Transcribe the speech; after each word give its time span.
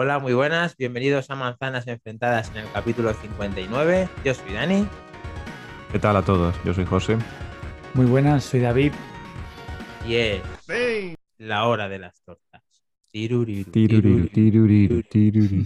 Hola, 0.00 0.20
muy 0.20 0.32
buenas, 0.32 0.76
bienvenidos 0.76 1.28
a 1.28 1.34
Manzanas 1.34 1.88
Enfrentadas 1.88 2.50
en 2.50 2.58
el 2.58 2.70
capítulo 2.72 3.12
59. 3.12 4.08
Yo 4.24 4.32
soy 4.32 4.52
Dani. 4.52 4.86
¿Qué 5.90 5.98
tal 5.98 6.16
a 6.16 6.22
todos? 6.22 6.54
Yo 6.64 6.72
soy 6.72 6.84
José. 6.84 7.18
Muy 7.94 8.06
buenas, 8.06 8.44
soy 8.44 8.60
David. 8.60 8.92
Y 10.06 10.14
es 10.14 10.40
la 11.38 11.66
hora 11.66 11.88
de 11.88 11.98
las 11.98 12.22
tortas. 12.22 12.62
Tiruriru, 13.10 13.72
Tiruriru, 13.72 14.28
tiruriru, 14.28 15.02
tiruriru. 15.02 15.64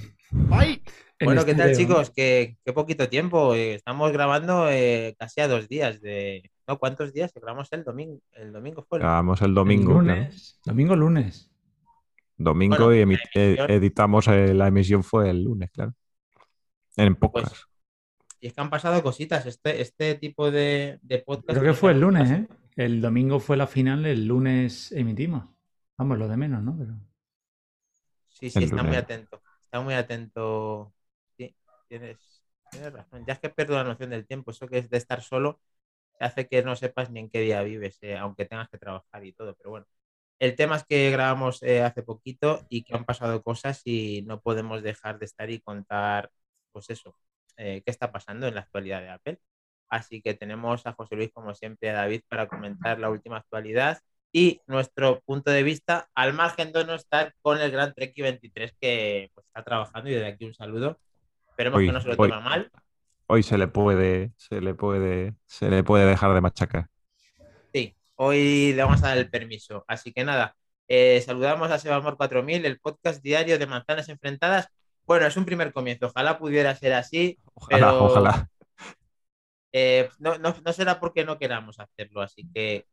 Bueno, 1.22 1.44
¿qué 1.44 1.54
tal 1.54 1.76
chicos? 1.76 2.10
Qué, 2.10 2.56
qué 2.64 2.72
poquito 2.72 3.10
tiempo. 3.10 3.54
eh, 3.54 3.74
Estamos 3.74 4.12
grabando 4.12 4.70
eh, 4.70 5.14
casi 5.18 5.42
a 5.42 5.48
dos 5.48 5.68
días 5.68 6.00
de... 6.00 6.50
¿No? 6.66 6.78
¿Cuántos 6.78 7.12
días? 7.12 7.32
Grabamos 7.34 7.68
el 7.72 7.84
domingo. 7.84 8.22
El 8.32 8.50
domingo 8.50 8.82
fue 8.88 8.96
el... 8.96 9.02
Grabamos 9.02 9.42
el 9.42 9.52
domingo. 9.52 9.98
El 10.00 10.04
claro. 10.06 10.20
lunes. 10.22 10.58
Domingo, 10.64 10.96
lunes. 10.96 11.51
Domingo 12.36 12.86
Bueno, 12.86 12.94
y 12.94 12.98
eh, 12.98 13.02
emisión- 13.02 13.70
editamos 13.70 14.28
eh, 14.28 14.54
la 14.54 14.68
emisión 14.68 15.02
fue 15.04 15.30
el 15.30 15.44
lunes, 15.44 15.70
claro. 15.70 15.94
En 16.96 17.14
pocas. 17.14 17.44
Pues, 17.50 17.66
Y 18.40 18.46
es 18.48 18.52
que 18.54 18.60
han 18.60 18.70
pasado 18.70 19.02
cositas. 19.02 19.46
Este, 19.46 19.80
este 19.80 20.14
tipo 20.16 20.50
de, 20.50 20.98
de 21.02 21.18
podcast... 21.20 21.58
Creo 21.58 21.72
que 21.72 21.78
fue 21.78 21.92
el 21.92 22.00
lunes, 22.00 22.30
¿eh? 22.30 22.48
El 22.76 23.00
domingo 23.00 23.38
fue 23.38 23.56
la 23.56 23.66
final, 23.66 24.06
el 24.06 24.26
lunes 24.26 24.92
emitimos. 24.92 25.44
Vamos, 25.98 26.18
lo 26.18 26.26
de 26.26 26.36
menos, 26.36 26.62
¿no? 26.62 26.76
Pero... 26.76 26.94
Sí, 28.28 28.50
sí, 28.50 28.58
El 28.58 28.64
está 28.64 28.82
muy 28.82 28.96
atento. 28.96 29.42
Está 29.62 29.80
muy 29.80 29.94
atento. 29.94 30.92
Sí, 31.36 31.54
tienes, 31.88 32.18
tienes 32.70 32.92
razón. 32.92 33.24
Ya 33.26 33.34
es 33.34 33.38
que 33.40 33.50
pierdo 33.50 33.74
la 33.74 33.84
noción 33.84 34.10
del 34.10 34.26
tiempo. 34.26 34.50
Eso 34.50 34.66
que 34.66 34.78
es 34.78 34.90
de 34.90 34.96
estar 34.98 35.22
solo 35.22 35.60
te 36.18 36.24
hace 36.24 36.48
que 36.48 36.62
no 36.62 36.74
sepas 36.76 37.10
ni 37.10 37.20
en 37.20 37.30
qué 37.30 37.40
día 37.40 37.62
vives, 37.62 37.98
eh, 38.02 38.16
aunque 38.16 38.44
tengas 38.46 38.68
que 38.68 38.78
trabajar 38.78 39.24
y 39.24 39.32
todo. 39.32 39.54
Pero 39.54 39.70
bueno, 39.70 39.86
el 40.42 40.56
tema 40.56 40.74
es 40.76 40.84
que 40.84 41.08
grabamos 41.12 41.62
eh, 41.62 41.82
hace 41.82 42.02
poquito 42.02 42.66
y 42.68 42.82
que 42.82 42.94
han 42.96 43.04
pasado 43.04 43.42
cosas 43.42 43.80
y 43.84 44.22
no 44.26 44.40
podemos 44.40 44.82
dejar 44.82 45.20
de 45.20 45.26
estar 45.26 45.48
y 45.50 45.60
contar, 45.60 46.30
pues 46.72 46.90
eso, 46.90 47.14
eh, 47.56 47.80
qué 47.84 47.90
está 47.92 48.10
pasando 48.10 48.48
en 48.48 48.56
la 48.56 48.62
actualidad 48.62 49.00
de 49.02 49.10
Apple. 49.10 49.38
Así 49.88 50.20
que 50.20 50.34
tenemos 50.34 50.84
a 50.86 50.94
José 50.94 51.14
Luis, 51.14 51.30
como 51.32 51.54
siempre, 51.54 51.90
a 51.90 51.92
David 51.92 52.22
para 52.28 52.48
comentar 52.48 52.98
la 52.98 53.08
última 53.08 53.36
actualidad 53.36 54.00
y 54.32 54.60
nuestro 54.66 55.20
punto 55.20 55.50
de 55.52 55.62
vista, 55.62 56.08
al 56.14 56.32
margen 56.32 56.72
de 56.72 56.84
no 56.86 56.94
estar 56.94 57.34
con 57.40 57.60
el 57.60 57.70
Gran 57.70 57.94
Trek 57.94 58.12
23 58.16 58.74
que 58.80 59.30
pues, 59.34 59.46
está 59.46 59.62
trabajando 59.62 60.10
y 60.10 60.14
desde 60.14 60.26
aquí 60.26 60.44
un 60.44 60.54
saludo. 60.54 60.98
Esperemos 61.50 61.78
Hoy- 61.78 61.86
que 61.86 61.92
no 61.92 62.00
se 62.00 62.08
lo 62.08 62.14
hoy- 62.18 62.30
tome 62.30 62.40
mal. 62.42 62.70
Hoy 63.28 63.42
se 63.44 63.56
le 63.58 63.68
puede, 63.68 64.32
se 64.36 64.60
le 64.60 64.74
puede, 64.74 65.34
se 65.46 65.70
le 65.70 65.84
puede 65.84 66.04
dejar 66.06 66.34
de 66.34 66.40
machacar. 66.40 66.88
Hoy 68.16 68.72
le 68.74 68.82
vamos 68.82 69.02
a 69.02 69.08
dar 69.08 69.18
el 69.18 69.30
permiso. 69.30 69.84
Así 69.88 70.12
que 70.12 70.24
nada, 70.24 70.56
eh, 70.88 71.20
saludamos 71.24 71.70
a 71.70 71.78
Sebamor 71.78 72.16
4000, 72.16 72.64
el 72.66 72.78
podcast 72.80 73.22
diario 73.22 73.58
de 73.58 73.66
Manzanas 73.66 74.08
Enfrentadas. 74.08 74.68
Bueno, 75.04 75.26
es 75.26 75.36
un 75.36 75.44
primer 75.44 75.72
comienzo, 75.72 76.06
ojalá 76.06 76.38
pudiera 76.38 76.74
ser 76.76 76.92
así. 76.94 77.38
Ojalá, 77.54 77.86
Pero- 77.90 78.04
ojalá. 78.04 78.48
Eh, 79.72 80.10
no, 80.18 80.36
no- 80.38 80.54
no 80.64 80.72
será 80.72 81.00
porque 81.00 81.24
no 81.24 81.38
queramos 81.38 81.80
hacerlo, 81.80 82.20
así 82.20 82.46
que 82.54 82.86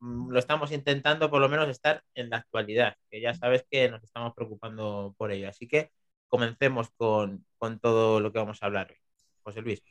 mm, 0.00 0.30
lo 0.30 0.38
estamos 0.38 0.70
intentando 0.72 1.28
por 1.30 1.40
lo 1.40 1.48
menos 1.48 1.68
estar 1.68 2.02
en 2.14 2.30
la 2.30 2.38
actualidad, 2.38 2.94
que 3.10 3.20
ya 3.20 3.34
sabes 3.34 3.64
que 3.70 3.88
nos 3.90 4.02
estamos 4.04 4.32
preocupando 4.34 5.14
por 5.18 5.32
ello. 5.32 5.48
Así 5.48 5.66
que 5.68 5.90
comencemos 6.28 6.90
con, 6.96 7.44
con 7.58 7.80
todo 7.80 8.20
lo 8.20 8.32
que 8.32 8.38
vamos 8.38 8.62
a 8.62 8.66
hablar 8.66 8.88
hoy. 8.90 8.96
José 9.42 9.60
Luis. 9.62 9.82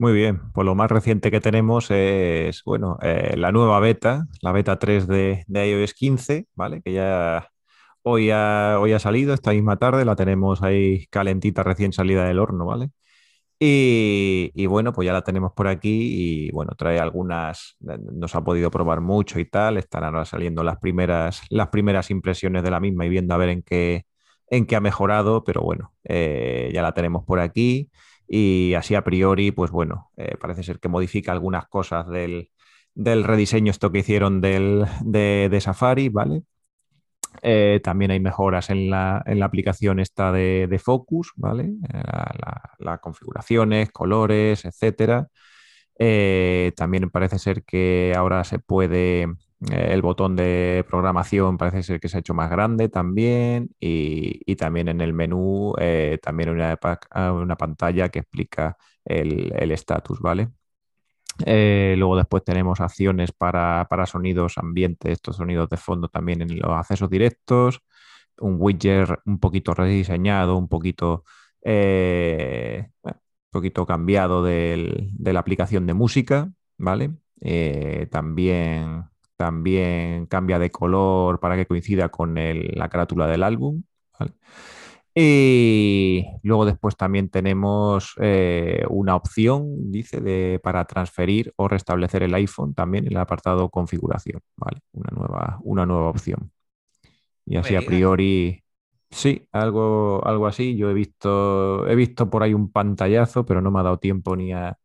Muy 0.00 0.12
bien, 0.12 0.52
pues 0.52 0.64
lo 0.64 0.76
más 0.76 0.90
reciente 0.90 1.30
que 1.32 1.40
tenemos 1.40 1.90
es, 1.90 2.62
bueno, 2.64 2.98
eh, 3.02 3.34
la 3.36 3.50
nueva 3.50 3.80
beta, 3.80 4.26
la 4.42 4.52
beta 4.52 4.78
3 4.78 5.08
de, 5.08 5.44
iOS 5.48 5.92
15, 5.94 6.46
¿vale? 6.54 6.80
Que 6.82 6.92
ya 6.92 7.48
hoy 8.02 8.30
ha, 8.30 8.78
hoy 8.80 8.92
ha 8.92 9.00
salido, 9.00 9.34
esta 9.34 9.50
misma 9.52 9.76
tarde, 9.76 10.04
la 10.04 10.14
tenemos 10.14 10.62
ahí 10.62 11.06
calentita, 11.08 11.64
recién 11.64 11.92
salida 11.92 12.24
del 12.26 12.38
horno, 12.38 12.64
¿vale? 12.66 12.90
Y, 13.60 14.52
y 14.54 14.66
bueno, 14.66 14.92
pues 14.92 15.06
ya 15.06 15.12
la 15.12 15.22
tenemos 15.22 15.52
por 15.54 15.68
aquí 15.68 16.46
y 16.48 16.52
bueno, 16.52 16.74
trae 16.76 17.00
algunas, 17.00 17.76
nos 17.80 18.34
ha 18.36 18.44
podido 18.44 18.70
probar 18.70 19.00
mucho 19.00 19.40
y 19.40 19.46
tal, 19.46 19.78
están 19.78 20.04
ahora 20.04 20.24
saliendo 20.24 20.64
las 20.64 20.78
primeras, 20.78 21.42
las 21.50 21.68
primeras 21.68 22.10
impresiones 22.10 22.62
de 22.64 22.70
la 22.70 22.80
misma 22.80 23.06
y 23.06 23.10
viendo 23.10 23.34
a 23.34 23.38
ver 23.38 23.50
en 23.50 23.62
qué, 23.62 24.04
en 24.48 24.66
qué 24.66 24.76
ha 24.76 24.80
mejorado, 24.80 25.44
pero 25.44 25.62
bueno, 25.62 25.94
eh, 26.04 26.70
ya 26.74 26.82
la 26.82 26.94
tenemos 26.94 27.24
por 27.24 27.40
aquí. 27.40 27.90
Y 28.28 28.74
así 28.74 28.94
a 28.94 29.04
priori, 29.04 29.52
pues 29.52 29.70
bueno, 29.70 30.10
eh, 30.16 30.36
parece 30.40 30.62
ser 30.62 30.80
que 30.80 30.88
modifica 30.88 31.32
algunas 31.32 31.66
cosas 31.68 32.08
del, 32.08 32.50
del 32.94 33.24
rediseño 33.24 33.70
esto 33.70 33.90
que 33.92 34.00
hicieron 34.00 34.40
del, 34.40 34.86
de, 35.04 35.60
Safari, 35.60 36.08
¿vale? 36.10 36.42
Eh, 37.42 37.80
también 37.84 38.10
hay 38.10 38.20
mejoras 38.20 38.70
en 38.70 38.90
la, 38.90 39.22
en 39.26 39.38
la 39.40 39.46
aplicación 39.46 40.00
esta 40.00 40.32
de, 40.32 40.66
de 40.68 40.78
Focus, 40.78 41.32
¿vale? 41.36 41.64
Eh, 41.64 41.72
La, 41.92 42.34
la- 42.38 42.62
las 42.78 43.00
configuraciones, 43.00 43.90
colores, 43.92 44.64
etcétera. 44.64 45.28
También 46.76 47.10
parece 47.10 47.38
ser 47.38 47.64
que 47.64 48.12
ahora 48.16 48.44
se 48.44 48.58
puede, 48.58 49.26
el 49.70 50.02
botón 50.02 50.36
de 50.36 50.84
programación 50.88 51.58
parece 51.58 51.82
ser 51.82 52.00
que 52.00 52.08
se 52.08 52.16
ha 52.18 52.20
hecho 52.20 52.34
más 52.34 52.50
grande 52.50 52.88
también 52.88 53.70
y, 53.80 54.40
y 54.50 54.56
también 54.56 54.88
en 54.88 55.00
el 55.00 55.12
menú 55.12 55.74
eh, 55.80 56.18
también 56.22 56.50
una, 56.50 56.76
pa- 56.76 57.00
una 57.32 57.56
pantalla 57.56 58.08
que 58.08 58.20
explica 58.20 58.76
el 59.04 59.52
el 59.56 59.72
estatus, 59.72 60.20
¿vale? 60.20 60.48
Eh, 61.46 61.94
luego 61.98 62.16
después 62.16 62.42
tenemos 62.44 62.80
acciones 62.80 63.30
para, 63.32 63.86
para 63.88 64.06
sonidos 64.06 64.58
ambientes, 64.58 65.12
estos 65.12 65.36
sonidos 65.36 65.68
de 65.70 65.76
fondo 65.76 66.08
también 66.08 66.42
en 66.42 66.58
los 66.58 66.70
accesos 66.72 67.08
directos, 67.10 67.80
un 68.38 68.56
widget 68.60 69.08
un 69.26 69.38
poquito 69.40 69.74
rediseñado, 69.74 70.56
un 70.56 70.68
poquito, 70.68 71.24
eh, 71.62 72.88
un 73.04 73.12
poquito 73.50 73.86
cambiado 73.86 74.42
del- 74.44 75.10
de 75.12 75.32
la 75.32 75.40
aplicación 75.40 75.86
de 75.86 75.94
música, 75.94 76.50
¿vale? 76.78 77.12
Eh, 77.40 78.08
también, 78.10 79.04
también 79.38 80.26
cambia 80.26 80.60
de 80.60 80.72
color 80.72 81.40
para 81.40 81.56
que 81.56 81.66
coincida 81.66 82.10
con 82.10 82.38
el- 82.38 82.72
la 82.76 82.90
carátula 82.90 83.28
del 83.28 83.44
álbum, 83.44 83.84
¿vale? 84.20 84.34
Y 85.14 86.24
luego 86.44 86.64
después 86.66 86.96
también 86.96 87.28
tenemos 87.30 88.14
eh, 88.20 88.84
una 88.90 89.16
opción, 89.16 89.90
dice, 89.90 90.20
de, 90.20 90.60
para 90.62 90.84
transferir 90.86 91.52
o 91.56 91.68
restablecer 91.68 92.22
el 92.22 92.34
iPhone 92.34 92.74
también 92.74 93.06
en 93.06 93.12
el 93.12 93.18
apartado 93.18 93.68
configuración, 93.70 94.40
¿vale? 94.56 94.80
Una 94.92 95.10
nueva, 95.16 95.58
una 95.62 95.86
nueva 95.86 96.10
opción. 96.10 96.52
Y 97.46 97.56
así 97.56 97.74
a 97.74 97.84
priori, 97.84 98.62
sí, 99.10 99.48
algo, 99.52 100.26
algo 100.26 100.46
así. 100.46 100.76
Yo 100.76 100.90
he 100.90 100.94
visto, 100.94 101.86
he 101.88 101.94
visto 101.94 102.28
por 102.30 102.42
ahí 102.42 102.54
un 102.54 102.70
pantallazo, 102.72 103.44
pero 103.46 103.60
no 103.62 103.70
me 103.70 103.80
ha 103.80 103.82
dado 103.84 103.98
tiempo 103.98 104.36
ni 104.36 104.52
a, 104.52 104.78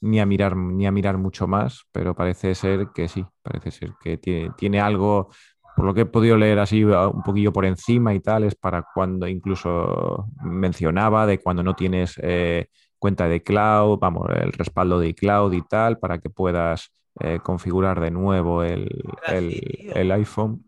ni 0.00 0.20
a 0.20 0.26
mirar, 0.26 0.56
ni 0.56 0.86
a 0.86 0.92
mirar 0.92 1.18
mucho 1.18 1.46
más, 1.46 1.84
pero 1.92 2.14
parece 2.14 2.54
ser 2.54 2.88
que 2.94 3.08
sí, 3.08 3.24
parece 3.42 3.70
ser 3.70 3.92
que 4.02 4.18
tiene, 4.18 4.50
tiene 4.56 4.80
algo, 4.80 5.28
por 5.76 5.84
lo 5.86 5.94
que 5.94 6.02
he 6.02 6.06
podido 6.06 6.36
leer 6.36 6.58
así 6.58 6.84
uh, 6.84 7.10
un 7.10 7.22
poquillo 7.22 7.52
por 7.52 7.64
encima 7.66 8.14
y 8.14 8.20
tal, 8.20 8.44
es 8.44 8.54
para 8.54 8.84
cuando 8.94 9.26
incluso 9.28 10.26
mencionaba 10.42 11.26
de 11.26 11.38
cuando 11.40 11.62
no 11.62 11.74
tienes 11.74 12.14
eh, 12.22 12.66
cuenta 12.98 13.28
de 13.28 13.42
cloud, 13.42 13.98
vamos, 13.98 14.28
el 14.30 14.52
respaldo 14.52 14.98
de 15.00 15.08
iCloud 15.08 15.52
y 15.52 15.62
tal, 15.62 15.98
para 15.98 16.18
que 16.18 16.30
puedas 16.30 16.90
eh, 17.20 17.40
configurar 17.42 18.00
de 18.00 18.10
nuevo 18.10 18.62
el, 18.64 18.88
el- 19.26 19.60
el 19.94 20.12
iPhone. 20.12 20.64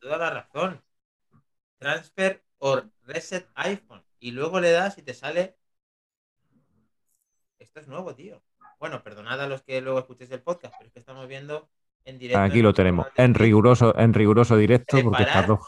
Toda 0.00 0.18
la 0.18 0.30
razón. 0.30 0.82
Transfer 1.78 2.44
o 2.58 2.82
reset 3.04 3.48
iPhone. 3.56 4.04
Y 4.20 4.32
luego 4.32 4.60
le 4.60 4.70
das 4.72 4.98
y 4.98 5.02
te 5.02 5.14
sale. 5.14 5.56
Esto 7.60 7.78
es 7.80 7.86
nuevo, 7.86 8.14
tío. 8.16 8.42
Bueno, 8.78 9.02
perdonad 9.02 9.40
a 9.40 9.48
los 9.48 9.62
que 9.62 9.80
luego 9.80 9.98
escuchéis 9.98 10.30
el 10.30 10.40
podcast, 10.40 10.74
pero 10.78 10.88
es 10.88 10.92
que 10.92 11.00
estamos 11.00 11.26
viendo 11.26 11.68
en 12.04 12.18
directo. 12.18 12.40
Aquí 12.40 12.58
en 12.58 12.64
lo 12.64 12.74
tenemos, 12.74 13.06
de 13.16 13.24
en 13.24 13.34
riguroso, 13.34 13.96
en 13.98 14.14
riguroso 14.14 14.56
directo, 14.56 15.02
porque 15.02 15.24
Preparar. 15.24 15.46
tardó. 15.46 15.60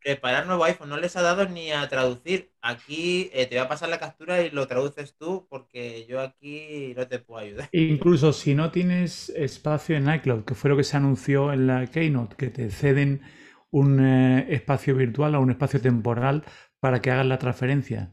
Preparar 0.00 0.46
nuevo 0.46 0.64
iPhone. 0.64 0.90
No 0.90 0.98
les 0.98 1.16
ha 1.16 1.22
dado 1.22 1.48
ni 1.48 1.72
a 1.72 1.88
traducir. 1.88 2.52
Aquí 2.60 3.30
eh, 3.32 3.46
te 3.46 3.56
voy 3.56 3.64
a 3.64 3.68
pasar 3.68 3.88
la 3.88 3.98
captura 3.98 4.42
y 4.42 4.50
lo 4.50 4.66
traduces 4.68 5.16
tú, 5.16 5.46
porque 5.48 6.06
yo 6.06 6.20
aquí 6.20 6.92
no 6.96 7.08
te 7.08 7.18
puedo 7.18 7.40
ayudar. 7.40 7.68
Incluso 7.72 8.32
si 8.32 8.54
no 8.54 8.70
tienes 8.70 9.30
espacio 9.30 9.96
en 9.96 10.12
iCloud, 10.12 10.44
que 10.44 10.54
fue 10.54 10.70
lo 10.70 10.76
que 10.76 10.84
se 10.84 10.96
anunció 10.96 11.52
en 11.52 11.66
la 11.66 11.86
Keynote, 11.86 12.36
que 12.36 12.50
te 12.50 12.70
ceden 12.70 13.22
un 13.70 14.04
eh, 14.04 14.46
espacio 14.50 14.94
virtual 14.94 15.34
o 15.34 15.40
un 15.40 15.50
espacio 15.50 15.80
temporal 15.80 16.44
para 16.78 17.00
que 17.00 17.10
hagas 17.10 17.26
la 17.26 17.38
transferencia. 17.38 18.12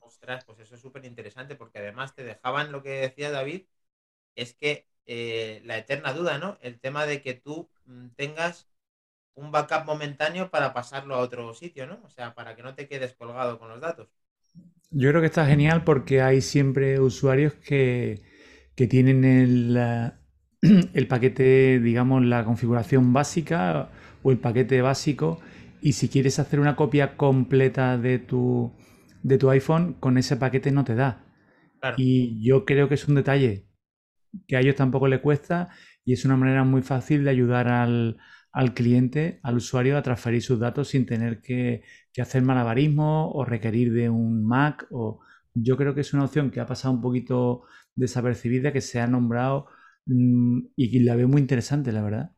Ostras, 0.00 0.44
pues 0.44 0.58
eso 0.58 0.67
súper 0.78 1.04
interesante, 1.04 1.56
porque 1.56 1.78
además 1.80 2.14
te 2.14 2.24
dejaban 2.24 2.72
lo 2.72 2.82
que 2.82 2.90
decía 2.90 3.30
David, 3.30 3.66
es 4.36 4.54
que 4.54 4.88
eh, 5.06 5.62
la 5.64 5.78
eterna 5.78 6.12
duda, 6.14 6.38
¿no? 6.38 6.58
El 6.62 6.80
tema 6.80 7.06
de 7.06 7.22
que 7.22 7.34
tú 7.34 7.70
mm, 7.86 8.08
tengas 8.16 8.68
un 9.34 9.52
backup 9.52 9.86
momentáneo 9.86 10.50
para 10.50 10.74
pasarlo 10.74 11.14
a 11.16 11.20
otro 11.20 11.54
sitio, 11.54 11.86
¿no? 11.86 12.00
O 12.04 12.10
sea, 12.10 12.34
para 12.34 12.56
que 12.56 12.62
no 12.64 12.74
te 12.76 12.88
quedes 12.88 13.14
colgado 13.14 13.58
con 13.58 13.68
los 13.70 13.80
datos. 13.80 14.08
Yo 14.90 15.10
creo 15.10 15.20
que 15.20 15.26
está 15.26 15.46
genial 15.46 15.84
porque 15.84 16.22
hay 16.22 16.40
siempre 16.40 16.98
usuarios 17.00 17.54
que, 17.54 18.22
que 18.74 18.86
tienen 18.86 19.24
el, 19.24 19.76
el 20.94 21.06
paquete, 21.08 21.78
digamos, 21.80 22.24
la 22.24 22.44
configuración 22.44 23.12
básica 23.12 23.90
o 24.22 24.30
el 24.30 24.38
paquete 24.38 24.80
básico 24.82 25.40
y 25.82 25.92
si 25.92 26.08
quieres 26.08 26.38
hacer 26.38 26.58
una 26.60 26.74
copia 26.76 27.16
completa 27.16 27.98
de 27.98 28.18
tu, 28.18 28.72
de 29.22 29.38
tu 29.38 29.50
iPhone, 29.50 29.94
con 29.94 30.18
ese 30.18 30.36
paquete 30.36 30.70
no 30.70 30.84
te 30.84 30.94
da. 30.94 31.24
Y 31.96 32.44
yo 32.44 32.64
creo 32.64 32.88
que 32.88 32.94
es 32.94 33.06
un 33.08 33.14
detalle 33.14 33.66
que 34.46 34.56
a 34.56 34.60
ellos 34.60 34.76
tampoco 34.76 35.08
le 35.08 35.20
cuesta 35.20 35.70
y 36.04 36.12
es 36.12 36.24
una 36.24 36.36
manera 36.36 36.64
muy 36.64 36.82
fácil 36.82 37.24
de 37.24 37.30
ayudar 37.30 37.68
al, 37.68 38.16
cliente, 38.74 39.40
al 39.42 39.56
usuario, 39.56 39.96
a 39.96 40.02
transferir 40.02 40.42
sus 40.42 40.58
datos 40.58 40.88
sin 40.88 41.06
tener 41.06 41.40
que, 41.40 41.82
que, 42.12 42.22
hacer 42.22 42.42
malabarismo 42.42 43.30
o 43.30 43.44
requerir 43.44 43.92
de 43.92 44.10
un 44.10 44.46
Mac. 44.46 44.86
O... 44.90 45.20
Yo 45.54 45.76
creo 45.76 45.94
que 45.94 46.00
es 46.00 46.12
una 46.14 46.24
opción 46.24 46.50
que 46.50 46.60
ha 46.60 46.66
pasado 46.66 46.94
un 46.94 47.00
poquito 47.00 47.62
desapercibida, 47.94 48.72
que 48.72 48.80
se 48.80 49.00
ha 49.00 49.06
nombrado 49.06 49.66
mm, 50.06 50.60
y 50.76 50.98
la 51.00 51.14
veo 51.14 51.28
muy 51.28 51.40
interesante, 51.40 51.92
la 51.92 52.02
verdad. 52.02 52.32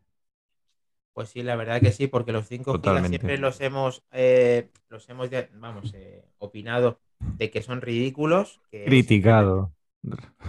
Pues 1.20 1.28
sí, 1.28 1.43
la 1.43 1.55
verdad 1.55 1.82
que 1.82 1.93
sí, 1.93 2.06
porque 2.06 2.32
los 2.32 2.49
5 2.49 2.81
gigas 2.81 3.06
siempre 3.06 3.37
los 3.37 3.61
hemos, 3.61 4.02
eh, 4.11 4.70
los 4.88 5.06
hemos, 5.11 5.28
vamos, 5.52 5.93
eh, 5.93 6.25
opinado 6.38 6.99
de 7.19 7.50
que 7.50 7.61
son 7.61 7.82
ridículos. 7.82 8.58
Criticado. 8.70 9.70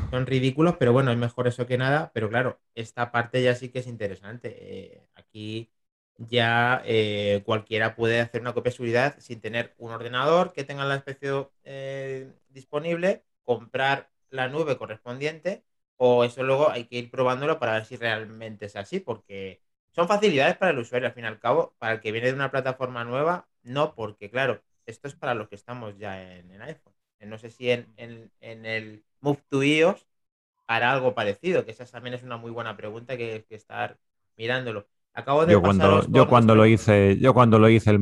Son 0.09 0.25
ridículos, 0.25 0.77
pero 0.79 0.93
bueno, 0.93 1.11
es 1.11 1.17
mejor 1.17 1.49
eso 1.49 1.67
que 1.67 1.77
nada. 1.77 2.09
Pero 2.13 2.29
claro, 2.29 2.61
esta 2.73 3.11
parte 3.11 3.43
ya 3.43 3.53
sí 3.53 3.67
que 3.67 3.79
es 3.79 3.87
interesante. 3.87 4.55
Eh, 4.61 5.03
aquí 5.15 5.69
ya 6.17 6.81
cualquiera 7.43 7.93
puede 7.93 8.21
hacer 8.21 8.39
una 8.39 8.53
copia 8.53 8.69
de 8.69 8.75
seguridad 8.77 9.15
sin 9.19 9.41
tener 9.41 9.75
un 9.77 9.91
ordenador 9.91 10.53
que 10.53 10.63
tenga 10.63 10.85
la 10.85 10.95
especie 10.95 11.47
disponible, 12.47 13.25
comprar 13.43 14.09
la 14.29 14.47
nube 14.47 14.77
correspondiente, 14.77 15.65
o 15.97 16.23
eso 16.23 16.43
luego 16.43 16.69
hay 16.69 16.85
que 16.85 16.95
ir 16.95 17.11
probándolo 17.11 17.59
para 17.59 17.73
ver 17.73 17.83
si 17.83 17.97
realmente 17.97 18.67
es 18.67 18.77
así, 18.77 19.01
porque 19.01 19.59
son 19.91 20.07
facilidades 20.07 20.57
para 20.57 20.71
el 20.71 20.79
usuario, 20.79 21.07
al 21.07 21.13
fin 21.13 21.25
y 21.25 21.27
al 21.27 21.39
cabo, 21.39 21.73
para 21.79 21.93
el 21.93 21.99
que 21.99 22.11
viene 22.11 22.27
de 22.27 22.33
una 22.33 22.51
plataforma 22.51 23.03
nueva, 23.03 23.47
no, 23.63 23.93
porque 23.93 24.29
claro, 24.29 24.61
esto 24.85 25.07
es 25.07 25.15
para 25.15 25.35
los 25.35 25.49
que 25.49 25.55
estamos 25.55 25.97
ya 25.97 26.21
en, 26.21 26.61
iPhone. 26.61 26.93
No 27.21 27.37
sé 27.37 27.49
si 27.49 27.69
en, 27.69 27.93
el 28.39 29.03
Move 29.19 29.43
to 29.49 29.63
iOS 29.63 30.07
hará 30.67 30.91
algo 30.91 31.13
parecido, 31.13 31.65
que 31.65 31.71
esa 31.71 31.85
también 31.85 32.15
es 32.15 32.23
una 32.23 32.37
muy 32.37 32.51
buena 32.51 32.75
pregunta 32.75 33.17
que 33.17 33.33
hay 33.33 33.43
que 33.43 33.55
estar 33.55 33.97
mirándolo. 34.37 34.87
Acabo 35.13 35.45
de 35.45 35.51
yo 35.51 35.61
cuando, 35.61 36.07
yo 36.07 36.27
cuando 36.27 36.55
lo 36.55 36.65
hice, 36.65 37.17
yo 37.19 37.33
cuando 37.33 37.59
lo 37.59 37.67
hice 37.69 37.91
el, 37.91 37.99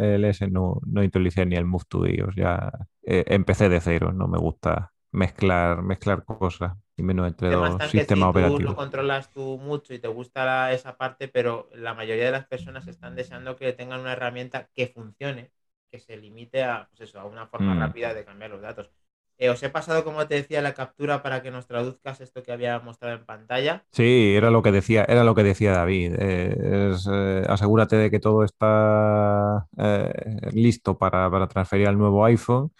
el 0.00 0.24
S 0.24 0.48
no, 0.48 0.80
no 0.86 1.02
utilicé 1.02 1.44
ni 1.44 1.56
el 1.56 1.66
Move 1.66 1.84
to 1.88 2.06
iOS, 2.06 2.36
ya 2.36 2.72
eh, 3.02 3.24
empecé 3.26 3.68
de 3.68 3.80
cero, 3.80 4.12
no 4.12 4.28
me 4.28 4.38
gusta 4.38 4.92
mezclar, 5.10 5.82
mezclar 5.82 6.24
cosas 6.24 6.72
y 6.96 7.02
menos 7.02 7.26
entre 7.26 7.50
dos 7.50 7.82
sistemas 7.90 8.30
operativos. 8.30 8.62
Tú 8.62 8.68
lo 8.68 8.76
controlas 8.76 9.32
tú 9.32 9.58
mucho 9.58 9.94
y 9.94 9.98
te 9.98 10.08
gusta 10.08 10.72
esa 10.72 10.96
parte, 10.96 11.28
pero 11.28 11.68
la 11.74 11.94
mayoría 11.94 12.26
de 12.26 12.32
las 12.32 12.46
personas 12.46 12.86
están 12.86 13.16
deseando 13.16 13.56
que 13.56 13.72
tengan 13.72 14.00
una 14.00 14.12
herramienta 14.12 14.68
que 14.74 14.88
funcione, 14.88 15.50
que 15.90 15.98
se 15.98 16.16
limite 16.16 16.62
a, 16.62 16.88
pues 16.90 17.08
eso, 17.08 17.20
a 17.20 17.24
una 17.24 17.46
forma 17.46 17.74
mm. 17.74 17.78
rápida 17.80 18.14
de 18.14 18.24
cambiar 18.24 18.50
los 18.50 18.60
datos. 18.60 18.90
Eh, 19.38 19.48
os 19.48 19.60
he 19.62 19.70
pasado, 19.70 20.04
como 20.04 20.24
te 20.28 20.36
decía, 20.36 20.62
la 20.62 20.74
captura 20.74 21.22
para 21.22 21.42
que 21.42 21.50
nos 21.50 21.66
traduzcas 21.66 22.20
esto 22.20 22.42
que 22.44 22.52
había 22.52 22.78
mostrado 22.78 23.16
en 23.16 23.24
pantalla. 23.24 23.84
Sí, 23.90 24.34
era 24.36 24.50
lo 24.50 24.62
que 24.62 24.70
decía, 24.70 25.04
era 25.08 25.24
lo 25.24 25.34
que 25.34 25.42
decía 25.42 25.72
David. 25.72 26.14
Eh, 26.16 26.94
eh, 27.10 27.44
asegúrate 27.48 27.96
de 27.96 28.10
que 28.10 28.20
todo 28.20 28.44
está 28.44 29.66
listo 30.52 30.96
para, 30.96 31.28
para 31.28 31.48
transferir 31.48 31.88
al 31.88 31.98
nuevo 31.98 32.24
iPhone 32.24 32.70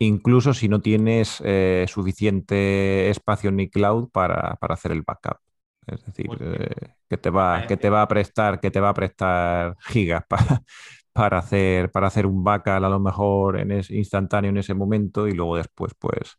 incluso 0.00 0.54
si 0.54 0.68
no 0.68 0.80
tienes 0.80 1.42
eh, 1.44 1.84
suficiente 1.88 3.10
espacio 3.10 3.50
en 3.50 3.60
iCloud 3.60 4.10
para, 4.10 4.56
para 4.56 4.74
hacer 4.74 4.92
el 4.92 5.02
backup. 5.02 5.38
Es 5.86 6.04
decir, 6.04 6.26
eh, 6.40 6.94
que, 7.08 7.16
te 7.18 7.30
va, 7.30 7.66
que 7.66 7.76
te 7.76 7.90
va 7.90 8.02
a 8.02 8.08
prestar, 8.08 8.60
que 8.60 8.70
te 8.70 8.80
va 8.80 8.90
a 8.90 8.94
prestar 8.94 9.76
gigas 9.80 10.24
para, 10.26 10.62
para, 11.12 11.38
hacer, 11.38 11.90
para 11.90 12.06
hacer 12.06 12.26
un 12.26 12.42
backup 12.42 12.84
a 12.84 12.88
lo 12.88 12.98
mejor 12.98 13.60
en 13.60 13.72
ese, 13.72 13.94
instantáneo 13.94 14.50
en 14.50 14.56
ese 14.56 14.74
momento 14.74 15.28
y 15.28 15.32
luego 15.32 15.56
después 15.56 15.92
pues 15.98 16.38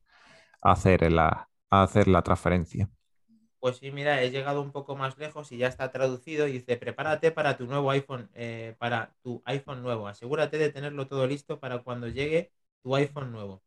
hacer 0.61 1.11
la, 1.11 1.47
hacer 1.69 2.07
la 2.07 2.23
transferencia. 2.23 2.89
Pues 3.59 3.77
sí, 3.77 3.91
mira, 3.91 4.23
he 4.23 4.31
llegado 4.31 4.63
un 4.63 4.71
poco 4.71 4.95
más 4.95 5.19
lejos 5.19 5.51
y 5.51 5.57
ya 5.57 5.67
está 5.67 5.91
traducido 5.91 6.47
y 6.47 6.53
dice, 6.53 6.77
prepárate 6.77 7.31
para 7.31 7.57
tu 7.57 7.67
nuevo 7.67 7.91
iPhone, 7.91 8.27
eh, 8.33 8.75
para 8.79 9.13
tu 9.21 9.43
iPhone 9.45 9.83
nuevo. 9.83 10.07
Asegúrate 10.07 10.57
de 10.57 10.71
tenerlo 10.71 11.07
todo 11.07 11.27
listo 11.27 11.59
para 11.59 11.83
cuando 11.83 12.07
llegue 12.07 12.51
tu 12.83 12.95
iPhone 12.95 13.31
nuevo. 13.31 13.63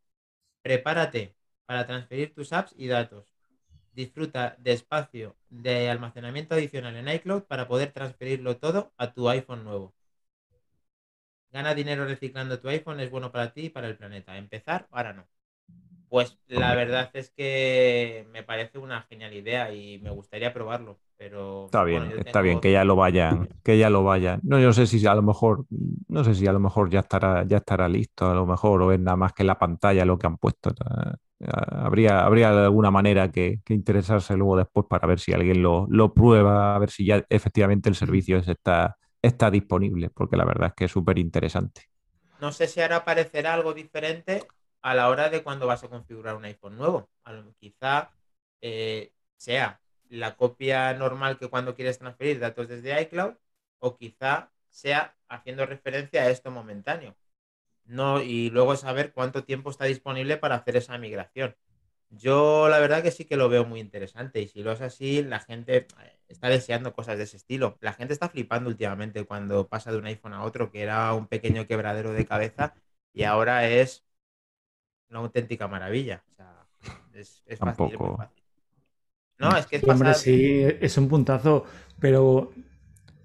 Prepárate 0.62 1.34
para 1.66 1.86
transferir 1.86 2.34
tus 2.34 2.52
apps 2.52 2.74
y 2.76 2.88
datos. 2.88 3.26
Disfruta 3.92 4.56
de 4.58 4.72
espacio 4.72 5.36
de 5.50 5.90
almacenamiento 5.90 6.54
adicional 6.54 6.96
en 6.96 7.08
iCloud 7.08 7.44
para 7.44 7.68
poder 7.68 7.92
transferirlo 7.92 8.58
todo 8.58 8.92
a 8.98 9.12
tu 9.14 9.28
iPhone 9.28 9.64
nuevo. 9.64 9.94
Gana 11.52 11.74
dinero 11.74 12.04
reciclando 12.04 12.60
tu 12.60 12.68
iPhone, 12.68 13.00
es 13.00 13.10
bueno 13.10 13.30
para 13.32 13.52
ti 13.52 13.66
y 13.66 13.70
para 13.70 13.86
el 13.88 13.96
planeta. 13.96 14.36
Empezar, 14.36 14.86
ahora 14.90 15.12
no. 15.14 15.26
Pues 16.08 16.38
la 16.48 16.74
verdad 16.74 17.10
es 17.14 17.30
que 17.30 18.26
me 18.32 18.42
parece 18.44 18.78
una 18.78 19.02
genial 19.02 19.34
idea 19.34 19.72
y 19.74 19.98
me 20.00 20.10
gustaría 20.10 20.52
probarlo, 20.54 21.00
pero 21.16 21.66
está 21.66 21.84
bien, 21.84 22.12
está 22.16 22.40
bien 22.40 22.60
que 22.60 22.72
ya 22.72 22.84
lo 22.84 22.96
vayan, 22.96 23.48
que 23.62 23.78
ya 23.78 23.90
lo 23.90 24.04
vayan. 24.04 24.40
No, 24.42 24.58
yo 24.58 24.72
sé 24.72 24.86
si 24.86 25.04
a 25.06 25.14
lo 25.14 25.22
mejor, 25.22 25.66
no 26.08 26.24
sé 26.24 26.34
si 26.34 26.46
a 26.46 26.52
lo 26.52 26.60
mejor 26.60 26.90
ya 26.90 27.00
estará, 27.00 27.44
ya 27.46 27.58
estará 27.58 27.88
listo, 27.88 28.30
a 28.30 28.34
lo 28.34 28.46
mejor 28.46 28.82
o 28.82 28.92
es 28.92 29.00
nada 29.00 29.16
más 29.16 29.32
que 29.32 29.44
la 29.44 29.58
pantalla 29.58 30.04
lo 30.04 30.18
que 30.18 30.26
han 30.26 30.36
puesto. 30.36 30.72
Habría, 31.46 32.24
habría 32.24 32.50
alguna 32.64 32.90
manera 32.90 33.30
que, 33.30 33.60
interesarse 33.68 34.36
luego 34.36 34.56
después 34.56 34.86
para 34.88 35.06
ver 35.06 35.20
si 35.20 35.32
alguien 35.32 35.62
lo, 35.62 35.86
lo, 35.88 36.14
prueba, 36.14 36.74
a 36.74 36.78
ver 36.78 36.90
si 36.90 37.04
ya 37.04 37.24
efectivamente 37.28 37.88
el 37.88 37.94
servicio 37.94 38.38
está, 38.38 38.96
está 39.20 39.50
disponible, 39.50 40.10
porque 40.10 40.36
la 40.36 40.44
verdad 40.44 40.68
es 40.68 40.74
que 40.74 40.84
es 40.86 40.90
súper 40.90 41.18
interesante. 41.18 41.82
No 42.40 42.52
sé 42.52 42.66
si 42.66 42.80
ahora 42.80 42.96
aparecerá 42.96 43.54
algo 43.54 43.74
diferente 43.74 44.46
a 44.82 44.94
la 44.94 45.08
hora 45.08 45.30
de 45.30 45.42
cuando 45.42 45.66
vas 45.66 45.82
a 45.82 45.88
configurar 45.88 46.36
un 46.36 46.44
iPhone 46.44 46.76
nuevo. 46.76 47.08
Quizá 47.58 48.10
eh, 48.60 49.12
sea 49.36 49.80
la 50.08 50.36
copia 50.36 50.92
normal 50.94 51.38
que 51.38 51.48
cuando 51.48 51.74
quieres 51.74 51.98
transferir 51.98 52.38
datos 52.40 52.68
desde 52.68 53.00
iCloud 53.02 53.34
o 53.78 53.96
quizá 53.96 54.50
sea 54.68 55.16
haciendo 55.28 55.66
referencia 55.66 56.22
a 56.22 56.30
esto 56.30 56.50
momentáneo. 56.50 57.16
No, 57.86 58.22
y 58.22 58.50
luego 58.50 58.76
saber 58.76 59.12
cuánto 59.12 59.44
tiempo 59.44 59.70
está 59.70 59.84
disponible 59.84 60.36
para 60.36 60.56
hacer 60.56 60.76
esa 60.76 60.96
migración. 60.98 61.54
Yo 62.10 62.68
la 62.68 62.78
verdad 62.78 63.02
que 63.02 63.10
sí 63.10 63.24
que 63.24 63.36
lo 63.36 63.48
veo 63.48 63.64
muy 63.64 63.80
interesante 63.80 64.40
y 64.40 64.48
si 64.48 64.62
lo 64.62 64.72
es 64.72 64.80
así, 64.80 65.22
la 65.22 65.40
gente 65.40 65.86
eh, 66.00 66.18
está 66.28 66.48
deseando 66.48 66.94
cosas 66.94 67.18
de 67.18 67.24
ese 67.24 67.36
estilo. 67.36 67.76
La 67.80 67.92
gente 67.92 68.14
está 68.14 68.28
flipando 68.28 68.70
últimamente 68.70 69.24
cuando 69.24 69.68
pasa 69.68 69.90
de 69.90 69.98
un 69.98 70.06
iPhone 70.06 70.34
a 70.34 70.44
otro, 70.44 70.70
que 70.70 70.82
era 70.82 71.12
un 71.12 71.26
pequeño 71.26 71.66
quebradero 71.66 72.12
de 72.12 72.26
cabeza 72.26 72.74
y 73.12 73.24
ahora 73.24 73.68
es 73.68 74.04
una 75.10 75.20
auténtica 75.20 75.68
maravilla. 75.68 76.24
O 76.32 76.34
sea, 76.34 76.66
es, 77.12 77.42
fácil, 77.58 77.98
No, 79.38 79.56
es 79.56 79.66
que 79.66 79.76
es 79.76 79.84
Hombre, 79.84 80.14
sí, 80.14 80.62
es 80.80 80.96
un 80.96 81.08
puntazo, 81.08 81.64
pero 81.98 82.52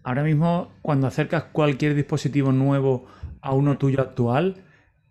ahora 0.04 0.24
mismo 0.24 0.72
cuando 0.82 1.08
acercas 1.08 1.44
cualquier 1.52 1.96
dispositivo 1.96 2.52
nuevo 2.52 3.06
a 3.42 3.54
uno 3.54 3.78
tuyo 3.78 4.02
actual, 4.02 4.64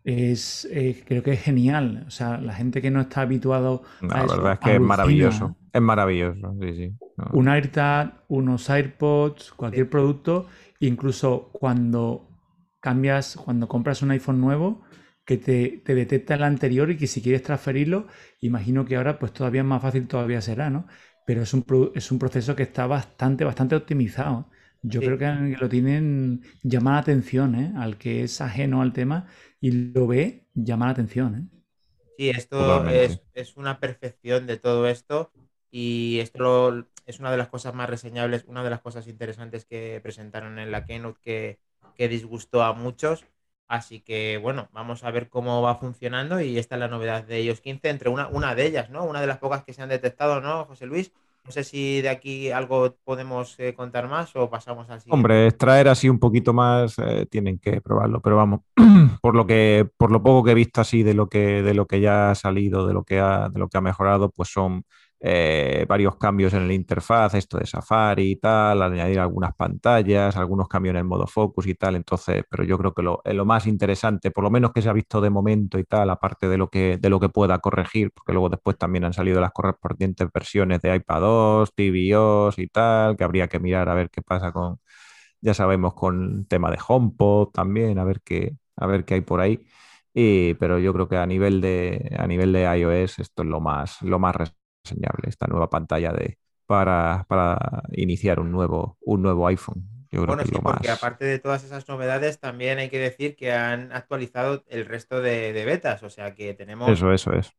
es 0.05 0.67
eh, 0.71 1.02
creo 1.07 1.23
que 1.23 1.33
es 1.33 1.43
genial. 1.43 2.05
O 2.07 2.11
sea, 2.11 2.38
la 2.38 2.55
gente 2.55 2.81
que 2.81 2.90
no 2.90 3.00
está 3.00 3.23
habituado 3.23 3.83
La 4.00 4.23
verdad 4.23 4.52
es 4.55 4.59
que 4.61 4.75
es 4.75 4.81
maravilloso. 4.81 5.57
Es 5.73 5.83
maravilloso, 5.83 6.55
sí, 6.61 6.75
sí. 6.75 6.97
Un 7.33 7.49
AirTag, 7.49 8.25
unos 8.28 8.71
AirPods, 8.71 9.52
cualquier 9.52 9.90
producto, 9.90 10.47
incluso 10.81 11.50
cuando 11.52 12.28
cambias, 12.81 13.37
cuando 13.37 13.69
compras 13.69 14.02
un 14.02 14.12
iPhone 14.12 14.40
nuevo, 14.40 14.83
que 15.29 15.37
te, 15.37 15.95
detecta 15.95 16.37
el 16.37 16.43
anterior 16.43 16.91
y 16.91 16.97
que 16.97 17.07
si 17.07 17.21
quieres 17.21 17.43
transferirlo, 17.43 18.07
imagino 18.41 18.87
que 18.87 18.97
ahora 18.97 19.19
pues 19.19 19.35
todavía 19.35 19.63
más 19.63 19.83
fácil 19.83 20.09
todavía 20.09 20.41
será, 20.41 20.71
¿no? 20.71 20.87
Pero 21.27 21.43
es 21.43 21.53
un, 21.53 21.67
es 21.95 22.11
un 22.11 22.19
proceso 22.19 22.57
que 22.57 22.63
está 22.63 22.87
bastante, 22.87 23.45
bastante 23.45 23.77
optimizado. 23.77 24.49
Yo 24.81 25.01
creo 25.01 25.19
que 25.19 25.55
lo 25.61 25.69
tienen, 25.69 26.41
llama 26.63 26.93
la 26.93 26.99
atención, 27.01 27.57
¿eh? 27.57 27.75
Al 27.77 27.99
que 27.99 28.23
es 28.23 28.41
ajeno 28.41 28.81
al 28.81 28.95
tema 28.95 29.27
y 29.61 29.73
lo 29.73 30.07
ve, 30.07 30.47
llama 30.55 30.87
la 30.87 30.93
atención, 30.93 31.35
¿eh? 31.35 31.59
Sí, 32.17 32.31
esto 32.31 32.89
es, 32.89 33.21
es, 33.35 33.59
una 33.59 33.81
perfección 33.81 34.47
de 34.47 34.57
todo 34.57 34.89
esto 34.89 35.31
y 35.71 36.21
esto 36.21 36.87
es 37.05 37.21
una 37.21 37.31
de 37.31 37.37
las 37.37 37.49
cosas 37.49 37.75
más 37.75 37.91
reseñables, 37.91 38.45
una 38.47 38.65
de 38.65 38.71
las 38.71 38.81
cosas 38.81 39.07
interesantes 39.07 39.67
que 39.67 40.01
presentaron 40.03 40.59
en 40.59 40.71
la 40.71 40.87
Keynote 40.87 41.21
que, 41.23 41.59
que 41.97 42.09
disgustó 42.09 42.63
a 42.63 42.73
muchos 42.73 43.27
Así 43.69 44.01
que 44.01 44.39
bueno, 44.39 44.69
vamos 44.73 45.05
a 45.05 45.11
ver 45.11 45.29
cómo 45.29 45.61
va 45.61 45.75
funcionando 45.75 46.41
y 46.41 46.59
esta 46.59 46.77
es 46.77 46.81
la 46.81 46.89
novedad 46.89 47.25
de 47.25 47.43
iOS 47.43 47.61
15, 47.61 47.91
entre 47.91 48.09
una, 48.09 48.27
una 48.29 48.55
de 48.55 48.67
ellas, 48.67 48.89
¿no? 48.89 49.05
Una 49.05 49.21
de 49.21 49.27
las 49.27 49.39
pocas 49.39 49.63
que 49.63 49.75
se 49.75 49.83
han 49.83 49.91
detectado, 49.91 50.41
¿no, 50.41 50.65
José 50.65 50.87
Luis? 50.87 51.13
No 51.45 51.53
sé 51.53 51.65
si 51.65 52.03
de 52.03 52.09
aquí 52.09 52.51
algo 52.51 52.97
podemos 53.05 53.59
eh, 53.59 53.75
contar 53.75 54.09
más 54.09 54.35
o 54.37 54.51
pasamos 54.51 54.89
al 54.91 55.01
siguiente. 55.01 55.15
Hombre, 55.15 55.47
extraer 55.47 55.89
así 55.89 56.09
un 56.09 56.19
poquito 56.19 56.53
más, 56.53 56.99
eh, 56.99 57.27
tienen 57.31 57.59
que 57.59 57.81
probarlo, 57.81 58.21
pero 58.21 58.37
vamos, 58.37 58.61
por 59.23 59.35
lo 59.35 59.47
que, 59.47 59.89
por 59.97 60.11
lo 60.11 60.23
poco 60.23 60.45
que 60.45 60.51
he 60.51 60.55
visto 60.55 60.81
así 60.81 61.03
de 61.03 61.15
lo 61.15 61.29
que, 61.29 61.63
de 61.63 61.75
lo 61.75 61.87
que 61.87 62.01
ya 62.01 62.31
ha 62.31 62.35
salido, 62.35 62.87
de 62.87 62.95
lo 62.95 63.05
que 63.05 63.21
ha, 63.21 63.49
de 63.49 63.59
lo 63.59 63.69
que 63.69 63.79
ha 63.79 63.83
mejorado, 63.83 64.31
pues 64.31 64.51
son 64.51 64.85
eh, 65.21 65.85
varios 65.89 66.17
cambios 66.17 66.55
en 66.55 66.63
el 66.63 66.73
interfaz, 66.73 67.35
esto 67.35 67.59
de 67.59 67.67
Safari 67.67 68.33
y 68.33 68.37
tal, 68.37 68.83
añadir 68.83 69.19
algunas 69.19 69.55
pantallas, 69.55 70.37
algunos 70.37 70.69
cambios 70.69 70.93
en 70.93 70.99
el 70.99 71.05
modo 71.05 71.27
focus 71.27 71.67
y 71.67 71.75
tal. 71.75 71.97
Entonces, 71.97 72.45
pero 72.49 72.65
yo 72.65 72.79
creo 72.79 72.95
que 72.95 73.03
lo, 73.03 73.21
lo, 73.25 73.45
más 73.45 73.67
interesante, 73.67 74.31
por 74.31 74.45
lo 74.45 74.51
menos 74.51 74.73
que 74.73 74.83
se 74.83 74.89
ha 74.89 74.93
visto 74.93 75.21
de 75.21 75.31
momento 75.31 75.79
y 75.79 75.85
tal, 75.85 76.11
aparte 76.11 76.49
de 76.49 76.57
lo 76.59 76.69
que, 76.71 76.99
de 76.99 77.11
lo 77.11 77.19
que 77.21 77.29
pueda 77.29 77.59
corregir, 77.59 78.13
porque 78.13 78.33
luego 78.33 78.49
después 78.49 78.79
también 78.79 79.05
han 79.05 79.13
salido 79.13 79.41
las 79.41 79.53
correspondientes 79.53 80.29
versiones 80.33 80.81
de 80.83 80.95
iPadOS, 80.95 81.75
tvOS 81.75 82.59
y 82.59 82.69
tal, 82.69 83.17
que 83.17 83.25
habría 83.25 83.49
que 83.49 83.59
mirar 83.59 83.89
a 83.89 83.95
ver 83.95 84.11
qué 84.11 84.23
pasa 84.23 84.53
con, 84.53 84.79
ya 85.41 85.55
sabemos, 85.55 85.95
con 85.95 86.47
tema 86.47 86.71
de 86.71 86.79
HomePod 86.87 87.51
también, 87.53 87.99
a 87.99 88.05
ver 88.05 88.21
qué, 88.25 88.57
a 88.77 88.87
ver 88.87 89.05
qué 89.05 89.15
hay 89.15 89.21
por 89.23 89.41
ahí. 89.41 89.61
Pero 90.15 90.79
yo 90.79 90.93
creo 90.93 91.09
que 91.09 91.17
a 91.17 91.27
nivel 91.27 91.61
de, 91.61 92.15
a 92.19 92.27
nivel 92.27 92.53
de 92.53 92.63
iOS 92.79 93.21
esto 93.21 93.43
es 93.43 93.49
lo 93.49 93.61
más, 93.61 94.03
lo 94.03 94.19
más 94.19 94.35
esta 95.26 95.47
nueva 95.47 95.71
pantalla 95.71 96.12
de, 96.12 96.38
para, 96.66 97.25
para 97.28 97.83
iniciar 97.92 98.40
un 98.40 98.52
nuevo, 98.52 98.99
un 99.00 99.23
nuevo 99.23 99.47
iPhone. 99.47 99.88
Yo 100.11 100.23
creo 100.23 100.37
bueno, 100.37 100.42
sí, 100.45 100.59
porque 100.62 100.90
aparte 100.90 101.25
de 101.26 101.38
todas 101.38 101.64
esas 101.64 101.87
novedades, 101.88 102.40
también 102.40 102.78
hay 102.78 102.88
que 102.88 102.99
decir 102.99 103.37
que 103.37 103.52
han 103.52 103.92
actualizado 103.92 104.64
el 104.68 104.87
resto 104.87 105.21
de, 105.21 105.52
betas. 105.64 106.02
O 106.02 106.11
sea 106.11 106.35
que 106.35 106.54
tenemos. 106.54 106.90
Eso, 106.90 107.12
eso 107.12 107.33
es. 107.33 107.52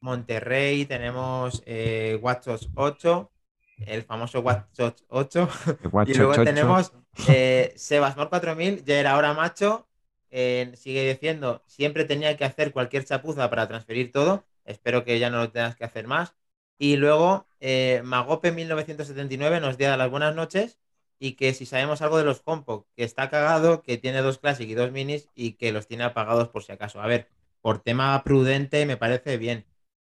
Monterrey, 0.00 0.84
tenemos 0.84 1.62
eh, 1.64 2.18
WatchOS 2.20 2.70
8, 2.74 3.32
el 3.86 4.02
famoso 4.02 4.40
WatchOS 4.40 5.04
8. 5.08 5.48
y 6.06 6.14
luego 6.14 6.44
tenemos 6.44 6.92
eh, 7.28 7.72
Sebasmor 7.76 8.28
4000, 8.28 8.84
ya 8.84 9.00
era 9.00 9.16
hora 9.16 9.32
macho. 9.32 9.86
sigue 10.30 11.08
diciendo, 11.08 11.62
siempre 11.66 12.04
tenía 12.04 12.36
que 12.36 12.44
hacer 12.44 12.72
cualquier 12.72 13.04
chapuza 13.04 13.48
para 13.48 13.66
transferir 13.66 14.12
todo. 14.12 14.44
Espero 14.66 15.04
que 15.04 15.18
ya 15.18 15.30
no 15.30 15.38
lo 15.38 15.50
tengas 15.50 15.76
que 15.76 15.84
hacer 15.84 16.06
más. 16.06 16.34
Y 16.78 16.96
luego, 16.96 17.46
eh, 17.60 18.02
Magope 18.04 18.52
1979 18.52 19.60
nos 19.60 19.78
da 19.78 19.96
las 19.96 20.10
buenas 20.10 20.34
noches 20.34 20.78
y 21.18 21.32
que 21.32 21.54
si 21.54 21.66
sabemos 21.66 22.02
algo 22.02 22.18
de 22.18 22.24
los 22.24 22.42
HomePod, 22.44 22.84
que 22.96 23.04
está 23.04 23.30
cagado, 23.30 23.82
que 23.82 23.96
tiene 23.96 24.20
dos 24.20 24.38
Classic 24.38 24.68
y 24.68 24.74
dos 24.74 24.92
Minis 24.92 25.30
y 25.34 25.52
que 25.52 25.72
los 25.72 25.86
tiene 25.86 26.04
apagados 26.04 26.48
por 26.48 26.62
si 26.62 26.72
acaso. 26.72 27.00
A 27.00 27.06
ver, 27.06 27.28
por 27.60 27.78
tema 27.78 28.22
prudente 28.24 28.84
me 28.86 28.96
parece 28.96 29.38
bien. 29.38 29.64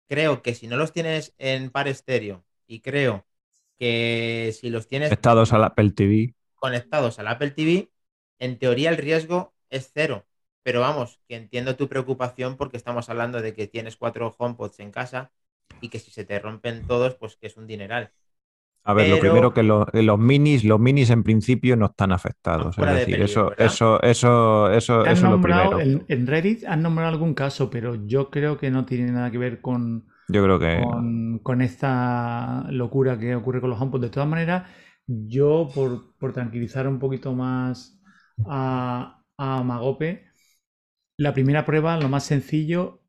Creo 0.07 0.41
que 0.41 0.55
si 0.55 0.67
no 0.67 0.77
los 0.77 0.91
tienes 0.91 1.33
en 1.37 1.69
par 1.69 1.87
estéreo 1.87 2.43
y 2.67 2.81
creo 2.81 3.25
que 3.77 4.53
si 4.59 4.69
los 4.69 4.87
tienes 4.87 5.09
conectados 5.09 5.53
al 5.53 5.63
Apple 5.63 5.91
TV, 5.91 6.33
conectados 6.55 7.19
al 7.19 7.27
Apple 7.27 7.51
TV, 7.51 7.91
en 8.39 8.57
teoría 8.57 8.89
el 8.89 8.97
riesgo 8.97 9.53
es 9.69 9.91
cero. 9.93 10.25
Pero 10.63 10.81
vamos, 10.81 11.19
que 11.27 11.35
entiendo 11.35 11.75
tu 11.75 11.87
preocupación 11.87 12.57
porque 12.57 12.77
estamos 12.77 13.07
hablando 13.09 13.41
de 13.41 13.53
que 13.53 13.67
tienes 13.67 13.97
cuatro 13.97 14.35
HomePods 14.37 14.79
en 14.79 14.91
casa 14.91 15.31
y 15.81 15.89
que 15.89 15.99
si 15.99 16.11
se 16.11 16.25
te 16.25 16.39
rompen 16.39 16.85
todos, 16.87 17.15
pues 17.15 17.35
que 17.35 17.47
es 17.47 17.57
un 17.57 17.67
dineral. 17.67 18.11
A 18.87 18.93
ver, 18.93 19.09
lo 19.09 19.19
primero 19.19 19.51
que 19.51 19.63
los 19.63 20.19
minis, 20.19 20.63
los 20.63 20.79
minis 20.79 21.09
en 21.09 21.23
principio 21.23 21.75
no 21.75 21.87
están 21.87 22.11
afectados. 22.11 22.77
es 22.77 22.85
decir, 22.85 23.19
eso, 23.19 23.51
eso, 23.57 23.99
eso, 24.03 24.69
eso, 24.71 25.03
es 25.03 25.23
lo 25.23 25.41
primero. 25.41 25.79
En, 25.79 26.27
Reddit 26.27 26.65
han 26.65 26.83
nombrado 26.83 27.11
algún 27.11 27.33
caso, 27.33 27.71
pero 27.71 27.95
yo 28.05 28.29
creo 28.29 28.59
que 28.59 28.69
no 28.69 28.85
tiene 28.85 29.11
nada 29.11 29.31
que 29.31 29.39
ver 29.39 29.59
con, 29.59 30.05
yo 30.27 30.43
creo 30.43 30.59
que... 30.59 30.83
con, 31.41 31.61
esta 31.63 32.67
locura 32.69 33.17
que 33.17 33.35
ocurre 33.35 33.59
con 33.59 33.71
los 33.71 33.81
HomePod. 33.81 34.01
De 34.01 34.09
todas 34.09 34.29
maneras, 34.29 34.69
yo 35.07 35.67
por, 35.73 36.15
por 36.17 36.33
tranquilizar 36.33 36.87
un 36.87 36.99
poquito 36.99 37.33
más 37.33 37.99
a, 38.45 39.19
a 39.35 39.63
Magope, 39.63 40.27
la 41.17 41.33
primera 41.33 41.65
prueba, 41.65 41.97
lo 41.99 42.07
más 42.07 42.23
sencillo, 42.23 43.01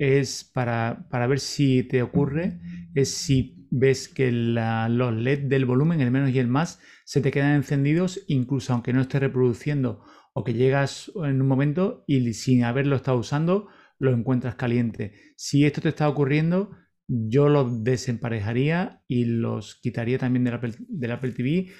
es 0.00 0.44
para, 0.44 1.06
ver 1.28 1.40
si 1.40 1.82
te 1.82 2.02
ocurre, 2.02 2.58
es 2.94 3.14
si 3.14 3.68
ves 3.70 4.08
que 4.08 4.32
los 4.32 5.14
LED 5.14 5.40
del 5.40 5.66
volumen, 5.66 6.00
el 6.00 6.10
menos 6.10 6.30
y 6.30 6.38
el 6.38 6.48
más, 6.48 6.80
se 7.04 7.20
te 7.20 7.30
quedan 7.30 7.54
encendidos 7.54 8.24
incluso 8.26 8.72
aunque 8.72 8.94
no 8.94 9.02
estés 9.02 9.20
reproduciendo 9.20 10.02
o 10.32 10.42
que 10.42 10.54
llegas 10.54 11.12
en 11.16 11.42
un 11.42 11.46
momento 11.46 12.02
y 12.06 12.32
sin 12.32 12.64
haberlo 12.64 12.96
estado 12.96 13.18
usando 13.18 13.68
lo 13.98 14.14
encuentras 14.14 14.54
caliente. 14.54 15.12
Si 15.36 15.66
esto 15.66 15.82
te 15.82 15.90
está 15.90 16.08
ocurriendo, 16.08 16.70
yo 17.06 17.50
los 17.50 17.84
desemparejaría 17.84 19.02
y 19.06 19.26
los 19.26 19.74
quitaría 19.82 20.16
también 20.16 20.44
del 20.44 20.54
Apple, 20.54 20.72
del 20.78 21.12
Apple 21.12 21.32
TV 21.32 21.72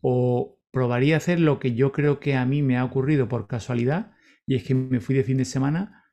o 0.00 0.58
probaría 0.72 1.16
hacer 1.16 1.38
lo 1.38 1.60
que 1.60 1.76
yo 1.76 1.92
creo 1.92 2.18
que 2.18 2.34
a 2.34 2.44
mí 2.44 2.60
me 2.60 2.76
ha 2.76 2.84
ocurrido 2.84 3.28
por 3.28 3.46
casualidad 3.46 4.10
y 4.46 4.56
es 4.56 4.64
que 4.64 4.74
me 4.74 4.98
fui 4.98 5.14
de 5.14 5.22
fin 5.22 5.36
de 5.36 5.44
semana 5.44 6.07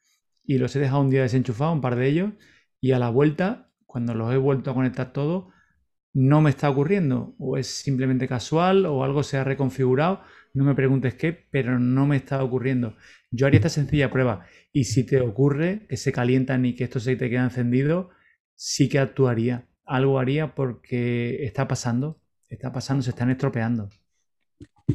y 0.48 0.58
los 0.58 0.76
he 0.76 0.80
dejado 0.80 1.02
un 1.02 1.10
día 1.10 1.22
desenchufados, 1.22 1.76
un 1.76 1.82
par 1.82 1.96
de 1.96 2.08
ellos, 2.08 2.34
y 2.80 2.92
a 2.92 3.00
la 3.00 3.10
vuelta, 3.10 3.72
cuando 3.86 4.14
los 4.14 4.34
he 4.34 4.38
vuelto 4.38 4.72
a 4.72 4.74
conectar 4.74 5.14
todos, 5.14 5.54
no 6.14 6.42
me 6.42 6.50
está 6.50 6.70
ocurriendo, 6.70 7.36
o 7.40 7.58
es 7.58 7.68
simplemente 7.68 8.28
casual, 8.28 8.86
o 8.86 9.04
algo 9.04 9.24
se 9.24 9.38
ha 9.38 9.44
reconfigurado, 9.44 10.22
no 10.54 10.64
me 10.64 10.76
preguntes 10.76 11.16
qué, 11.16 11.34
pero 11.52 11.80
no 11.80 12.08
me 12.08 12.16
está 12.16 12.42
ocurriendo. 12.44 12.96
Yo 13.32 13.48
haría 13.48 13.58
esta 13.58 13.70
sencilla 13.70 14.10
prueba, 14.10 14.46
y 14.72 14.86
si 14.86 15.06
te 15.06 15.20
ocurre 15.20 15.86
que 15.90 15.98
se 15.98 16.12
calientan 16.12 16.66
y 16.66 16.76
que 16.76 16.86
esto 16.86 17.00
se 17.00 17.16
te 17.16 17.30
queda 17.30 17.44
encendido, 17.44 18.12
sí 18.56 18.88
que 18.88 19.00
actuaría. 19.00 19.68
Algo 19.86 20.20
haría 20.20 20.56
porque 20.56 21.44
está 21.44 21.68
pasando, 21.68 22.22
está 22.50 22.72
pasando, 22.72 23.04
se 23.04 23.10
están 23.10 23.30
estropeando. 23.30 23.90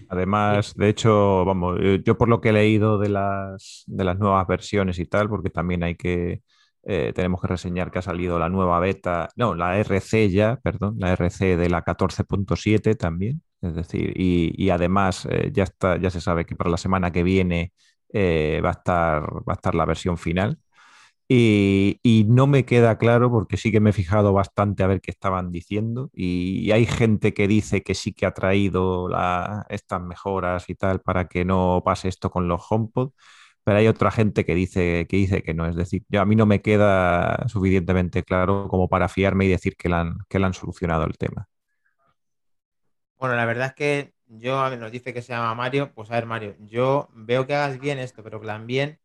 Además, 0.08 0.74
de 0.76 0.88
hecho, 0.88 1.44
vamos, 1.44 1.78
yo 2.04 2.16
por 2.16 2.28
lo 2.28 2.40
que 2.40 2.50
he 2.50 2.52
leído 2.52 2.98
de 2.98 3.08
las, 3.08 3.84
de 3.86 4.04
las 4.04 4.18
nuevas 4.18 4.46
versiones 4.46 4.98
y 4.98 5.06
tal, 5.06 5.28
porque 5.28 5.50
también 5.50 5.82
hay 5.82 5.96
que, 5.96 6.42
eh, 6.84 7.12
tenemos 7.14 7.40
que 7.40 7.48
reseñar 7.48 7.90
que 7.90 7.98
ha 7.98 8.02
salido 8.02 8.38
la 8.38 8.48
nueva 8.48 8.78
beta, 8.80 9.28
no, 9.36 9.54
la 9.54 9.78
RC 9.78 10.30
ya, 10.30 10.56
perdón, 10.62 10.96
la 10.98 11.12
RC 11.12 11.56
de 11.56 11.68
la 11.68 11.84
14.7 11.84 12.96
también, 12.96 13.42
es 13.60 13.74
decir, 13.74 14.12
y, 14.16 14.70
además 14.70 15.26
eh, 15.30 15.50
ya 15.52 15.64
está, 15.64 15.96
ya 15.98 16.10
se 16.10 16.20
sabe 16.20 16.46
que 16.46 16.56
para 16.56 16.70
la 16.70 16.76
semana 16.76 17.10
que 17.12 17.22
viene 17.22 17.72
eh, 18.12 18.60
va 18.64 18.70
a 18.70 18.72
estar, 18.72 19.22
va 19.48 19.52
a 19.52 19.54
estar 19.54 19.74
la 19.74 19.84
versión 19.86 20.18
final. 20.18 20.58
Y, 21.32 22.24
no 22.26 22.48
me 22.48 22.64
queda 22.64 22.98
claro 22.98 23.30
porque 23.30 23.56
sí 23.56 23.70
que 23.70 23.78
me 23.78 23.90
he 23.90 23.92
fijado 23.92 24.32
bastante 24.32 24.82
a 24.82 24.88
ver 24.88 25.00
qué 25.00 25.12
estaban 25.12 25.52
diciendo 25.52 26.10
y, 26.12 26.72
hay 26.72 26.86
gente 26.86 27.34
que 27.34 27.46
dice 27.46 27.82
que 27.84 27.94
sí 27.94 28.12
que 28.12 28.26
ha 28.26 28.34
traído 28.34 29.08
estas 29.68 30.02
mejoras 30.02 30.68
y 30.68 30.74
tal 30.74 31.00
para 31.00 31.28
que 31.28 31.44
no 31.44 31.82
pase 31.84 32.08
esto 32.08 32.30
con 32.30 32.48
los 32.48 32.60
HomePod, 32.68 33.12
pero 33.62 33.78
hay 33.78 33.86
otra 33.86 34.10
gente 34.10 34.44
que 34.44 34.56
dice 34.56 35.06
que, 35.08 35.16
dice 35.18 35.42
que 35.42 35.54
no. 35.54 35.66
Es 35.66 35.76
decir, 35.76 36.02
yo, 36.08 36.20
a 36.20 36.26
mí 36.26 36.34
no 36.34 36.46
me 36.46 36.62
queda 36.62 37.46
suficientemente 37.48 38.24
claro 38.24 38.66
como 38.68 38.88
para 38.88 39.08
fiarme 39.08 39.44
y 39.44 39.48
decir 39.50 39.76
que 39.76 39.88
la 39.88 40.00
han, 40.00 40.18
que 40.28 40.38
han 40.38 40.54
solucionado 40.54 41.04
el 41.04 41.16
tema. 41.16 41.48
Bueno, 43.18 43.36
la 43.36 43.44
verdad 43.44 43.68
es 43.68 43.74
que 43.74 44.14
yo, 44.26 44.68
nos 44.76 44.90
dice 44.90 45.14
que 45.14 45.22
se 45.22 45.32
llama 45.32 45.54
Mario, 45.54 45.92
pues 45.94 46.10
a 46.10 46.14
ver 46.14 46.26
Mario, 46.26 46.56
yo 46.58 47.08
veo 47.12 47.46
que 47.46 47.54
hagas 47.54 47.78
bien 47.78 47.98
esto, 48.00 48.24
pero 48.24 48.40
que 48.40 48.58
bien 48.64 48.98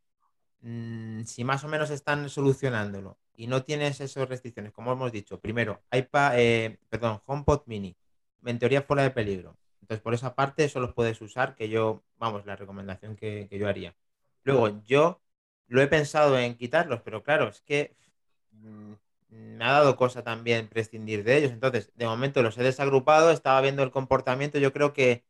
Mm, 0.61 1.23
si 1.25 1.43
más 1.43 1.63
o 1.63 1.67
menos 1.67 1.89
están 1.91 2.29
solucionándolo 2.29 3.17
y 3.35 3.47
no 3.47 3.63
tienes 3.63 4.01
esas 4.01 4.27
restricciones, 4.27 4.71
como 4.73 4.91
hemos 4.93 5.11
dicho, 5.11 5.39
primero, 5.39 5.83
iPad, 5.91 6.39
eh, 6.39 6.79
perdón, 6.89 7.21
HomePod 7.25 7.63
Mini, 7.67 7.95
en 8.45 8.59
teoría 8.59 8.81
fuera 8.81 9.03
de 9.03 9.11
peligro. 9.11 9.57
Entonces, 9.81 10.01
por 10.01 10.13
esa 10.13 10.35
parte, 10.35 10.63
eso 10.65 10.79
los 10.79 10.93
puedes 10.93 11.21
usar, 11.21 11.55
que 11.55 11.69
yo, 11.69 12.03
vamos, 12.17 12.45
la 12.45 12.55
recomendación 12.55 13.15
que, 13.15 13.47
yo 13.51 13.67
haría. 13.67 13.95
Luego, 14.43 14.81
yo 14.85 15.21
lo 15.67 15.81
he 15.81 15.87
pensado 15.87 16.37
en 16.39 16.55
quitarlos, 16.57 17.01
pero 17.01 17.23
claro, 17.23 17.49
es 17.49 17.61
que 17.61 17.95
mm, 18.51 18.93
me 19.29 19.65
ha 19.65 19.71
dado 19.73 19.95
cosa 19.95 20.23
también 20.23 20.67
prescindir 20.69 21.23
de 21.23 21.37
ellos. 21.37 21.51
Entonces, 21.51 21.91
de 21.95 22.05
momento 22.07 22.41
los 22.43 22.57
he 22.57 22.63
desagrupado, 22.63 23.31
estaba 23.31 23.61
viendo 23.61 23.83
el 23.83 23.91
comportamiento, 23.91 24.59
yo 24.59 24.73
creo 24.73 24.93
que, 24.93 25.25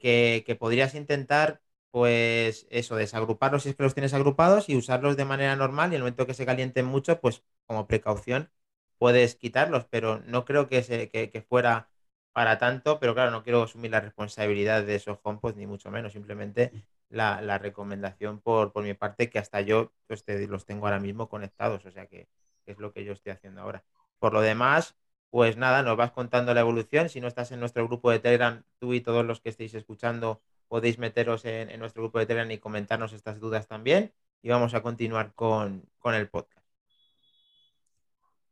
que 0.00 0.56
podrías 0.58 0.94
intentar 0.94 1.60
pues 1.90 2.66
eso, 2.70 2.96
desagruparlos 2.96 3.62
si 3.62 3.70
es 3.70 3.76
que 3.76 3.82
los 3.82 3.94
tienes 3.94 4.14
agrupados 4.14 4.68
y 4.68 4.76
usarlos 4.76 5.16
de 5.16 5.24
manera 5.24 5.56
normal 5.56 5.92
y 5.92 5.94
en 5.94 5.96
el 5.96 6.02
momento 6.02 6.26
que 6.26 6.34
se 6.34 6.46
calienten 6.46 6.86
mucho, 6.86 7.20
pues 7.20 7.42
como 7.66 7.86
precaución 7.86 8.50
puedes 8.98 9.36
quitarlos, 9.36 9.86
pero 9.86 10.20
no 10.26 10.44
creo 10.44 10.68
que, 10.68 10.82
se, 10.82 11.10
que, 11.10 11.42
fuera 11.48 11.90
para 12.32 12.58
tanto, 12.58 13.00
pero 13.00 13.14
claro, 13.14 13.30
no 13.30 13.42
quiero 13.42 13.62
asumir 13.62 13.90
la 13.90 14.00
responsabilidad 14.00 14.84
de 14.84 14.96
esos 14.96 15.18
HomePods 15.22 15.56
ni 15.56 15.66
mucho 15.66 15.90
menos, 15.90 16.12
simplemente 16.12 16.72
la, 17.08 17.58
recomendación 17.58 18.40
por, 18.40 18.72
por, 18.72 18.84
mi 18.84 18.94
parte 18.94 19.30
que 19.30 19.38
hasta 19.38 19.60
yo 19.60 19.92
pues, 20.06 20.24
los 20.48 20.66
tengo 20.66 20.86
ahora 20.86 21.00
mismo 21.00 21.28
conectados, 21.28 21.84
o 21.86 21.90
sea 21.90 22.06
que 22.06 22.28
es 22.66 22.78
lo 22.78 22.92
que 22.92 23.04
yo 23.04 23.12
estoy 23.12 23.32
haciendo 23.32 23.62
ahora. 23.62 23.84
Por 24.18 24.32
lo 24.32 24.40
demás, 24.40 24.96
pues 25.30 25.56
nada, 25.56 25.82
nos 25.82 25.96
vas 25.96 26.12
contando 26.12 26.54
la 26.54 26.60
evolución, 26.60 27.08
si 27.08 27.20
no 27.20 27.28
estás 27.28 27.52
en 27.52 27.60
nuestro 27.60 27.86
grupo 27.86 28.10
de 28.10 28.18
Telegram, 28.20 28.64
tú 28.78 28.94
y 28.94 29.00
todos 29.00 29.24
los 29.24 29.40
que 29.40 29.50
estéis 29.50 29.74
escuchando 29.74 30.42
podéis 30.68 30.98
meteros 30.98 31.44
en, 31.44 31.78
nuestro 31.78 32.02
grupo 32.02 32.18
de 32.18 32.26
Telegram 32.26 32.50
y 32.50 32.58
comentarnos 32.58 33.12
estas 33.12 33.40
dudas 33.40 33.66
también. 33.66 34.12
Y 34.42 34.50
vamos 34.50 34.74
a 34.74 34.82
continuar 34.82 35.32
con, 35.34 35.88
el 36.04 36.28
podcast. 36.28 36.64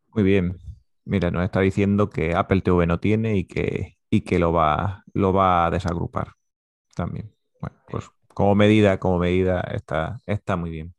Muy 0.09 0.23
bien. 0.25 0.59
Mira, 1.05 1.31
nos 1.31 1.45
está 1.45 1.61
diciendo 1.61 2.11
que 2.11 2.35
Apple 2.35 2.63
TV 2.63 2.87
no 2.87 2.99
tiene 2.99 3.37
y 3.37 3.45
que, 3.45 3.99
y 4.11 4.23
que 4.23 4.39
lo, 4.39 4.53
va, 4.53 5.05
lo 5.13 5.33
va 5.33 5.67
a 5.67 5.71
desagrupar 5.71 6.33
también. 6.95 7.33
Bueno, 7.61 7.77
pues 7.89 8.11
como 8.35 8.55
medida, 8.55 8.99
como 8.99 9.19
medida 9.19 9.61
está, 9.73 10.21
está 10.27 10.57
muy 10.57 10.71
bien. 10.71 10.95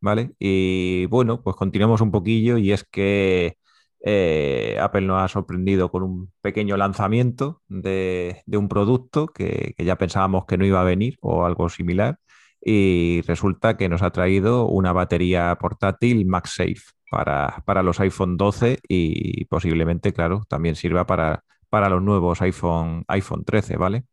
¿Vale? 0.00 0.34
Y 0.38 1.06
bueno, 1.06 1.42
pues 1.42 1.56
continuamos 1.56 2.00
un 2.00 2.10
poquillo 2.10 2.58
y 2.58 2.72
es 2.72 2.84
que 2.84 3.58
eh, 4.04 4.76
Apple 4.80 5.02
nos 5.02 5.22
ha 5.22 5.28
sorprendido 5.28 5.90
con 5.90 6.02
un 6.02 6.32
pequeño 6.40 6.76
lanzamiento 6.76 7.62
de, 7.68 8.42
un 8.48 8.68
producto 8.68 9.28
que, 9.28 9.74
ya 9.78 9.96
pensábamos 9.96 10.44
que 10.46 10.58
no 10.58 10.66
iba 10.66 10.80
a 10.80 10.84
venir 10.84 11.16
o 11.20 11.44
algo 11.44 11.68
similar 11.68 12.18
y 12.60 13.22
resulta 13.26 13.76
que 13.76 13.88
nos 13.88 14.02
ha 14.02 14.10
traído 14.10 14.66
una 14.66 14.92
batería 14.92 15.56
portátil 15.60 16.26
MagSafe 16.26 16.82
para, 17.10 17.62
para 17.64 17.82
los 17.82 18.00
iPhone 18.00 18.36
12 18.36 18.80
y 18.88 19.44
posiblemente, 19.46 20.12
claro, 20.12 20.42
también 20.48 20.76
sirva 20.76 21.06
para, 21.06 21.44
para 21.68 21.88
los 21.88 22.02
nuevos 22.02 22.42
iPhone, 22.42 23.04
iPhone 23.08 23.44
13, 23.44 23.76
¿vale? 23.76 24.04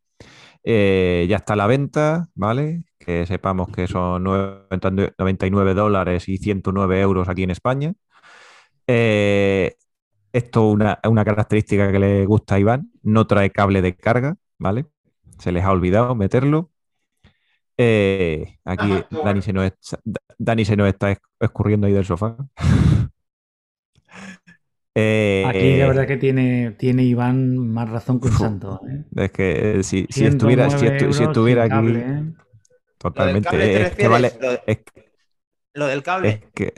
Eh, 0.62 1.26
ya 1.28 1.36
está 1.36 1.56
la 1.56 1.66
venta, 1.66 2.28
¿vale? 2.34 2.84
Que 2.98 3.26
sepamos 3.26 3.68
que 3.68 3.86
son 3.86 4.24
99 4.24 5.74
dólares 5.74 6.28
y 6.28 6.38
109 6.38 7.00
euros 7.00 7.28
aquí 7.28 7.42
en 7.42 7.50
España. 7.50 7.94
Eh, 8.92 9.76
esto 10.32 10.68
es 10.68 10.74
una, 10.74 10.98
una, 11.04 11.24
característica 11.24 11.92
que 11.92 12.00
le 12.00 12.26
gusta 12.26 12.56
a 12.56 12.58
Iván, 12.58 12.90
no 13.04 13.28
trae 13.28 13.50
cable 13.50 13.82
de 13.82 13.94
carga, 13.94 14.36
¿vale? 14.58 14.86
Se 15.38 15.52
les 15.52 15.62
ha 15.62 15.70
olvidado 15.70 16.16
meterlo. 16.16 16.72
Eh, 17.76 18.58
aquí 18.64 18.90
Dani, 19.24 19.42
se 19.42 19.52
nos 19.52 19.64
está, 19.64 20.00
Dani 20.38 20.64
se 20.64 20.76
nos 20.76 20.88
está 20.88 21.16
escurriendo 21.38 21.86
ahí 21.86 21.92
del 21.92 22.04
sofá. 22.04 22.36
Eh, 24.96 25.44
Aquí 25.48 25.76
la 25.76 25.86
verdad 25.86 26.06
que 26.08 26.16
tiene, 26.16 26.72
tiene 26.72 27.04
Iván 27.04 27.56
más 27.56 27.88
razón 27.88 28.20
que 28.20 28.26
un 28.26 28.34
santo. 28.34 28.80
¿eh? 28.88 29.04
Es 29.16 29.30
que 29.30 29.82
si, 29.84 30.06
si 30.10 30.26
estuviera, 30.26 30.68
si, 30.68 30.86
estuviera 30.86 31.64
aquí. 31.64 31.94
Totalmente. 32.98 33.82
Es 33.82 33.94
que 33.94 34.08
vale. 34.08 34.32
Lo, 35.74 35.86
del 35.86 36.02
cable. 36.02 36.28
Es 36.28 36.40
que. 36.52 36.74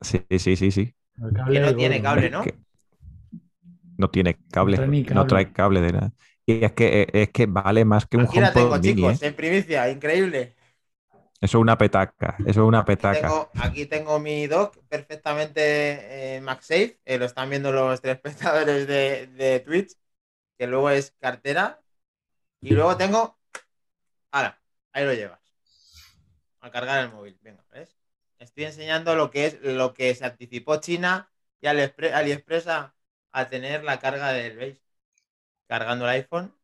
Sí, 0.00 0.24
sí, 0.38 0.56
sí, 0.56 0.70
sí. 0.70 0.94
Que 1.50 1.60
no 1.60 1.74
tiene 1.74 2.00
cable, 2.00 2.30
¿no? 2.30 2.42
no 4.00 4.10
tiene 4.10 4.38
cable. 4.50 5.04
No, 5.14 5.26
trae 5.26 5.52
cable 5.52 5.80
de 5.80 5.92
nada. 5.92 6.12
Y 6.46 6.64
es 6.64 6.72
que, 6.72 7.06
es 7.12 7.30
que 7.30 7.46
vale 7.46 7.84
más 7.84 8.06
que 8.06 8.16
un 8.16 8.24
Aquí 8.24 8.40
la 8.40 8.52
tengo, 8.52 8.80
chicos, 8.80 9.22
¿eh? 9.22 9.26
en 9.28 9.34
primicia, 9.34 9.88
increíble. 9.90 10.56
Eso 11.40 11.58
es 11.58 11.62
una 11.62 11.78
petaca, 11.78 12.36
eso 12.40 12.48
es 12.48 12.56
una 12.66 12.84
petaca. 12.84 13.48
Aquí 13.60 13.86
tengo, 13.86 14.18
mi 14.18 14.46
dock 14.46 14.76
perfectamente 14.88 16.36
eh, 16.36 16.40
MagSafe, 16.40 16.98
eh, 17.04 17.18
lo 17.18 17.24
están 17.24 17.48
viendo 17.48 17.72
los 17.72 18.00
tres 18.00 18.16
espectadores 18.22 18.86
de, 18.86 19.62
Twitch, 19.64 19.92
que 20.58 20.66
luego 20.66 20.90
es 20.90 21.12
cartera. 21.20 21.80
Y 22.60 22.74
luego 22.74 22.96
tengo. 22.96 23.38
Ahora, 24.32 24.60
ahí 24.92 25.04
lo 25.04 25.14
llevas. 25.14 25.40
A 26.60 26.70
cargar 26.70 27.04
el 27.04 27.10
móvil. 27.10 27.38
Venga, 27.42 27.64
¿ves? 27.72 27.99
Estoy 28.40 28.64
enseñando 28.64 29.14
lo 29.14 29.30
que 29.30 29.46
es 29.46 29.60
lo 29.62 29.94
que 29.94 30.14
se 30.14 30.24
anticipó 30.24 30.80
China 30.80 31.30
y 31.60 31.66
AliExpress 31.68 32.66
a, 32.66 32.94
a 33.32 33.48
tener 33.48 33.84
la 33.84 34.00
carga 34.00 34.32
del 34.32 34.56
¿veis? 34.56 34.82
Cargando 35.68 36.06
el 36.06 36.12
iPhone 36.12 36.54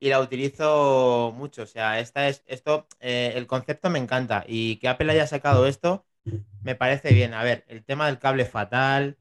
y 0.00 0.08
la 0.10 0.20
utilizo 0.20 1.32
mucho. 1.36 1.62
O 1.62 1.66
sea, 1.66 2.00
esta 2.00 2.28
es, 2.28 2.42
esto, 2.46 2.86
eh, 3.00 3.32
el 3.36 3.46
concepto 3.46 3.90
me 3.90 3.98
encanta 3.98 4.44
y 4.46 4.76
que 4.78 4.88
Apple 4.88 5.12
haya 5.12 5.26
sacado 5.26 5.66
esto 5.66 6.06
me 6.62 6.74
parece 6.74 7.12
bien. 7.14 7.34
A 7.34 7.42
ver, 7.44 7.64
el 7.68 7.84
tema 7.84 8.06
del 8.06 8.18
cable 8.18 8.44
fatal, 8.44 9.18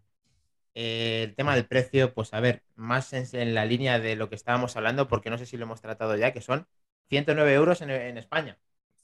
eh, 0.75 1.23
el 1.29 1.35
tema 1.35 1.55
del 1.55 1.65
precio, 1.67 2.13
pues 2.13 2.33
a 2.33 2.39
ver, 2.39 2.63
más 2.75 3.13
en, 3.13 3.55
la 3.55 3.65
línea 3.65 3.99
de 3.99 4.15
lo 4.15 4.29
que 4.29 4.35
estábamos 4.35 4.75
hablando, 4.77 5.07
porque 5.07 5.29
no 5.29 5.37
sé 5.37 5.45
si 5.45 5.57
lo 5.57 5.65
hemos 5.65 5.81
tratado 5.81 6.15
ya, 6.15 6.33
que 6.33 6.41
son 6.41 6.67
109 7.09 7.53
euros 7.53 7.81
en, 7.81 8.17
España. 8.17 8.57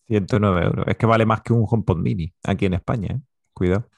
109 0.07 0.65
euros. 0.65 0.87
Es 0.87 0.97
que 0.97 1.05
vale 1.05 1.25
más 1.25 1.41
que 1.41 1.53
un 1.53 1.65
HomePod 1.69 1.97
mini 1.97 2.33
aquí 2.43 2.65
en 2.65 2.73
España, 2.75 3.15
¿eh? 3.15 3.19
Cuidado. 3.53 3.89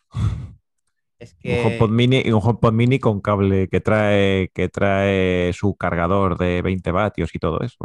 Un 1.43 1.65
HomePod 1.65 1.89
mini 1.89 2.21
y 2.25 2.31
un 2.31 2.41
HomePod 2.43 2.73
mini 2.73 2.99
con 2.99 3.21
cable 3.21 3.67
que 3.69 3.79
trae, 3.79 4.49
que 4.53 4.69
trae 4.69 5.53
su 5.53 5.75
cargador 5.75 6.37
de 6.37 6.61
20 6.61 6.91
vatios 6.91 7.33
y 7.33 7.39
todo 7.39 7.61
eso. 7.61 7.77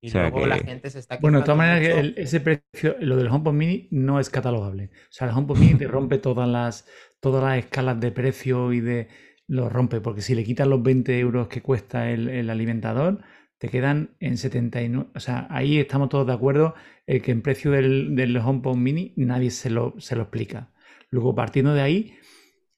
Y 0.00 0.10
luego 0.10 0.46
la 0.46 0.58
gente 0.58 0.90
se 0.90 0.98
está 0.98 1.18
Bueno, 1.18 1.38
de 1.38 1.44
todas 1.44 1.58
maneras, 1.58 2.12
ese 2.16 2.40
precio, 2.40 2.96
lo 3.00 3.16
del 3.16 3.28
HomePod 3.28 3.52
mini 3.52 3.88
no 3.90 4.20
es 4.20 4.30
catalogable. 4.30 4.90
O 4.94 5.10
sea, 5.10 5.28
el 5.28 5.34
HomePod 5.34 5.58
mini 5.58 5.74
te 5.74 5.88
rompe 5.88 6.18
todas 6.18 6.48
las, 6.48 6.86
todas 7.20 7.42
las 7.42 7.58
escalas 7.58 7.98
de 8.00 8.12
precio 8.12 8.72
y 8.72 8.80
de. 8.80 9.08
Lo 9.48 9.68
rompe, 9.68 10.00
porque 10.00 10.22
si 10.22 10.34
le 10.34 10.42
quitas 10.42 10.66
los 10.66 10.82
20 10.82 11.18
euros 11.20 11.46
que 11.48 11.62
cuesta 11.62 12.10
el, 12.10 12.50
alimentador, 12.50 13.22
te 13.58 13.68
quedan 13.68 14.16
en 14.20 14.36
79. 14.36 15.10
O 15.14 15.20
sea, 15.20 15.46
ahí 15.50 15.78
estamos 15.78 16.08
todos 16.08 16.26
de 16.26 16.32
acuerdo 16.32 16.74
el 17.06 17.22
que 17.22 17.32
en 17.32 17.42
precio 17.42 17.70
del, 17.70 18.14
del 18.14 18.36
HomePod 18.36 18.76
mini 18.76 19.14
nadie 19.16 19.50
se 19.50 19.70
lo, 19.70 19.94
se 19.98 20.16
lo 20.16 20.22
explica. 20.22 20.72
Luego, 21.10 21.34
partiendo 21.34 21.72
de 21.72 21.82
ahí, 21.82 22.18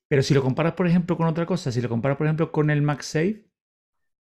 pero 0.09 0.23
si 0.23 0.35
lo 0.35 0.43
comparas, 0.43 0.73
por 0.73 0.87
ejemplo, 0.87 1.17
con 1.17 1.27
otra 1.27 1.47
cosa, 1.47 1.71
si 1.71 1.81
lo 1.81 1.89
comparas, 1.89 2.17
por 2.17 2.27
ejemplo, 2.27 2.51
con 2.51 2.71
el 2.71 2.83
MagSafe, 2.83 3.47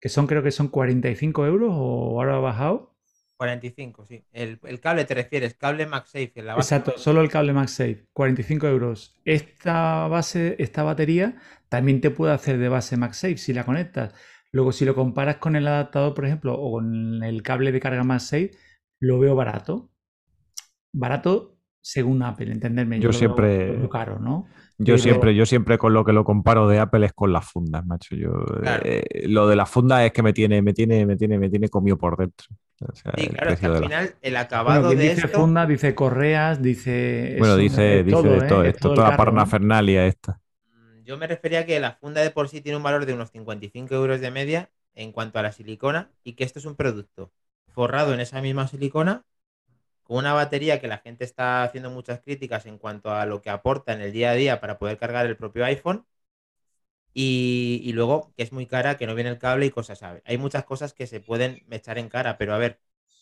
que 0.01 0.09
son, 0.09 0.27
creo 0.27 0.43
que 0.43 0.51
son 0.51 0.69
45 0.69 1.47
euros 1.47 1.71
o 1.73 2.21
ahora 2.21 2.37
ha 2.37 2.41
bajado. 2.41 2.97
45, 3.37 4.05
sí. 4.07 4.23
El, 4.33 4.59
cable 4.81 5.07
te 5.07 5.15
refieres, 5.15 5.55
cable 5.55 5.87
MagSafe. 5.87 6.33
En 6.35 6.47
la 6.47 6.55
base 6.55 6.75
Exacto, 6.75 6.99
solo 6.99 7.23
el 7.23 7.31
cable 7.31 7.55
MagSafe, 7.55 8.07
45 8.13 8.67
euros. 8.67 9.19
Esta 9.25 10.07
base, 10.09 10.57
esta 10.59 10.83
batería 10.83 11.37
también 11.71 12.03
te 12.03 12.11
puede 12.11 12.35
hacer 12.35 12.59
de 12.59 12.69
base 12.69 12.99
MagSafe 12.99 13.39
si 13.39 13.55
la 13.55 13.65
conectas. 13.65 14.15
Luego, 14.53 14.73
si 14.73 14.85
lo 14.85 14.95
comparas 14.95 15.37
con 15.37 15.57
el 15.57 15.67
adaptador, 15.67 16.15
por 16.15 16.27
ejemplo, 16.27 16.55
o 16.55 16.73
con 16.73 17.23
el 17.23 17.43
cable 17.43 17.73
de 17.73 17.81
carga 17.81 18.05
MagSafe, 18.05 18.51
lo 19.01 19.19
veo 19.19 19.35
barato. 19.35 19.91
Barato 20.93 21.61
según 21.83 22.23
Apple, 22.23 22.53
entenderme. 22.53 23.01
Yo, 23.01 23.13
siempre. 23.13 23.89
caro, 23.91 24.19
¿no? 24.19 24.47
Yo 24.79 24.99
siempre, 24.99 25.35
yo 25.35 25.47
siempre 25.47 25.79
con 25.79 25.93
lo 25.93 26.05
que 26.05 26.13
lo 26.13 26.25
comparo 26.25 26.69
de 26.69 26.79
Apple 26.79 27.07
es 27.07 27.13
con 27.13 27.33
las 27.33 27.51
fundas, 27.51 27.85
macho. 27.87 28.15
Yo, 28.17 28.33
eh, 28.83 29.27
lo 29.27 29.47
de 29.47 29.57
las 29.57 29.69
fundas 29.69 30.03
es 30.05 30.13
que 30.13 30.23
me 30.23 30.33
tiene, 30.33 30.63
me 30.63 30.73
tiene, 30.73 31.05
me 31.07 31.17
tiene, 31.17 31.39
me 31.39 31.51
tiene 31.51 31.69
comido 31.69 31.99
por 31.99 32.17
dentro. 32.17 32.49
sí, 33.17 33.29
claro, 33.29 33.51
es 33.53 33.61
que 33.61 33.67
al 33.67 33.79
final 33.79 34.15
el 34.23 34.37
acabado 34.37 34.91
de 34.91 34.97
dice 34.97 35.29
funda, 35.29 35.67
dice 35.67 35.95
correas, 35.95 36.63
dice. 36.63 37.37
Bueno, 37.39 37.57
dice, 37.57 38.03
dice 38.05 38.17
todo, 38.17 38.35
esto, 38.37 38.65
¿eh? 38.65 38.69
esto 38.71 38.95
toda 38.95 39.17
parnafernalia 39.17 40.07
esta. 40.07 40.41
Yo 41.11 41.17
me 41.19 41.27
refería 41.27 41.61
a 41.61 41.67
que 41.67 41.81
la 41.81 41.95
funda 41.95 42.21
de 42.21 42.31
por 42.31 42.49
sí 42.49 42.61
tiene 42.61 42.77
un 42.77 42.85
valor 42.85 43.05
de 43.05 43.15
unos 43.15 43.33
55 43.33 43.93
euros 43.97 44.21
de 44.21 44.31
media 44.31 44.71
en 44.95 45.11
cuanto 45.11 45.41
a 45.41 45.43
la 45.43 45.51
silicona 45.51 46.09
y 46.23 46.35
que 46.35 46.45
esto 46.45 46.61
es 46.61 46.67
un 46.67 46.77
producto 46.77 47.33
forrado 47.67 48.15
en 48.15 48.21
esa 48.21 48.41
misma 48.41 48.69
silicona 48.69 49.25
una 50.07 50.35
batería 50.35 50.81
que 50.81 50.87
la 50.89 50.99
gente 50.99 51.25
está 51.25 51.65
haciendo 51.65 51.91
muchas 51.91 52.21
críticas 52.21 52.67
en 52.67 52.79
cuanto 52.79 53.11
a 53.13 53.27
lo 53.27 53.43
que 53.43 53.51
aporta 53.51 53.93
en 53.93 54.03
el 54.03 54.13
día 54.13 54.31
a 54.31 54.35
día 54.35 54.61
para 54.61 54.79
poder 54.79 54.99
cargar 54.99 55.27
el 55.27 55.37
propio 55.37 55.65
iPhone. 55.65 56.07
Y, 57.13 57.91
luego 57.93 58.33
que 58.37 58.45
es 58.45 58.53
muy 58.53 58.67
cara, 58.67 58.97
que 58.97 59.07
no 59.07 59.15
viene 59.15 59.31
el 59.31 59.39
cable 59.39 59.67
y 59.67 59.71
cosas. 59.71 60.01
Hay 60.25 60.39
muchas 60.39 60.65
cosas 60.65 60.95
que 60.95 61.07
se 61.07 61.21
pueden 61.21 61.65
echar 61.71 61.99
en 61.99 62.09
cara, 62.09 62.39
pero 62.39 62.55
a 62.55 62.59
ver, 62.59 62.81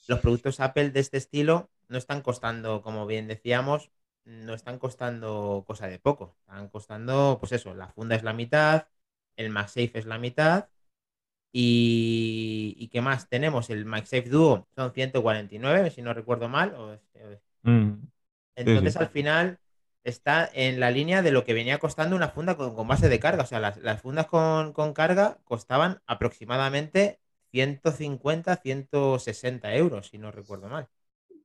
los 0.09 0.21
productos 0.21 0.61
Apple 0.61 0.91
de 0.91 1.01
este 1.01 1.17
estilo 1.17 1.71
no 1.89 1.97
están 1.99 2.21
costando, 2.23 2.83
como 2.83 3.07
bien 3.07 3.29
decíamos, 3.29 3.91
no 4.29 4.55
están 4.55 4.79
costando 4.79 5.65
cosa 5.67 5.87
de 5.89 5.99
poco. 5.99 6.37
Están 6.41 6.69
costando, 6.69 7.39
pues 7.41 7.53
eso, 7.53 7.75
la 7.75 7.89
funda 7.89 8.15
es 8.15 8.23
la 8.23 8.35
mitad, 8.35 8.89
el 9.37 9.51
MagSafe 9.51 9.99
es 9.99 10.07
la 10.07 10.19
mitad 10.19 10.69
y, 11.53 12.89
qué 12.93 13.01
más? 13.01 13.29
Tenemos 13.29 13.71
el 13.71 13.85
MagSafe 13.85 14.29
Duo, 14.29 14.69
son 14.75 14.93
149, 14.93 15.91
si 15.91 16.03
no 16.03 16.15
recuerdo 16.15 16.49
mal. 16.49 17.01
Mm, 17.63 17.95
Entonces, 18.55 18.97
al 18.97 19.09
final, 19.09 19.59
está 20.05 20.49
en 20.53 20.81
la 20.81 20.91
línea 20.91 21.23
de 21.23 21.33
lo 21.33 21.45
que 21.45 21.55
venía 21.55 21.79
costando 21.79 22.17
una 22.17 22.29
funda 22.29 22.57
con, 22.57 22.87
base 22.87 23.09
de 23.09 23.21
carga. 23.21 23.45
O 23.45 23.47
sea, 23.47 23.61
las, 23.61 24.03
fundas 24.03 24.27
con, 24.27 24.93
carga 24.93 25.39
costaban 25.45 26.03
aproximadamente 26.07 27.19
150, 27.51 28.57
160 28.57 29.75
euros, 29.75 30.09
si 30.09 30.19
no 30.19 30.31
recuerdo 30.31 30.69
mal. 30.69 30.89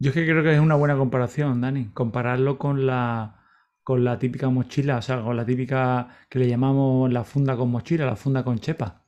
Yo 0.03 0.09
es 0.09 0.15
que 0.15 0.25
creo 0.25 0.43
que 0.43 0.53
es 0.53 0.59
una 0.59 0.75
buena 0.75 0.97
comparación, 0.97 1.61
Dani. 1.61 1.85
Compararlo 1.93 2.57
con 2.57 2.85
la, 2.85 3.39
con 3.83 4.03
la 4.03 4.19
típica 4.19 4.49
mochila, 4.49 4.97
o 4.97 5.01
sea, 5.01 5.21
con 5.21 5.37
la 5.37 5.45
típica 5.45 6.09
que 6.27 6.39
le 6.39 6.49
llamamos 6.49 7.09
la 7.09 7.23
funda 7.23 7.55
con 7.55 7.71
mochila, 7.71 8.05
la 8.05 8.17
funda 8.17 8.43
con 8.43 8.59
chepa. 8.59 9.01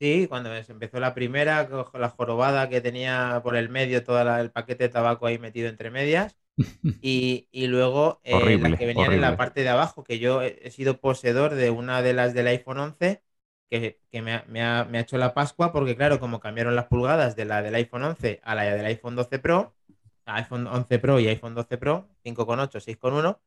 Sí, 0.00 0.26
cuando 0.28 0.50
se 0.64 0.72
empezó 0.72 0.98
la 0.98 1.14
primera, 1.14 1.68
con 1.68 2.00
la 2.00 2.08
jorobada 2.08 2.68
que 2.68 2.80
tenía 2.80 3.40
por 3.44 3.54
el 3.54 3.68
medio 3.68 4.02
todo 4.02 4.20
el 4.40 4.50
paquete 4.50 4.84
de 4.84 4.88
tabaco 4.88 5.26
ahí 5.26 5.38
metido 5.38 5.68
entre 5.68 5.92
medias. 5.92 6.36
Y, 7.00 7.46
luego 7.68 8.20
eh, 8.24 8.58
las 8.58 8.76
que 8.76 8.86
venían 8.86 9.12
en 9.12 9.20
la 9.20 9.36
parte 9.36 9.62
de 9.62 9.68
abajo, 9.68 10.02
que 10.02 10.18
yo 10.18 10.42
he, 10.42 10.68
sido 10.72 10.98
poseedor 10.98 11.54
de 11.54 11.70
una 11.70 12.02
de 12.02 12.12
las 12.12 12.34
del 12.34 12.48
iPhone 12.48 12.80
11, 12.80 13.22
que, 13.70 14.00
me, 14.20 14.62
ha, 14.62 14.88
hecho 14.94 15.16
la 15.16 15.32
Pascua, 15.32 15.72
porque 15.72 15.94
claro, 15.94 16.18
como 16.18 16.40
cambiaron 16.40 16.74
las 16.74 16.86
pulgadas 16.86 17.36
de 17.36 17.44
la 17.44 17.62
del 17.62 17.76
iPhone 17.76 18.02
11 18.02 18.40
a 18.42 18.56
la 18.56 18.64
del 18.64 18.86
iPhone 18.86 19.14
12 19.14 19.38
Pro, 19.38 19.76
iPhone 20.26 20.66
11 20.66 20.98
Pro 20.98 21.20
y 21.20 21.28
iPhone 21.28 21.54
12 21.54 21.78
Pro, 21.78 22.08
5,8, 22.24 22.80
6,1, 22.80 23.38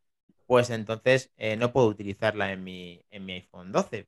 pues 0.48 0.70
entonces 0.70 1.32
eh, 1.38 1.58
no 1.58 1.72
puedo 1.74 1.88
utilizarla 1.88 2.52
en 2.52 2.64
mi, 2.64 3.06
en 3.12 3.26
mi 3.26 3.34
iPhone 3.34 3.72
12. 3.72 4.08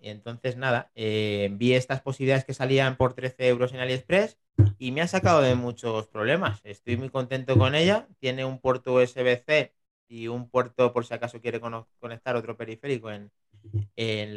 Y 0.00 0.10
entonces, 0.10 0.56
nada, 0.56 0.90
eh, 0.94 1.48
vi 1.52 1.72
estas 1.74 2.02
posibilidades 2.02 2.44
que 2.44 2.52
salían 2.54 2.96
por 2.96 3.14
13 3.14 3.48
euros 3.48 3.72
en 3.72 3.80
AliExpress 3.80 4.38
y 4.78 4.92
me 4.92 5.00
ha 5.00 5.08
sacado 5.08 5.40
de 5.40 5.54
muchos 5.54 6.06
problemas. 6.08 6.60
Estoy 6.64 6.96
muy 6.98 7.08
contento 7.08 7.56
con 7.56 7.74
ella. 7.74 8.06
Tiene 8.18 8.44
un 8.44 8.58
puerto 8.60 8.92
USB-C 8.94 9.72
y 10.08 10.28
un 10.28 10.50
puerto 10.50 10.92
por 10.92 11.06
si 11.06 11.14
acaso 11.14 11.40
quiere 11.40 11.60
conectar 12.00 12.36
otro 12.36 12.56
periférico 12.56 13.10
en, 13.10 13.30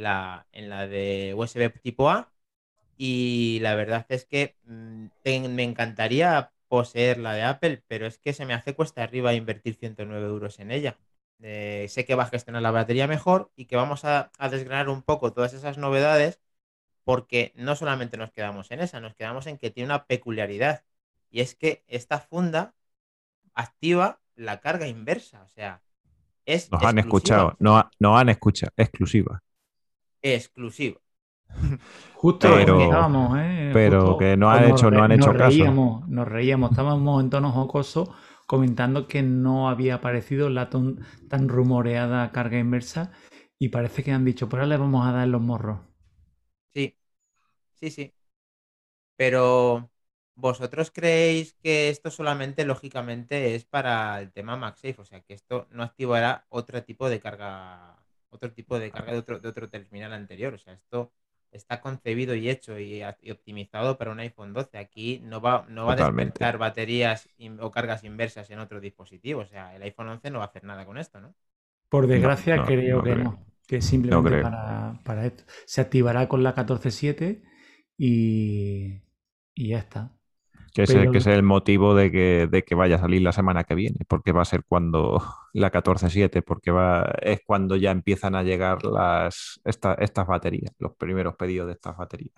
la, 0.04 0.48
en 0.54 0.70
la 0.70 0.88
de 0.88 1.34
USB 1.36 1.70
tipo 1.82 2.10
A. 2.10 2.32
Y 2.98 3.60
la 3.62 3.76
verdad 3.76 4.06
es 4.10 4.26
que 4.26 4.56
mm, 4.66 5.08
me 5.50 5.64
encantaría 5.64 6.52
poseer 6.74 7.20
la 7.20 7.34
de 7.34 7.44
Apple, 7.44 7.84
pero 7.88 8.08
es 8.08 8.18
que 8.18 8.34
se 8.34 8.48
me 8.48 8.56
hace 8.56 8.74
cuesta 8.74 9.04
arriba 9.04 9.36
invertir 9.36 9.76
109 9.76 10.26
euros 10.26 10.58
en 10.58 10.72
ella. 10.72 10.98
Eh, 11.40 11.86
sé 11.88 12.04
que 12.04 12.16
va 12.16 12.24
a 12.24 12.30
gestionar 12.30 12.64
la 12.64 12.72
batería 12.72 13.06
mejor 13.06 13.52
y 13.56 13.66
que 13.66 13.76
vamos 13.76 14.06
a, 14.06 14.32
a, 14.40 14.50
desgranar 14.50 14.90
un 14.90 15.04
poco 15.04 15.34
todas 15.34 15.54
esas 15.54 15.78
novedades 15.78 16.42
porque 17.04 17.54
no 17.56 17.76
solamente 17.76 18.18
nos 18.18 18.32
quedamos 18.32 18.72
en 18.72 18.80
esa, 18.80 19.00
nos 19.02 19.14
quedamos 19.14 19.46
en 19.46 19.60
que 19.60 19.70
tiene 19.70 19.86
una 19.86 20.06
peculiaridad 20.06 20.84
y 21.30 21.42
es 21.42 21.54
que 21.54 21.84
esta 21.86 22.18
funda 22.18 22.74
activa 23.54 24.20
la 24.34 24.60
carga 24.60 24.88
inversa, 24.88 25.44
o 25.44 25.50
sea, 25.50 25.84
es 26.44 26.72
nos 26.72 26.82
han 26.82 26.98
escuchado, 26.98 27.56
no, 27.60 27.88
no 28.00 28.18
han 28.18 28.30
escuchado, 28.30 28.74
exclusiva. 28.78 29.44
Exclusiva. 30.24 31.00
Justo 32.16 32.48
pero, 32.56 32.82
estábamos, 32.82 33.38
¿eh? 33.40 33.72
pero 33.74 34.18
que 34.18 34.38
no 34.38 34.50
han 34.50 34.72
hecho, 34.72 34.90
no 34.90 35.04
han 35.04 35.12
hecho 35.12 35.34
caso. 35.34 36.04
Nos 36.08 36.28
reíamos, 36.28 36.72
estábamos 36.72 37.22
en 37.22 37.30
tono 37.30 37.52
jocoso 37.52 38.16
comentando 38.46 39.08
que 39.08 39.24
no 39.24 39.70
había 39.70 39.96
aparecido 39.96 40.50
la 40.50 40.70
tan 40.70 41.50
rumoreada 41.50 42.32
carga 42.32 42.60
inversa 42.60 43.12
y 43.60 43.70
parece 43.70 44.04
que 44.04 44.12
han 44.12 44.26
dicho, 44.26 44.50
pues 44.50 44.60
ahora 44.60 44.68
le 44.68 44.78
vamos 44.78 45.08
a 45.08 45.12
dar 45.12 45.28
los 45.28 45.42
morros. 45.42 45.80
Sí, 46.74 46.98
sí, 47.76 47.92
sí. 47.92 48.14
Pero 49.16 49.90
¿vosotros 50.36 50.92
creéis 50.92 51.54
que 51.62 51.90
esto 51.90 52.12
solamente, 52.12 52.66
lógicamente, 52.66 53.56
es 53.56 53.66
para 53.66 54.20
el 54.20 54.32
tema 54.32 54.58
MagSafe? 54.58 54.96
O 55.00 55.06
sea, 55.06 55.22
que 55.22 55.34
esto 55.34 55.68
no 55.72 55.84
activará 55.84 56.46
otro 56.50 56.84
tipo 56.84 57.10
de 57.10 57.20
carga, 57.20 58.04
otro 58.30 58.52
tipo 58.54 58.80
de 58.80 58.92
carga 58.92 59.14
de 59.14 59.20
otro, 59.20 59.40
de 59.40 59.50
otro 59.50 59.70
terminal 59.70 60.14
anterior. 60.14 60.54
O 60.54 60.58
sea, 60.58 60.74
esto 60.74 61.12
está 61.54 61.82
concebido 61.82 62.36
y 62.36 62.50
hecho 62.50 62.80
y, 62.80 63.04
optimizado 63.04 63.98
para 63.98 64.12
un 64.12 64.20
iPhone 64.20 64.54
12. 64.54 64.78
Aquí 64.78 65.22
no 65.24 65.42
va, 65.42 65.66
no 65.70 65.86
va 65.86 65.94
a 65.94 65.96
despertar 65.96 66.58
baterías 66.58 67.30
o 67.60 67.72
cargas 67.72 68.04
inversas 68.04 68.50
en 68.50 68.60
otro 68.60 68.80
dispositivo. 68.80 69.42
O 69.42 69.46
sea, 69.46 69.76
el 69.76 69.82
iPhone 69.84 70.10
11 70.10 70.32
no 70.32 70.40
va 70.40 70.46
a 70.46 70.48
hacer 70.48 70.64
nada 70.64 70.86
con 70.86 70.98
esto, 70.98 71.22
¿no? 71.22 71.34
Por 71.90 72.08
desgracia, 72.08 72.64
creo 72.66 73.04
que 73.04 73.16
no. 73.16 73.46
Que 73.68 73.82
simplemente 73.82 74.42
para, 74.42 75.00
para, 75.04 75.26
esto. 75.26 75.44
Se 75.66 75.80
activará 75.80 76.28
con 76.28 76.44
la 76.44 76.54
14.7 76.54 77.42
y, 77.98 79.02
y 79.54 79.68
ya 79.70 79.78
está. 79.78 80.12
Que 80.74 80.84
ese, 80.84 81.12
que 81.12 81.20
es 81.20 81.28
el 81.28 81.44
motivo 81.44 81.94
de 81.94 82.12
que, 82.12 82.48
de 82.50 82.64
que 82.64 82.74
vaya 82.74 82.96
a 82.96 83.00
salir 83.00 83.22
la 83.22 83.32
semana 83.32 83.64
que 83.64 83.76
viene, 83.76 84.00
porque 84.08 84.32
va 84.32 84.42
a 84.42 84.46
ser 84.46 84.64
cuando 84.66 85.22
la 85.54 85.72
14.7, 85.72 86.44
porque 86.44 86.72
va, 86.72 87.14
es 87.22 87.42
cuando 87.46 87.76
ya 87.76 87.92
empiezan 87.92 88.34
a 88.36 88.42
llegar 88.42 88.84
las, 88.84 89.62
estas 89.64 90.28
baterías, 90.28 90.74
los 90.80 90.96
primeros 90.96 91.36
pedidos 91.36 91.68
de 91.68 91.74
estas 91.74 91.96
baterías. 91.96 92.34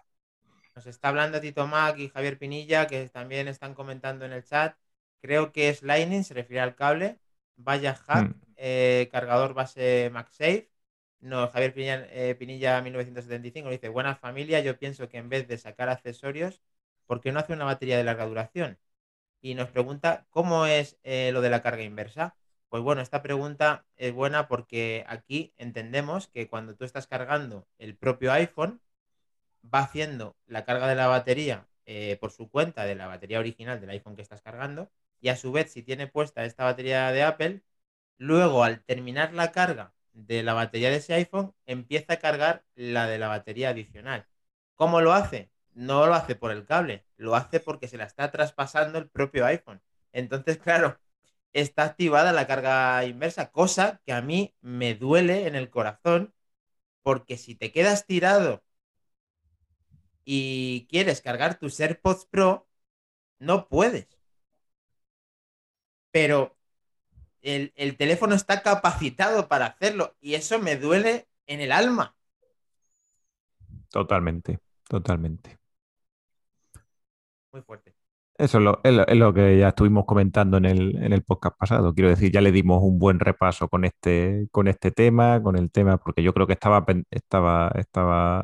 Nos 0.75 0.87
está 0.87 1.07
hablando 1.07 1.39
Tito 1.39 1.65
Mac 1.67 1.97
y 1.97 2.09
Javier 2.09 2.37
Pinilla, 2.37 2.87
que 2.87 3.07
también 3.07 3.47
están 3.47 3.73
comentando 3.73 4.25
en 4.25 4.33
el 4.33 4.43
chat. 4.43 4.75
Creo 5.21 5.53
que 5.53 5.69
es 5.69 5.81
Lightning, 5.81 6.25
se 6.25 6.33
refiere 6.33 6.59
al 6.59 6.75
cable. 6.75 7.17
Vaya 7.55 7.95
hack, 7.95 8.29
mm. 8.29 8.41
eh, 8.57 9.09
cargador 9.09 9.53
base 9.53 10.09
MagSafe. 10.11 10.69
No, 11.21 11.47
Javier 11.47 11.73
Pinilla, 11.73 12.07
eh, 12.11 12.35
Pinilla 12.35 12.81
1975 12.81 13.69
dice, 13.69 13.87
buena 13.87 14.15
familia, 14.17 14.59
yo 14.59 14.77
pienso 14.77 15.07
que 15.07 15.17
en 15.17 15.29
vez 15.29 15.47
de 15.47 15.57
sacar 15.57 15.87
accesorios, 15.87 16.61
¿por 17.05 17.21
qué 17.21 17.31
no 17.31 17.39
hace 17.39 17.53
una 17.53 17.65
batería 17.65 17.97
de 17.97 18.03
larga 18.03 18.25
duración? 18.25 18.79
Y 19.41 19.55
nos 19.55 19.69
pregunta, 19.71 20.27
¿cómo 20.31 20.65
es 20.65 20.97
eh, 21.03 21.31
lo 21.33 21.41
de 21.41 21.49
la 21.49 21.61
carga 21.61 21.83
inversa? 21.83 22.35
Pues 22.69 22.83
bueno, 22.83 23.01
esta 23.01 23.21
pregunta 23.23 23.85
es 23.97 24.13
buena 24.13 24.47
porque 24.47 25.05
aquí 25.07 25.53
entendemos 25.57 26.27
que 26.27 26.49
cuando 26.49 26.75
tú 26.75 26.85
estás 26.85 27.07
cargando 27.07 27.67
el 27.79 27.95
propio 27.97 28.31
iPhone, 28.33 28.81
va 29.63 29.79
haciendo 29.79 30.35
la 30.47 30.65
carga 30.65 30.87
de 30.87 30.95
la 30.95 31.07
batería 31.07 31.67
eh, 31.85 32.17
por 32.19 32.31
su 32.31 32.49
cuenta 32.49 32.85
de 32.85 32.95
la 32.95 33.07
batería 33.07 33.39
original 33.39 33.79
del 33.81 33.89
iPhone 33.91 34.15
que 34.15 34.21
estás 34.21 34.41
cargando 34.41 34.91
y 35.21 35.29
a 35.29 35.35
su 35.37 35.51
vez 35.51 35.71
si 35.71 35.83
tiene 35.83 36.07
puesta 36.07 36.45
esta 36.45 36.63
batería 36.65 37.11
de 37.11 37.23
Apple, 37.23 37.61
luego 38.17 38.63
al 38.63 38.83
terminar 38.83 39.33
la 39.33 39.51
carga 39.51 39.93
de 40.13 40.43
la 40.43 40.53
batería 40.53 40.89
de 40.91 40.97
ese 40.97 41.13
iPhone 41.15 41.53
empieza 41.65 42.13
a 42.13 42.19
cargar 42.19 42.65
la 42.75 43.07
de 43.07 43.19
la 43.19 43.27
batería 43.29 43.69
adicional. 43.69 44.27
¿Cómo 44.75 45.01
lo 45.01 45.13
hace? 45.13 45.51
No 45.75 46.07
lo 46.07 46.15
hace 46.15 46.35
por 46.35 46.51
el 46.51 46.65
cable, 46.65 47.05
lo 47.17 47.35
hace 47.35 47.59
porque 47.59 47.87
se 47.87 47.97
la 47.97 48.05
está 48.05 48.31
traspasando 48.31 48.97
el 48.97 49.09
propio 49.09 49.45
iPhone. 49.45 49.81
Entonces, 50.13 50.57
claro, 50.57 50.99
está 51.53 51.83
activada 51.83 52.33
la 52.33 52.47
carga 52.47 53.05
inversa, 53.05 53.51
cosa 53.51 54.01
que 54.05 54.13
a 54.13 54.21
mí 54.21 54.55
me 54.61 54.95
duele 54.95 55.47
en 55.47 55.55
el 55.55 55.69
corazón, 55.69 56.33
porque 57.03 57.37
si 57.37 57.55
te 57.55 57.71
quedas 57.71 58.05
tirado 58.07 58.63
y 60.23 60.87
quieres 60.89 61.21
cargar 61.21 61.59
tus 61.59 61.79
AirPods 61.79 62.25
Pro, 62.25 62.67
no 63.39 63.67
puedes. 63.67 64.07
Pero 66.11 66.57
el, 67.41 67.73
el 67.75 67.97
teléfono 67.97 68.33
está 68.35 68.63
capacitado 68.63 69.47
para 69.49 69.67
hacerlo 69.67 70.15
y 70.21 70.35
eso 70.35 70.59
me 70.59 70.77
duele 70.77 71.27
en 71.47 71.61
el 71.61 71.71
alma. 71.73 72.15
Totalmente, 73.89 74.59
totalmente 74.87 75.59
muy 77.55 77.63
fuerte. 77.63 77.93
Eso 78.37 78.57
es 78.83 79.17
lo, 79.17 79.33
que 79.33 79.57
ya 79.57 79.69
estuvimos 79.69 80.03
comentando 80.05 80.57
en 80.57 80.65
el, 80.65 80.97
en 81.01 81.13
el, 81.13 81.23
podcast 81.23 81.57
pasado. 81.57 81.93
Quiero 81.93 82.09
decir, 82.09 82.33
ya 82.33 82.41
le 82.41 82.51
dimos 82.51 82.83
un 82.83 82.99
buen 82.99 83.17
repaso 83.21 83.69
con 83.69 83.85
este, 83.85 84.49
con 84.51 84.67
este 84.67 84.91
tema, 84.91 85.41
con 85.41 85.57
el 85.57 85.71
tema, 85.71 85.97
porque 85.97 86.21
yo 86.21 86.33
creo 86.33 86.45
que 86.45 86.51
estaba, 86.51 86.85
estaba, 87.11 87.71
estaba, 87.75 88.43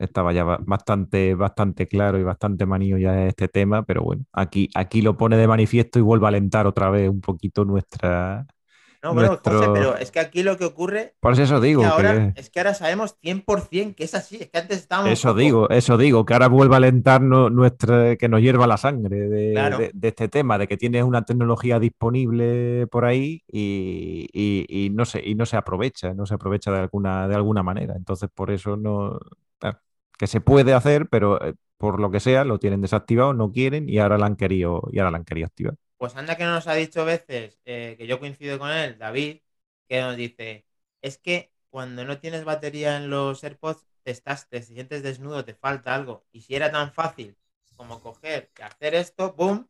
estaba 0.00 0.32
ya 0.32 0.42
bastante, 0.42 1.34
bastante 1.36 1.86
claro 1.86 2.18
y 2.18 2.24
bastante 2.24 2.66
manío 2.66 2.98
ya 2.98 3.26
este 3.28 3.46
tema, 3.46 3.84
pero 3.84 4.02
bueno, 4.02 4.24
aquí, 4.32 4.68
aquí 4.74 5.00
lo 5.00 5.16
pone 5.16 5.36
de 5.36 5.46
manifiesto 5.46 6.00
y 6.00 6.02
vuelve 6.02 6.26
a 6.26 6.30
alentar 6.30 6.66
otra 6.66 6.90
vez 6.90 7.08
un 7.08 7.20
poquito 7.20 7.64
nuestra, 7.64 8.46
no, 9.08 9.14
bueno, 9.14 9.40
José, 9.42 9.70
pero 9.72 9.96
es 9.96 10.10
que 10.10 10.20
aquí 10.20 10.42
lo 10.42 10.56
que 10.56 10.64
ocurre. 10.64 11.14
Por 11.20 11.38
eso 11.38 11.60
digo. 11.60 11.82
Es 11.82 11.88
que, 11.88 11.92
ahora, 11.92 12.32
es 12.36 12.50
que 12.50 12.60
ahora 12.60 12.74
sabemos 12.74 13.16
100% 13.22 13.94
que 13.94 14.04
es 14.04 14.14
así. 14.14 14.36
Es 14.40 14.50
que 14.50 14.58
antes 14.58 14.78
estábamos. 14.78 15.10
Eso 15.10 15.34
digo, 15.34 15.68
eso 15.70 15.96
digo, 15.96 16.24
que 16.24 16.32
ahora 16.34 16.48
vuelva 16.48 16.76
a 16.76 16.78
alentarnos 16.78 17.50
nuestra. 17.52 18.16
que 18.16 18.28
nos 18.28 18.40
hierva 18.40 18.66
la 18.66 18.76
sangre 18.76 19.28
de, 19.28 19.92
este 20.02 20.28
tema, 20.28 20.58
de 20.58 20.68
que 20.68 20.76
tienes 20.76 21.04
una 21.04 21.22
tecnología 21.22 21.78
disponible 21.78 22.86
por 22.88 23.04
ahí 23.04 23.42
y, 23.48 24.90
no, 24.92 25.04
se, 25.04 25.26
y 25.26 25.34
no 25.34 25.46
se 25.46 25.56
aprovecha, 25.56 26.14
no 26.14 26.26
se 26.26 26.34
aprovecha 26.34 26.70
de 26.70 26.78
alguna, 26.78 27.28
de 27.28 27.34
alguna 27.34 27.62
manera. 27.62 27.94
Entonces, 27.96 28.28
por 28.34 28.50
eso 28.50 28.76
no. 28.76 29.18
que 30.18 30.26
se 30.26 30.40
puede 30.40 30.74
hacer, 30.74 31.08
pero 31.08 31.42
eh, 31.44 31.54
por 31.76 32.00
lo 32.00 32.10
que 32.10 32.20
sea, 32.20 32.44
lo 32.44 32.58
tienen 32.58 32.80
desactivado, 32.80 33.32
no 33.34 33.52
quieren 33.52 33.88
y 33.88 33.98
ahora 33.98 34.18
la 34.18 34.26
han 34.26 34.36
querido, 34.36 34.88
y 34.92 34.98
ahora 34.98 35.12
la 35.12 35.18
han 35.18 35.24
querido 35.24 35.46
activar. 35.46 35.74
Pues 35.98 36.16
anda 36.16 36.36
que 36.36 36.44
nos 36.44 36.66
ha 36.68 36.74
dicho 36.74 37.04
veces, 37.04 37.60
eh, 37.64 37.96
que 37.98 38.06
yo 38.06 38.20
coincido 38.20 38.58
con 38.58 38.70
él, 38.70 38.98
David, 38.98 39.40
que 39.88 40.00
nos 40.00 40.16
dice, 40.16 40.66
es 41.02 41.18
que 41.18 41.52
cuando 41.70 42.04
no 42.04 42.18
tienes 42.20 42.44
batería 42.44 42.96
en 42.96 43.10
los 43.10 43.42
AirPods, 43.44 43.84
te, 44.04 44.62
sientes 44.62 45.02
desnudo, 45.02 45.44
te 45.44 45.54
falta 45.54 45.94
algo. 45.94 46.24
Y 46.32 46.42
si 46.42 46.54
era 46.54 46.70
tan 46.70 46.92
fácil 46.92 47.36
como 47.76 48.00
coger 48.00 48.50
y 48.58 48.62
hacer 48.62 48.94
esto, 48.94 49.34
¡boom! 49.34 49.68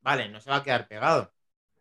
Vale, 0.00 0.28
no 0.28 0.40
se 0.40 0.50
va 0.50 0.56
a 0.56 0.62
quedar 0.62 0.88
pegado. 0.88 1.32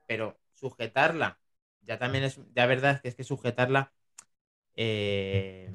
Pero 0.07 0.37
sujetarla, 0.53 1.39
ya 1.81 1.97
también 1.99 2.23
es, 2.25 2.39
ya 2.53 2.65
verdad 2.65 3.01
que 3.01 3.09
es 3.09 3.15
que 3.15 3.23
sujetarla 3.23 3.91
eh, 4.75 5.71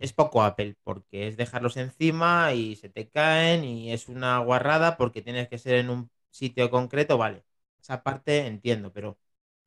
es 0.00 0.12
poco 0.12 0.42
Apple, 0.42 0.76
porque 0.84 1.28
es 1.28 1.36
dejarlos 1.36 1.76
encima 1.76 2.54
y 2.54 2.76
se 2.76 2.88
te 2.88 3.08
caen 3.08 3.64
y 3.64 3.92
es 3.92 4.08
una 4.08 4.38
guarrada 4.38 4.96
porque 4.96 5.22
tienes 5.22 5.48
que 5.48 5.58
ser 5.58 5.76
en 5.76 5.90
un 5.90 6.10
sitio 6.30 6.70
concreto, 6.70 7.18
vale. 7.18 7.44
Esa 7.80 8.02
parte 8.02 8.46
entiendo, 8.46 8.92
pero 8.92 9.18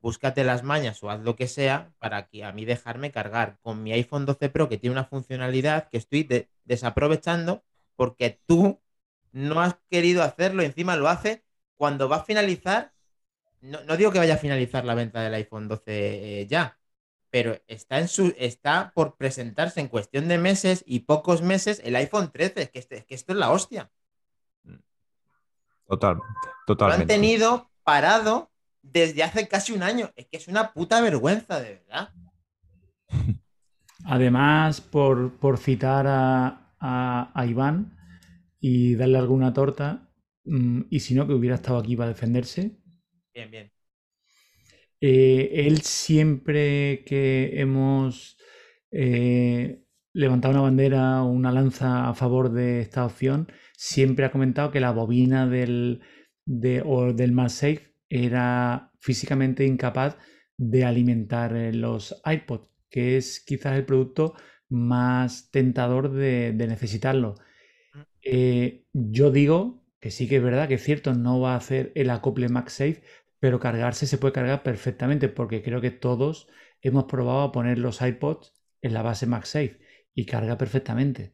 búscate 0.02 0.44
las 0.44 0.64
mañas 0.64 1.02
o 1.04 1.10
haz 1.10 1.22
lo 1.22 1.36
que 1.36 1.48
sea 1.48 1.94
para 2.00 2.28
que 2.28 2.44
a 2.44 2.52
mí 2.52 2.66
dejarme 2.66 3.12
cargar 3.12 3.58
con 3.62 3.84
mi 3.84 3.94
iPhone 3.94 4.26
12 4.26 4.50
Pro 4.50 4.70
que 4.70 4.78
tiene 4.78 4.94
una 4.94 5.06
funcionalidad 5.06 5.90
que 5.90 5.98
estoy 5.98 6.28
desaprovechando 6.66 7.64
porque 7.96 8.42
tú 8.46 8.82
no 9.32 9.62
has 9.62 9.78
querido 9.90 10.24
hacerlo 10.24 10.62
encima 10.64 10.96
lo 10.96 11.08
hace 11.10 11.44
cuando 11.78 12.10
va 12.10 12.18
a 12.18 12.26
finalizar. 12.26 12.94
No, 13.62 13.98
digo 13.98 14.12
que 14.12 14.20
vaya 14.20 14.36
a 14.36 14.38
finalizar 14.38 14.86
la 14.86 14.96
venta 14.96 15.22
del 15.22 15.34
iPhone 15.36 15.68
12 15.68 15.84
eh, 16.42 16.48
ya, 16.48 16.80
pero 17.30 17.60
está, 17.68 18.00
en 18.00 18.08
su, 18.08 18.34
está 18.38 18.92
por 18.94 19.18
presentarse 19.18 19.80
en 19.80 19.88
cuestión 19.88 20.28
de 20.28 20.38
meses 20.38 20.84
y 20.86 21.02
pocos 21.02 21.42
meses 21.42 21.82
el 21.84 21.96
iPhone 21.96 22.32
13, 22.32 22.70
que, 22.70 22.80
este, 22.80 23.06
que 23.06 23.16
esto 23.16 23.34
es 23.34 23.40
la 23.40 23.52
hostia. 23.52 23.92
Totalmente, 25.88 26.28
totalmente. 26.66 27.06
Lo 27.06 27.14
han 27.14 27.22
tenido 27.22 27.70
parado 27.84 28.52
desde 28.82 29.24
hace 29.24 29.48
casi 29.48 29.74
un 29.74 29.84
año. 29.84 30.12
Es 30.16 30.28
que 30.28 30.38
es 30.38 30.48
una 30.48 30.74
puta 30.74 31.02
vergüenza, 31.02 31.60
de 31.60 31.82
verdad. 31.88 32.10
Además, 34.06 34.82
por, 34.82 35.58
citar 35.58 36.06
a, 36.08 37.46
Iván 37.48 37.98
y 38.60 38.96
darle 38.96 39.18
alguna 39.18 39.54
torta, 39.54 40.10
mm, 40.44 40.82
y 40.90 41.00
si 41.00 41.16
no, 41.16 41.26
que 41.26 41.34
hubiera 41.34 41.56
estado 41.56 41.78
aquí 41.78 41.96
para 41.96 42.10
defenderse. 42.10 42.78
Bien, 43.34 43.50
bien. 43.50 43.72
Eh, 45.00 45.66
él 45.68 45.82
siempre 45.82 47.04
que 47.06 47.60
hemos 47.60 48.38
eh, 48.92 49.84
levantado 50.14 50.54
una 50.54 50.62
bandera 50.62 51.24
o 51.24 51.28
una 51.28 51.52
lanza 51.52 52.08
a 52.08 52.14
favor 52.14 52.52
de 52.52 52.82
esta 52.82 53.06
opción, 53.06 53.52
siempre 53.74 54.26
ha 54.26 54.32
comentado 54.32 54.72
que 54.72 54.80
la 54.80 54.92
bobina 54.92 55.48
del, 55.48 56.02
del 56.46 57.32
MagSafe 57.32 57.94
era 58.10 58.92
físicamente 59.00 59.66
incapaz 59.66 60.18
de 60.58 60.86
alimentar 60.86 61.56
eh, 61.56 61.74
los 61.74 62.22
iPods, 62.26 62.70
que 62.90 63.18
es 63.18 63.40
quizás 63.40 63.76
el 63.76 63.86
producto 63.86 64.36
más 64.70 65.50
tentador 65.52 66.12
de, 66.12 66.54
necesitarlo. 66.54 67.36
Mm. 67.94 68.02
yo 68.94 69.32
digo 69.32 69.84
que 70.00 70.12
sí 70.12 70.28
que 70.28 70.38
es 70.38 70.44
verdad 70.44 70.68
que 70.68 70.76
es 70.76 70.84
cierto, 70.84 71.14
no 71.14 71.40
va 71.40 71.54
a 71.54 71.58
hacer 71.58 71.92
el 71.96 72.10
acople 72.10 72.50
MagSafe, 72.50 73.04
pero 73.40 73.60
cargarse 73.60 74.08
se 74.08 74.18
puede 74.18 74.34
cargar 74.34 74.64
perfectamente 74.64 75.30
porque 75.30 75.62
creo 75.62 75.82
que 75.82 75.92
todos 75.92 76.48
hemos 76.82 77.06
probado 77.06 77.42
a 77.42 77.52
poner 77.52 77.80
los 77.80 78.02
iPods 78.02 78.54
en 78.82 78.94
la 78.94 79.02
base 79.02 79.26
MagSafe 79.26 79.80
y 80.14 80.26
carga 80.26 80.58
perfectamente. 80.58 81.34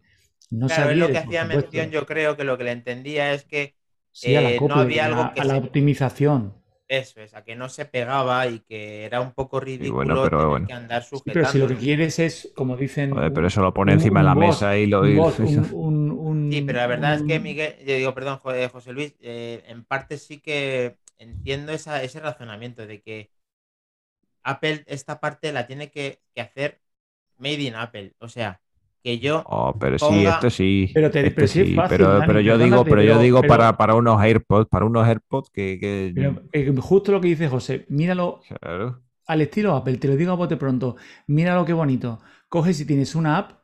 No 0.49 0.67
claro, 0.67 0.91
es 0.91 0.97
lo 0.97 1.07
que 1.07 1.17
hacía 1.17 1.45
mención, 1.45 1.91
yo 1.91 2.05
creo 2.05 2.35
que 2.35 2.43
lo 2.43 2.57
que 2.57 2.63
le 2.63 2.71
entendía 2.71 3.33
es 3.33 3.45
que 3.45 3.75
eh, 4.23 4.57
no 4.67 4.75
había 4.75 5.05
algo 5.05 5.31
que 5.33 5.41
a 5.41 5.45
la 5.45 5.57
optimización. 5.57 6.55
Eso 6.87 7.21
es, 7.21 7.35
a 7.35 7.43
que 7.43 7.55
no 7.55 7.69
se 7.69 7.85
pegaba 7.85 8.47
y 8.47 8.61
que 8.61 9.05
era 9.05 9.21
un 9.21 9.33
poco 9.33 9.59
ridículo 9.59 10.23
pero, 10.23 10.65
que 10.65 10.73
andar 10.73 11.03
sujetando. 11.03 11.33
pero 11.33 11.51
si 11.51 11.59
lo 11.59 11.67
que 11.67 11.75
quieres 11.75 12.17
es, 12.17 12.51
como 12.55 12.75
dicen... 12.75 13.13
pero 13.13 13.45
eso 13.45 13.61
lo 13.61 13.71
pone 13.71 13.93
encima 13.93 14.21
de 14.21 14.25
la 14.25 14.33
mesa 14.33 14.75
y 14.75 14.87
lo... 14.87 15.03
sí, 15.05 16.63
pero 16.65 16.79
la 16.79 16.87
verdad 16.87 17.13
es 17.13 17.21
que 17.21 17.39
Miguel, 17.39 17.75
yo 17.85 17.95
digo, 17.95 18.15
perdón, 18.15 18.39
José 18.39 18.91
Luis, 18.91 19.13
eh, 19.21 19.63
en 19.67 19.83
parte 19.83 20.17
sí 20.17 20.39
que 20.39 20.97
entiendo 21.19 21.73
ese 21.73 22.19
razonamiento 22.19 22.87
de 22.87 23.01
que 23.01 23.29
Apple 24.43 24.83
esta 24.87 25.19
parte 25.19 25.51
la 25.51 25.67
tiene 25.67 25.91
que, 25.91 26.21
hacer 26.35 26.81
made 27.37 27.61
in 27.61 27.75
Apple. 27.75 28.15
O 28.19 28.29
sea, 28.29 28.61
que 29.03 29.19
yo. 29.19 29.43
Oh, 29.45 29.75
pero 29.79 29.97
sí, 29.99 30.25
esto 30.25 30.49
sí. 30.49 30.91
Pero, 30.93 31.11
te, 31.11 31.27
este 31.27 31.47
sí, 31.47 31.75
pero, 31.87 32.39
yo 32.39 32.57
digo, 32.57 32.83
pero 32.83 33.01
yo 33.01 33.19
digo 33.19 33.41
para, 33.41 33.77
para 33.77 33.95
unos 33.95 34.21
AirPods, 34.21 34.67
para 34.69 34.85
unos 34.85 35.07
AirPods 35.07 35.49
que. 35.49 35.79
Eh, 36.53 36.75
justo 36.79 37.11
lo 37.11 37.21
que 37.21 37.29
dice 37.29 37.47
José, 37.47 37.85
míralo 37.89 38.41
al 39.25 39.41
estilo 39.41 39.75
Apple, 39.75 39.97
te 39.97 40.07
lo 40.07 40.15
digo 40.15 40.31
a 40.31 40.35
bote 40.35 40.57
pronto. 40.57 40.95
Míralo 41.27 41.65
qué 41.65 41.73
bonito. 41.73 42.19
Coges 42.49 42.77
si 42.77 42.85
tienes 42.85 43.13
una 43.13 43.37
app 43.37 43.59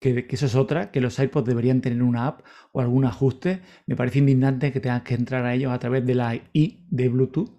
que, 0.00 0.26
eso 0.30 0.46
es 0.46 0.54
otra, 0.54 0.90
que 0.90 1.00
los 1.00 1.18
iPods 1.18 1.46
deberían 1.46 1.82
tener 1.82 2.02
una 2.02 2.26
app 2.26 2.40
o 2.72 2.80
algún 2.80 3.04
ajuste. 3.04 3.60
Me 3.86 3.96
parece 3.96 4.18
indignante 4.18 4.72
que 4.72 4.80
tengas 4.80 5.02
que 5.02 5.14
entrar 5.14 5.44
a 5.44 5.54
ellos 5.54 5.72
a 5.72 5.78
través 5.78 6.06
de 6.06 6.14
la 6.14 6.34
I 6.54 6.86
de 6.88 7.08
Bluetooth, 7.10 7.50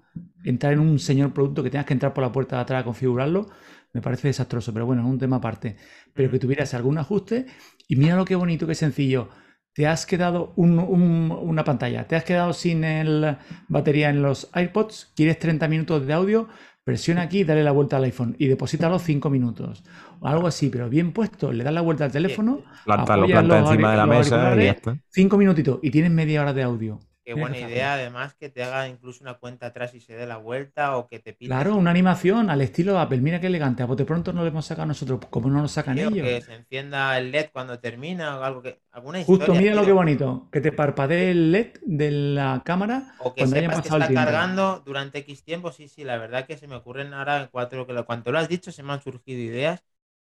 entrar 0.43 0.73
en 0.73 0.79
un 0.79 0.97
señor 0.97 1.33
producto 1.33 1.61
que 1.63 1.69
tengas 1.69 1.85
que 1.85 1.93
entrar 1.93 2.13
por 2.13 2.23
la 2.23 2.31
puerta 2.31 2.55
de 2.57 2.63
atrás 2.63 2.81
a 2.81 2.85
configurarlo. 2.85 3.47
Me 3.93 4.01
parece 4.01 4.29
desastroso, 4.29 4.73
pero 4.73 4.85
bueno, 4.85 5.01
es 5.01 5.07
un 5.07 5.19
tema 5.19 5.37
aparte. 5.37 5.75
Pero 6.13 6.31
que 6.31 6.39
tuvieras 6.39 6.73
algún 6.73 6.97
ajuste 6.97 7.45
y 7.87 7.95
mira 7.95 8.15
lo 8.15 8.25
que 8.25 8.35
bonito, 8.35 8.67
qué 8.67 8.75
sencillo. 8.75 9.29
Te 9.73 9.87
has 9.87 10.05
quedado 10.05 10.53
una 10.57 11.63
pantalla, 11.63 12.07
te 12.07 12.15
has 12.15 12.23
quedado 12.23 12.53
sin 12.53 12.83
el 12.83 13.37
batería 13.69 14.09
en 14.09 14.21
los 14.21 14.49
iPods, 14.53 15.13
quieres 15.15 15.39
30 15.39 15.67
minutos 15.69 16.05
de 16.05 16.11
audio, 16.11 16.49
presiona 16.83 17.21
aquí 17.21 17.39
y 17.39 17.43
dale 17.45 17.63
la 17.63 17.71
vuelta 17.71 17.95
al 17.95 18.03
iPhone 18.03 18.35
y 18.37 18.47
deposítalo 18.47 18.99
5 18.99 19.29
minutos. 19.29 19.83
O 20.19 20.27
algo 20.27 20.47
así, 20.47 20.69
pero 20.69 20.89
bien 20.89 21.13
puesto. 21.13 21.53
Le 21.53 21.63
das 21.63 21.73
la 21.73 21.81
vuelta 21.81 22.03
al 22.05 22.11
teléfono. 22.11 22.63
Planta, 22.83 23.15
lo 23.15 23.27
planta 23.27 23.59
encima 23.59 23.91
de 23.91 23.97
la 23.97 24.05
mesa 24.05 24.55
y 24.55 24.65
ya 24.65 24.71
está. 24.71 24.97
5 25.07 25.37
minutitos 25.37 25.79
y 25.81 25.89
tienes 25.89 26.11
media 26.11 26.41
hora 26.41 26.53
de 26.53 26.63
audio. 26.63 26.99
Qué 27.23 27.35
buena 27.35 27.59
idea, 27.59 27.93
además, 27.93 28.33
que 28.33 28.49
te 28.49 28.63
haga 28.63 28.87
incluso 28.87 29.23
una 29.23 29.35
cuenta 29.35 29.67
atrás 29.67 29.93
y 29.93 29.99
se 29.99 30.15
dé 30.15 30.25
la 30.25 30.37
vuelta 30.37 30.97
o 30.97 31.07
que 31.07 31.19
te 31.19 31.33
pida. 31.33 31.55
Claro, 31.55 31.75
una 31.75 31.91
animación 31.91 32.49
al 32.49 32.61
estilo 32.61 32.93
de 32.93 32.99
Apple. 32.99 33.21
Mira 33.21 33.39
qué 33.39 33.47
elegante. 33.47 33.83
A 33.83 33.85
bote 33.85 34.05
pronto 34.05 34.33
no 34.33 34.41
lo 34.41 34.47
hemos 34.47 34.65
sacado 34.65 34.87
nosotros. 34.87 35.19
como 35.29 35.49
no 35.49 35.61
lo 35.61 35.67
sacan 35.67 35.99
ellos? 35.99 36.13
Que 36.13 36.41
se 36.41 36.55
encienda 36.55 37.15
el 37.19 37.31
LED 37.31 37.49
cuando 37.53 37.79
termina 37.79 38.39
o 38.39 38.43
algo 38.43 38.63
que. 38.63 38.81
Alguna 38.91 39.19
historia, 39.19 39.45
Justo, 39.45 39.61
mira 39.61 39.75
lo 39.75 39.85
que 39.85 39.91
bonito. 39.91 40.49
Que 40.51 40.61
te 40.61 40.71
parpadee 40.71 41.31
el 41.31 41.51
LED 41.51 41.73
de 41.83 42.11
la 42.11 42.63
cámara. 42.65 43.13
O 43.19 43.35
que 43.35 43.45
sepas 43.45 43.81
que 43.81 43.89
está 43.89 44.11
cargando 44.11 44.81
durante 44.83 45.19
X 45.19 45.43
tiempo. 45.43 45.71
Sí, 45.71 45.87
sí, 45.87 46.03
la 46.03 46.17
verdad 46.17 46.47
que 46.47 46.57
se 46.57 46.67
me 46.67 46.75
ocurren 46.75 47.13
ahora 47.13 47.49
cuatro. 47.51 47.85
Que 47.85 47.93
lo, 47.93 48.05
cuando 48.05 48.31
lo 48.31 48.39
has 48.39 48.49
dicho, 48.49 48.71
se 48.71 48.81
me 48.81 48.93
han 48.93 49.01
surgido 49.01 49.39
ideas. 49.39 49.83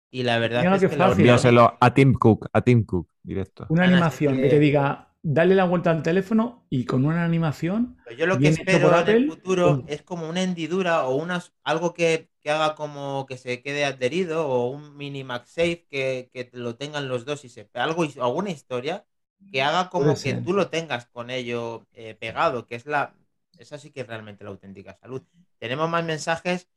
Y 0.10 0.24
la 0.24 0.40
verdad 0.40 0.66
es 0.74 0.90
que. 0.90 0.96
Envíaselo 0.96 1.78
a 1.80 1.94
Tim 1.94 2.14
Cook, 2.14 2.50
a 2.52 2.62
Tim 2.62 2.86
Cook, 2.86 3.08
directo. 3.22 3.68
Una 3.70 3.84
animación 3.84 4.38
que 4.38 4.50
te 4.50 4.58
diga 4.58 5.08
dale 5.30 5.56
la 5.56 5.66
vuelta 5.66 5.92
al 5.92 6.04
teléfono 6.04 6.66
y 6.70 6.86
con 6.86 7.04
una 7.04 7.26
animación. 7.26 7.98
yo 8.18 8.26
lo 8.26 8.40
que 8.40 8.48
espero 8.48 8.98
en 9.02 9.08
el 9.10 9.30
futuro 9.30 9.84
es 9.88 10.02
como 10.02 10.30
una 10.30 10.42
hendidura 10.42 11.06
o 11.06 11.18
unas, 11.18 11.52
algo 11.63 11.94
que, 11.94 12.30
haga 12.46 12.76
como 12.76 13.26
que 13.26 13.38
se 13.38 13.62
quede 13.62 13.84
adherido 13.84 14.48
o 14.48 14.70
un 14.70 14.96
mini 14.96 15.26
MagSafe 15.26 15.86
que, 15.90 16.30
que 16.32 16.50
lo 16.54 16.78
tengan 16.78 17.10
los 17.10 17.26
dos 17.26 17.44
y 17.44 17.50
se 17.50 17.70
algo 17.74 18.06
alguna 18.22 18.52
historia 18.52 19.06
que 19.52 19.62
haga 19.62 19.90
como 19.90 20.16
que 20.16 20.34
tú 20.36 20.54
lo 20.54 20.70
tengas 20.70 21.08
con 21.08 21.30
ello 21.30 21.86
eh, 21.92 22.16
pegado, 22.16 22.66
que 22.66 22.76
es 22.76 22.86
la 22.86 23.13
esa 23.60 23.78
sí 23.78 23.92
que 23.92 24.02
es 24.02 24.08
realmente 24.08 24.46
la 24.46 24.52
auténtica 24.52 24.96
salud. 24.96 25.24
Tenemos 25.60 25.90
más 25.90 26.06
mensajes 26.06 26.70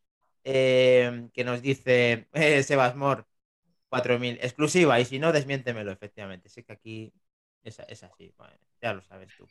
eh, 0.43 1.29
que 1.33 1.45
nos 1.45 1.63
dice 1.63 2.27
eh, 2.33 2.65
Sebasmor 2.65 3.29
4000 3.91 4.39
exclusiva 4.43 4.99
y 4.99 5.05
si 5.05 5.21
no 5.21 5.31
desmiéntemelo 5.31 5.93
efectivamente. 5.93 6.49
Sé 6.49 6.65
que 6.65 6.73
aquí 6.73 7.13
es, 7.63 8.03
así, 8.03 8.35
ya 8.81 8.95
lo 8.95 9.03
sabes 9.03 9.29
tú. 9.37 9.47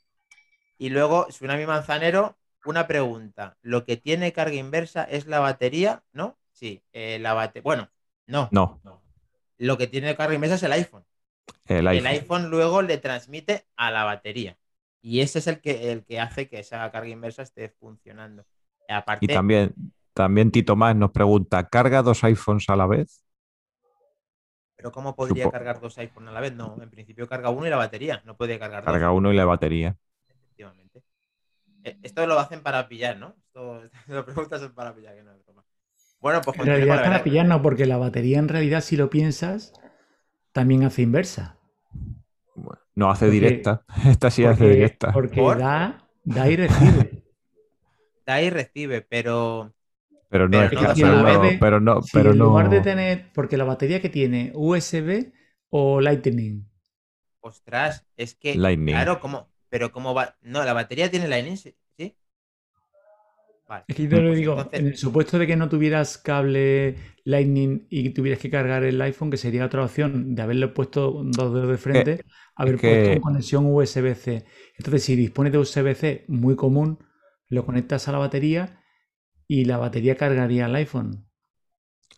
Y 0.77 0.89
luego, 0.89 1.27
Tsunami 1.27 1.65
Manzanero, 1.65 2.37
una 2.65 2.87
pregunta. 2.87 3.57
¿Lo 3.61 3.85
que 3.85 3.97
tiene 3.97 4.33
carga 4.33 4.55
inversa 4.55 5.03
es 5.03 5.27
la 5.27 5.39
batería? 5.39 6.03
¿No? 6.13 6.37
Sí, 6.51 6.83
eh, 6.93 7.19
la 7.19 7.33
batería. 7.33 7.63
Bueno, 7.63 7.89
no, 8.27 8.49
no. 8.51 8.81
Lo 9.57 9.77
que 9.77 9.87
tiene 9.87 10.15
carga 10.15 10.35
inversa 10.35 10.55
es 10.55 10.63
el 10.63 10.71
iPhone. 10.71 11.05
El 11.65 11.87
iPhone. 11.87 12.07
el 12.07 12.07
iPhone. 12.07 12.49
luego 12.49 12.81
le 12.81 12.97
transmite 12.97 13.65
a 13.75 13.91
la 13.91 14.03
batería. 14.03 14.57
Y 15.01 15.21
ese 15.21 15.39
es 15.39 15.47
el 15.47 15.61
que, 15.61 15.91
el 15.91 16.03
que 16.03 16.19
hace 16.19 16.49
que 16.49 16.59
esa 16.59 16.89
carga 16.91 17.09
inversa 17.09 17.41
esté 17.41 17.69
funcionando. 17.69 18.45
Aparte, 18.87 19.25
y 19.25 19.27
también, 19.27 19.73
también 20.13 20.51
Tito 20.51 20.75
Más 20.75 20.95
nos 20.95 21.11
pregunta, 21.11 21.67
¿carga 21.67 22.01
dos 22.01 22.23
iPhones 22.23 22.69
a 22.69 22.75
la 22.75 22.87
vez? 22.87 23.23
Pero 24.79 24.93
¿cómo 24.93 25.13
podría 25.13 25.51
cargar 25.51 25.81
dos 25.81 25.97
iPhones 25.97 26.29
a 26.29 26.31
la 26.31 26.39
vez? 26.39 26.55
No, 26.55 26.77
en 26.81 26.89
principio 26.89 27.27
carga 27.27 27.49
uno 27.49 27.67
y 27.67 27.69
la 27.69 27.75
batería, 27.75 28.23
no 28.25 28.37
puede 28.37 28.57
cargar 28.57 28.85
dos. 28.85 28.93
Carga 28.93 29.11
uno 29.11 29.33
y 29.33 29.35
la 29.35 29.43
batería. 29.43 29.97
Efectivamente. 30.25 31.03
Eh, 31.83 31.97
esto 32.01 32.25
lo 32.25 32.39
hacen 32.39 32.63
para 32.63 32.87
pillar, 32.87 33.17
¿no? 33.17 33.35
Esto 33.45 33.83
lo 34.07 34.23
preguntas 34.25 34.61
para 34.73 34.95
pillar, 34.95 35.15
que 35.15 35.23
no 35.23 35.33
es 35.33 35.45
broma. 35.45 35.65
Bueno, 36.21 36.39
pues 36.39 36.57
en 36.59 36.65
realidad 36.65 37.03
para 37.03 37.23
pillar 37.25 37.45
no, 37.45 37.61
porque 37.61 37.85
la 37.85 37.97
batería 37.97 38.39
en 38.39 38.47
realidad, 38.47 38.79
si 38.79 38.95
lo 38.95 39.09
piensas, 39.09 39.73
también 40.53 40.85
hace 40.85 41.01
inversa. 41.01 41.57
no 42.95 43.11
hace 43.11 43.29
directa. 43.29 43.83
Esta 44.05 44.31
sí 44.31 44.45
hace 44.45 44.65
directa. 44.65 45.11
Porque 45.11 45.41
da, 45.41 46.07
da 46.23 46.49
y 46.49 46.55
recibe. 46.55 47.25
da 48.25 48.41
y 48.41 48.49
recibe, 48.49 49.01
pero 49.01 49.73
pero 50.29 50.47
no 50.47 50.61
es 50.61 50.71
pero 51.59 51.79
no, 51.79 52.01
pero 52.13 52.31
en 52.31 52.37
no. 52.37 52.45
lugar 52.45 52.69
de 52.69 52.81
tener, 52.81 53.31
porque 53.33 53.57
la 53.57 53.63
batería 53.63 53.99
que 53.99 54.09
tiene 54.09 54.51
USB 54.53 55.31
o 55.69 55.99
Lightning. 55.99 56.69
Ostras, 57.41 58.05
es 58.15 58.35
que 58.35 58.55
Lightning. 58.55 58.93
claro, 58.93 59.19
como, 59.19 59.49
pero 59.69 59.91
como 59.91 60.13
va, 60.13 60.37
no, 60.41 60.63
la 60.63 60.73
batería 60.73 61.09
tiene 61.09 61.27
Lightning, 61.27 61.57
¿sí? 61.57 61.75
Vale. 63.67 63.85
Es 63.87 63.95
que 63.95 64.03
yo 64.03 64.09
te 64.09 64.21
lo 64.21 64.29
pues 64.29 64.37
digo, 64.37 64.69
en 64.71 64.87
el 64.87 64.97
supuesto 64.97 65.39
de 65.39 65.47
que 65.47 65.55
no 65.55 65.67
tuvieras 65.69 66.17
cable 66.17 66.95
Lightning 67.23 67.87
y 67.89 68.09
tuvieras 68.11 68.39
que 68.39 68.51
cargar 68.51 68.83
el 68.83 69.01
iPhone, 69.01 69.31
que 69.31 69.37
sería 69.37 69.65
otra 69.65 69.83
opción 69.83 70.35
de 70.35 70.41
haberle 70.41 70.67
puesto 70.69 71.23
dos 71.23 71.53
dedos 71.53 71.69
de 71.69 71.77
frente, 71.77 72.11
eh, 72.13 72.23
haber 72.55 72.79
puesto 72.79 73.11
una 73.11 73.21
conexión 73.21 73.65
USB-C. 73.65 74.45
Entonces, 74.77 75.03
si 75.03 75.15
dispones 75.15 75.53
de 75.53 75.59
USB-C 75.59 76.25
muy 76.27 76.55
común, 76.55 76.99
lo 77.47 77.65
conectas 77.65 78.07
a 78.07 78.11
la 78.11 78.19
batería 78.19 78.78
y 79.49 79.65
la 79.65 79.77
batería 79.77 80.15
cargaría 80.15 80.67
el 80.67 80.75
iPhone. 80.75 81.25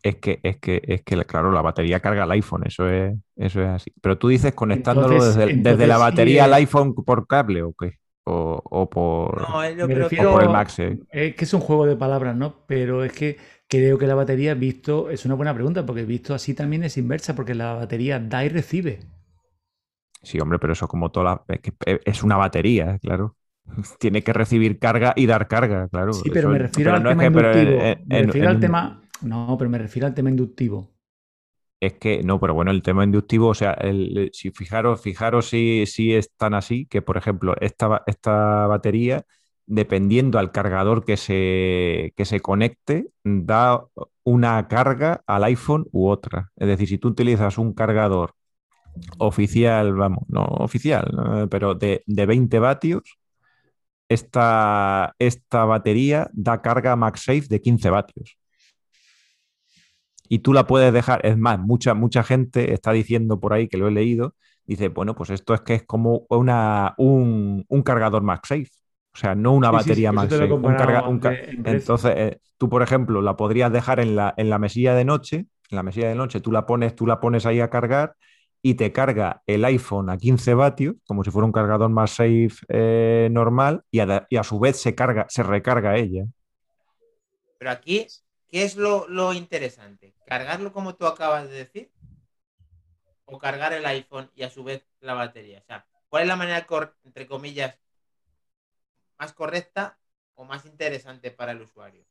Es 0.03 0.17
que, 0.17 0.39
es 0.43 0.57
que, 0.57 0.81
es 0.83 1.01
que, 1.03 1.15
claro, 1.25 1.51
la 1.51 1.61
batería 1.61 1.99
carga 1.99 2.25
el 2.25 2.31
iPhone, 2.31 2.63
eso 2.65 2.89
es, 2.89 3.15
eso 3.35 3.61
es 3.61 3.69
así. 3.69 3.93
Pero 4.01 4.17
tú 4.17 4.27
dices 4.27 4.53
conectándolo 4.53 5.23
desde, 5.23 5.87
la 5.87 5.97
batería 5.97 6.45
al 6.45 6.53
iPhone 6.55 6.93
por 6.93 7.27
cable 7.27 7.63
o 7.63 7.73
qué? 7.73 7.99
O, 8.23 8.89
por, 8.89 9.41
no, 9.49 9.69
yo 9.69 9.87
creo 9.87 10.09
que... 10.09 10.23
por 10.23 10.43
el 10.43 10.49
Max. 10.49 10.79
Es 10.79 11.35
que 11.35 11.45
es 11.45 11.53
un 11.53 11.61
juego 11.61 11.85
de 11.85 11.95
palabras, 11.95 12.35
¿no? 12.35 12.65
Pero 12.67 13.03
es 13.03 13.13
que 13.13 13.37
creo 13.67 13.97
que 13.97 14.07
la 14.07 14.15
batería, 14.15 14.53
visto, 14.53 15.09
es 15.09 15.25
una 15.25 15.35
buena 15.35 15.53
pregunta, 15.53 15.85
porque 15.85 16.03
visto 16.03 16.33
así 16.33 16.53
también 16.53 16.83
es 16.83 16.97
inversa, 16.97 17.35
porque 17.35 17.55
la 17.55 17.73
batería 17.75 18.19
da 18.19 18.43
y 18.43 18.49
recibe. 18.49 18.99
Sí, 20.23 20.39
hombre, 20.39 20.59
pero 20.59 20.73
eso 20.73 20.87
como 20.87 21.11
toda 21.11 21.43
la... 21.47 21.59
Es 22.05 22.23
una 22.23 22.37
batería, 22.37 22.99
claro. 22.99 23.35
Tiene 23.99 24.23
que 24.23 24.33
recibir 24.33 24.79
carga 24.79 25.13
y 25.15 25.25
dar 25.25 25.47
carga, 25.47 25.87
claro. 25.89 26.13
Sí, 26.13 26.29
pero 26.31 26.49
me 26.49 26.59
refiero 26.59 26.93
al 26.93 27.03
tema 27.03 27.25
inductivo. 27.25 27.79
me 28.05 28.23
refiero 28.23 28.49
al 28.49 28.59
tema. 28.59 29.01
No, 29.21 29.55
pero 29.57 29.69
me 29.69 29.77
refiero 29.77 30.07
al 30.07 30.13
tema 30.13 30.29
inductivo. 30.29 30.89
Es 31.79 31.93
que, 31.93 32.21
no, 32.23 32.39
pero 32.39 32.53
bueno, 32.53 32.69
el 32.69 32.83
tema 32.83 33.03
inductivo, 33.03 33.47
o 33.47 33.55
sea, 33.55 33.75
si 34.33 34.51
fijaros, 34.51 35.01
fijaros 35.01 35.49
si, 35.49 35.85
si 35.87 36.13
es 36.13 36.31
tan 36.35 36.53
así, 36.53 36.85
que 36.85 37.01
por 37.01 37.17
ejemplo, 37.17 37.55
esta, 37.59 38.03
esta 38.05 38.67
batería 38.67 39.25
dependiendo 39.71 40.37
al 40.37 40.51
cargador 40.51 41.05
que 41.05 41.17
se, 41.17 42.13
que 42.17 42.25
se 42.25 42.41
conecte, 42.41 43.07
da 43.23 43.85
una 44.23 44.67
carga 44.67 45.23
al 45.25 45.45
iPhone 45.45 45.85
u 45.91 46.09
otra. 46.09 46.51
Es 46.57 46.67
decir, 46.67 46.89
si 46.89 46.97
tú 46.97 47.09
utilizas 47.09 47.57
un 47.57 47.73
cargador 47.73 48.33
oficial, 49.17 49.93
vamos, 49.93 50.25
no 50.27 50.43
oficial, 50.43 51.47
pero 51.49 51.75
de, 51.75 52.03
de 52.05 52.25
20 52.25 52.59
vatios, 52.59 53.03
esta, 54.13 55.15
esta 55.19 55.63
batería 55.63 56.29
da 56.33 56.61
carga 56.61 56.97
MagSafe 56.97 57.45
de 57.47 57.61
15 57.61 57.89
vatios. 57.89 58.37
Y 60.27 60.39
tú 60.39 60.51
la 60.51 60.67
puedes 60.67 60.91
dejar, 60.91 61.25
es 61.25 61.37
más, 61.37 61.59
mucha, 61.59 61.93
mucha 61.93 62.21
gente 62.23 62.73
está 62.73 62.91
diciendo 62.91 63.39
por 63.39 63.53
ahí, 63.53 63.69
que 63.69 63.77
lo 63.77 63.87
he 63.87 63.91
leído, 63.91 64.35
dice, 64.65 64.89
bueno, 64.89 65.15
pues 65.15 65.29
esto 65.29 65.53
es 65.53 65.61
que 65.61 65.75
es 65.75 65.83
como 65.83 66.25
una, 66.29 66.93
un, 66.97 67.65
un 67.67 67.83
cargador 67.83 68.21
MagSafe. 68.21 68.67
O 69.13 69.17
sea, 69.17 69.33
no 69.35 69.53
una 69.53 69.71
batería 69.71 70.11
MagSafe. 70.11 70.47
Entonces, 71.65 72.13
eh, 72.15 72.39
tú, 72.57 72.69
por 72.69 72.81
ejemplo, 72.81 73.21
la 73.21 73.37
podrías 73.37 73.71
dejar 73.71 74.01
en 74.01 74.15
la, 74.17 74.33
en 74.35 74.49
la 74.49 74.59
mesilla 74.59 74.93
de 74.93 75.05
noche, 75.05 75.35
en 75.69 75.75
la 75.75 75.83
mesilla 75.83 76.09
de 76.09 76.15
noche, 76.15 76.41
tú 76.41 76.51
la 76.51 76.65
pones, 76.65 76.95
tú 76.95 77.07
la 77.07 77.21
pones 77.21 77.45
ahí 77.45 77.61
a 77.61 77.69
cargar 77.69 78.15
y 78.61 78.75
te 78.75 78.91
carga 78.91 79.41
el 79.47 79.65
iPhone 79.65 80.09
a 80.09 80.17
15 80.17 80.53
vatios, 80.53 80.95
como 81.07 81.23
si 81.23 81.31
fuera 81.31 81.45
un 81.45 81.51
cargador 81.51 81.89
más 81.89 82.11
safe 82.11 82.51
eh, 82.69 83.27
normal, 83.31 83.83
y 83.89 83.99
a, 83.99 84.43
su 84.43 84.59
vez 84.59 84.79
se, 84.79 84.93
carga, 84.93 85.25
se 85.29 85.43
recarga 85.43 85.97
ella. 85.97 86.25
Pero 87.57 87.71
aquí, 87.71 88.07
¿qué 88.47 88.63
es 88.63 88.75
lo, 88.75 89.33
interesante? 89.33 90.13
¿Cargarlo 90.25 90.71
como 90.71 90.95
tú 90.95 91.07
acabas 91.07 91.49
de 91.49 91.55
decir? 91.55 91.91
¿O 93.25 93.39
cargar 93.39 93.73
el 93.73 93.85
iPhone 93.85 94.29
y 94.35 94.43
a 94.43 94.49
su 94.49 94.63
vez 94.63 94.85
la 94.99 95.13
batería? 95.15 95.59
O 95.59 95.65
sea, 95.65 95.87
¿cuál 96.09 96.23
es 96.23 96.27
la 96.27 96.35
manera, 96.35 96.67
entre 97.03 97.27
comillas, 97.27 97.77
más 99.17 99.33
correcta 99.33 99.97
o 100.35 100.43
más 100.43 100.65
interesante 100.65 101.31
para 101.31 101.53
el 101.53 101.61
usuario? 101.61 102.05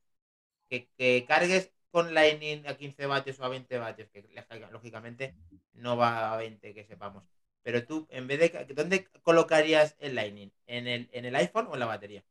Que, 0.69 0.89
que 0.97 1.25
cargues 1.27 1.71
con 1.91 2.13
Lightning 2.13 2.65
a 2.67 2.75
15 2.75 3.05
vatios 3.05 3.39
o 3.39 3.43
a 3.45 3.49
20 3.49 3.77
vatios, 3.77 4.09
que 4.09 4.25
lógicamente 4.71 5.35
no 5.73 5.97
va 5.97 6.33
a 6.33 6.37
20, 6.37 6.73
que 6.73 6.83
sepamos. 6.85 7.23
Pero 7.63 7.85
tú, 7.85 8.07
en 8.09 8.27
vez 8.27 8.39
de. 8.39 8.73
¿Dónde 8.73 9.07
colocarías 9.21 9.95
el 9.99 10.15
Lightning? 10.15 10.51
¿En 10.65 10.87
el, 10.87 11.09
en 11.11 11.25
el 11.25 11.35
iPhone 11.35 11.67
o 11.69 11.73
en 11.73 11.79
la 11.79 11.85
batería? 11.85 12.23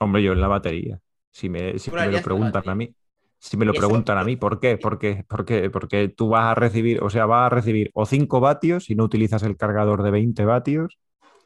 Hombre, 0.00 0.22
yo 0.22 0.32
en 0.32 0.40
la 0.40 0.48
batería. 0.48 1.00
Si 1.30 1.48
me, 1.48 1.72
lo 1.72 2.22
preguntan 2.22 2.68
a 2.68 2.74
mí. 2.74 2.94
Si 3.38 3.56
me 3.56 3.64
lo 3.64 3.72
preguntan 3.72 4.18
a 4.18 4.24
mí, 4.24 4.36
¿por 4.36 4.60
qué? 4.60 4.76
Porque, 4.76 5.24
porque, 5.28 5.70
porque 5.70 6.08
tú 6.08 6.28
vas 6.28 6.44
a 6.44 6.54
recibir, 6.54 7.02
o 7.02 7.08
sea, 7.08 7.24
vas 7.26 7.46
a 7.46 7.54
recibir 7.54 7.90
o 7.94 8.04
5 8.04 8.40
vatios 8.40 8.84
si 8.84 8.94
no 8.94 9.04
utilizas 9.04 9.42
el 9.44 9.56
cargador 9.56 10.02
de 10.02 10.10
20 10.10 10.44
vatios, 10.44 10.98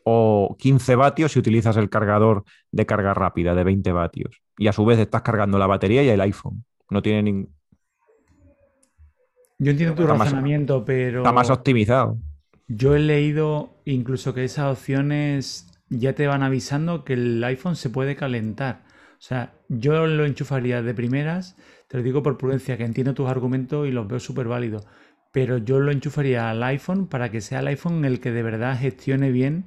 o 0.04 0.56
15 0.58 0.94
vatios 0.96 1.32
si 1.32 1.38
utilizas 1.38 1.76
el 1.76 1.90
cargador 1.90 2.44
de 2.70 2.86
carga 2.86 3.14
rápida 3.14 3.54
de 3.54 3.64
20 3.64 3.92
vatios. 3.92 4.40
Y 4.56 4.68
a 4.68 4.72
su 4.72 4.84
vez 4.84 4.98
estás 4.98 5.22
cargando 5.22 5.58
la 5.58 5.66
batería 5.66 6.02
y 6.02 6.08
el 6.08 6.20
iPhone. 6.20 6.64
No 6.90 7.02
tiene 7.02 7.22
ningún 7.22 7.54
yo 9.58 9.70
entiendo 9.70 9.94
tu 9.94 10.06
razonamiento, 10.06 10.84
pero. 10.84 11.20
Está 11.20 11.32
más 11.32 11.50
optimizado. 11.50 12.18
Yo 12.66 12.94
he 12.94 12.98
leído 12.98 13.80
incluso 13.84 14.34
que 14.34 14.44
esas 14.44 14.72
opciones 14.72 15.70
ya 15.90 16.14
te 16.14 16.26
van 16.26 16.42
avisando 16.42 17.04
que 17.04 17.12
el 17.14 17.42
iPhone 17.44 17.76
se 17.76 17.90
puede 17.90 18.16
calentar. 18.16 18.82
O 19.12 19.26
sea, 19.26 19.54
yo 19.68 20.06
lo 20.06 20.24
enchufaría 20.24 20.82
de 20.82 20.94
primeras, 20.94 21.56
te 21.88 21.96
lo 21.96 22.02
digo 22.02 22.22
por 22.22 22.36
prudencia, 22.36 22.76
que 22.76 22.84
entiendo 22.84 23.14
tus 23.14 23.28
argumentos 23.28 23.86
y 23.86 23.90
los 23.90 24.08
veo 24.08 24.18
súper 24.18 24.48
válidos. 24.48 24.86
Pero 25.32 25.58
yo 25.58 25.78
lo 25.80 25.92
enchufaría 25.92 26.50
al 26.50 26.62
iPhone 26.62 27.06
para 27.06 27.30
que 27.30 27.40
sea 27.40 27.60
el 27.60 27.68
iPhone 27.68 28.04
el 28.04 28.20
que 28.20 28.32
de 28.32 28.42
verdad 28.42 28.78
gestione 28.78 29.30
bien 29.30 29.66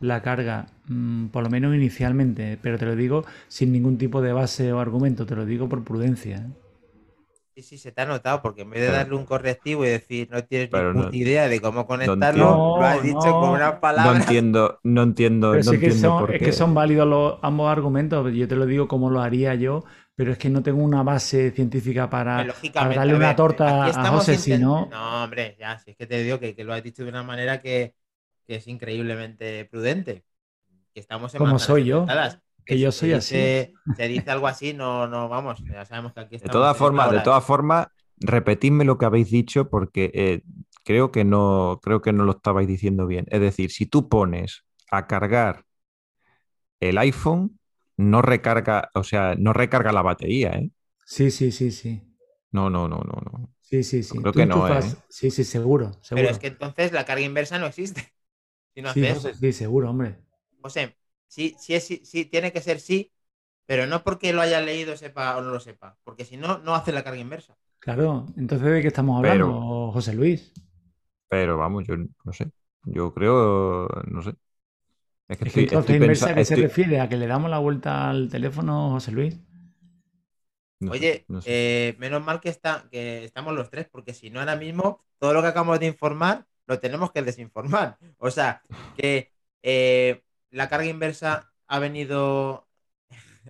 la 0.00 0.22
carga, 0.22 0.66
mm, 0.88 1.26
por 1.26 1.42
lo 1.42 1.50
menos 1.50 1.74
inicialmente. 1.74 2.58
Pero 2.60 2.78
te 2.78 2.86
lo 2.86 2.96
digo 2.96 3.24
sin 3.48 3.72
ningún 3.72 3.98
tipo 3.98 4.20
de 4.22 4.32
base 4.32 4.72
o 4.72 4.80
argumento, 4.80 5.26
te 5.26 5.36
lo 5.36 5.46
digo 5.46 5.68
por 5.68 5.84
prudencia. 5.84 6.36
¿eh? 6.36 6.66
Sí, 7.56 7.62
sí, 7.62 7.78
se 7.78 7.90
te 7.90 8.02
ha 8.02 8.04
notado, 8.04 8.42
porque 8.42 8.62
en 8.62 8.70
vez 8.70 8.82
de 8.82 8.92
darle 8.92 9.14
un 9.14 9.24
correctivo 9.24 9.82
y 9.86 9.88
decir 9.88 10.28
no 10.30 10.44
tienes 10.44 10.68
ni 11.10 11.16
idea 11.16 11.48
de 11.48 11.58
cómo 11.58 11.86
conectarlo, 11.86 12.76
lo 12.76 12.84
has 12.84 13.02
dicho 13.02 13.18
con 13.18 13.48
una 13.48 13.80
palabra. 13.80 14.12
No 14.12 14.18
entiendo, 14.18 14.78
no 14.82 15.02
entiendo, 15.02 15.52
que 15.52 15.90
son, 15.92 16.34
es 16.34 16.42
que 16.42 16.52
son 16.52 16.74
válidos 16.74 17.08
los, 17.08 17.38
ambos 17.40 17.72
argumentos. 17.72 18.30
Yo 18.34 18.46
te 18.46 18.56
lo 18.56 18.66
digo 18.66 18.88
como 18.88 19.08
lo 19.08 19.22
haría 19.22 19.54
yo, 19.54 19.84
pero 20.14 20.32
es 20.32 20.38
que 20.38 20.50
no 20.50 20.62
tengo 20.62 20.82
una 20.82 21.02
base 21.02 21.50
científica 21.50 22.10
para, 22.10 22.46
darle 22.74 23.14
una 23.14 23.34
torta 23.34 23.86
a 23.86 24.08
José, 24.08 24.36
si 24.36 24.58
no. 24.58 24.88
No, 24.90 25.24
hombre, 25.24 25.56
ya, 25.58 25.78
si 25.78 25.92
es 25.92 25.96
que 25.96 26.06
te 26.06 26.22
digo 26.22 26.38
que, 26.38 26.54
lo 26.62 26.74
has 26.74 26.82
dicho 26.82 27.04
de 27.04 27.08
una 27.08 27.22
manera 27.22 27.62
que, 27.62 27.94
es 28.48 28.66
increíblemente 28.68 29.64
prudente. 29.64 30.24
Que 30.94 31.00
estamos 31.00 31.34
en 31.34 31.40
Como 31.40 31.58
soy 31.58 31.84
yo 31.84 32.06
que 32.66 32.78
yo 32.78 32.92
soy 32.92 33.12
así. 33.12 33.34
Se 33.96 34.08
dice 34.08 34.30
algo 34.30 34.48
así, 34.48 34.74
no, 34.74 35.06
no, 35.06 35.28
vamos, 35.28 35.62
ya 35.70 35.84
sabemos 35.84 36.12
que 36.12 36.20
aquí 36.20 36.36
De 36.36 36.48
todas 36.48 36.76
formas, 36.76 37.10
de 37.12 37.20
todas 37.20 37.44
formas, 37.44 37.86
repetidme 38.18 38.84
lo 38.84 38.98
que 38.98 39.06
habéis 39.06 39.30
dicho 39.30 39.70
porque 39.70 40.10
eh, 40.12 40.42
creo 40.84 41.12
que 41.12 41.24
no, 41.24 41.80
creo 41.82 42.02
que 42.02 42.12
no 42.12 42.24
lo 42.24 42.32
estabais 42.32 42.66
diciendo 42.66 43.06
bien. 43.06 43.26
Es 43.30 43.40
decir, 43.40 43.70
si 43.70 43.86
tú 43.86 44.08
pones 44.08 44.64
a 44.90 45.06
cargar 45.06 45.64
el 46.80 46.98
iPhone, 46.98 47.58
no 47.96 48.20
recarga, 48.20 48.90
o 48.94 49.04
sea, 49.04 49.34
no 49.38 49.52
recarga 49.52 49.92
la 49.92 50.02
batería, 50.02 50.50
¿eh? 50.50 50.70
Sí, 51.04 51.30
sí, 51.30 51.52
sí, 51.52 51.70
sí. 51.70 52.02
No, 52.50 52.68
no, 52.68 52.88
no, 52.88 52.98
no, 52.98 53.20
no. 53.20 53.50
Sí, 53.60 53.82
sí, 53.82 54.02
sí. 54.02 54.18
Creo 54.18 54.32
que 54.32 54.46
no, 54.46 54.68
¿eh? 54.68 54.82
Sí, 55.08 55.30
sí, 55.30 55.44
seguro, 55.44 55.92
seguro. 56.02 56.26
Pero 56.26 56.30
es 56.30 56.38
que 56.38 56.48
entonces 56.48 56.92
la 56.92 57.04
carga 57.04 57.24
inversa 57.24 57.58
no 57.58 57.66
existe. 57.66 58.12
Si 58.76 58.82
no 58.82 58.94
sí, 58.94 59.14
sí, 59.40 59.52
seguro, 59.52 59.90
hombre. 59.90 60.16
José, 60.62 60.96
Sí, 61.28 61.56
sí, 61.58 61.80
sí, 61.80 62.02
sí, 62.04 62.24
tiene 62.26 62.52
que 62.52 62.60
ser 62.60 62.78
sí, 62.80 63.12
pero 63.66 63.86
no 63.86 64.04
porque 64.04 64.32
lo 64.32 64.42
haya 64.42 64.60
leído 64.60 64.96
sepa 64.96 65.36
o 65.36 65.42
no 65.42 65.50
lo 65.50 65.60
sepa, 65.60 65.98
porque 66.04 66.24
si 66.24 66.36
no, 66.36 66.58
no 66.58 66.74
hace 66.74 66.92
la 66.92 67.02
carga 67.04 67.20
inversa. 67.20 67.56
Claro, 67.78 68.26
entonces 68.36 68.68
¿de 68.68 68.82
qué 68.82 68.88
estamos 68.88 69.16
hablando, 69.18 69.90
José 69.92 70.12
Luis? 70.14 70.52
Pero 71.28 71.58
vamos, 71.58 71.84
yo 71.86 71.96
no 71.96 72.32
sé, 72.32 72.50
yo 72.84 73.12
creo, 73.14 73.88
no 74.08 74.22
sé. 74.22 74.34
Es 75.28 75.38
que, 75.38 75.62
estoy, 75.64 75.96
inversa, 75.96 76.30
¿a 76.30 76.34
qué 76.36 76.44
se 76.44 76.56
refiere? 76.56 77.00
¿A 77.00 77.08
que 77.08 77.16
le 77.16 77.26
damos 77.26 77.50
la 77.50 77.58
vuelta 77.58 78.10
al 78.10 78.28
teléfono, 78.30 78.90
José 78.90 79.12
Luis? 79.12 79.38
Oye, 80.84 81.28
eh, 81.44 81.96
menos 81.98 82.22
mal 82.24 82.40
que, 82.40 82.48
está, 82.48 82.88
que 82.90 83.24
estamos 83.24 83.54
los 83.54 83.70
tres, 83.70 83.88
porque 83.90 84.14
si 84.14 84.30
no, 84.30 84.40
ahora 84.40 84.56
mismo 84.56 85.04
todo 85.18 85.32
lo 85.34 85.42
que 85.42 85.48
acabamos 85.48 85.80
de 85.80 85.86
informar 85.86 86.46
lo 86.66 86.80
tenemos 86.80 87.12
que 87.12 87.22
desinformar. 87.22 87.98
O 88.18 88.30
sea, 88.30 88.62
que 88.96 89.32
eh, 89.62 90.22
la 90.50 90.68
carga 90.68 90.86
inversa 90.86 91.52
ha 91.66 91.78
venido. 91.78 92.68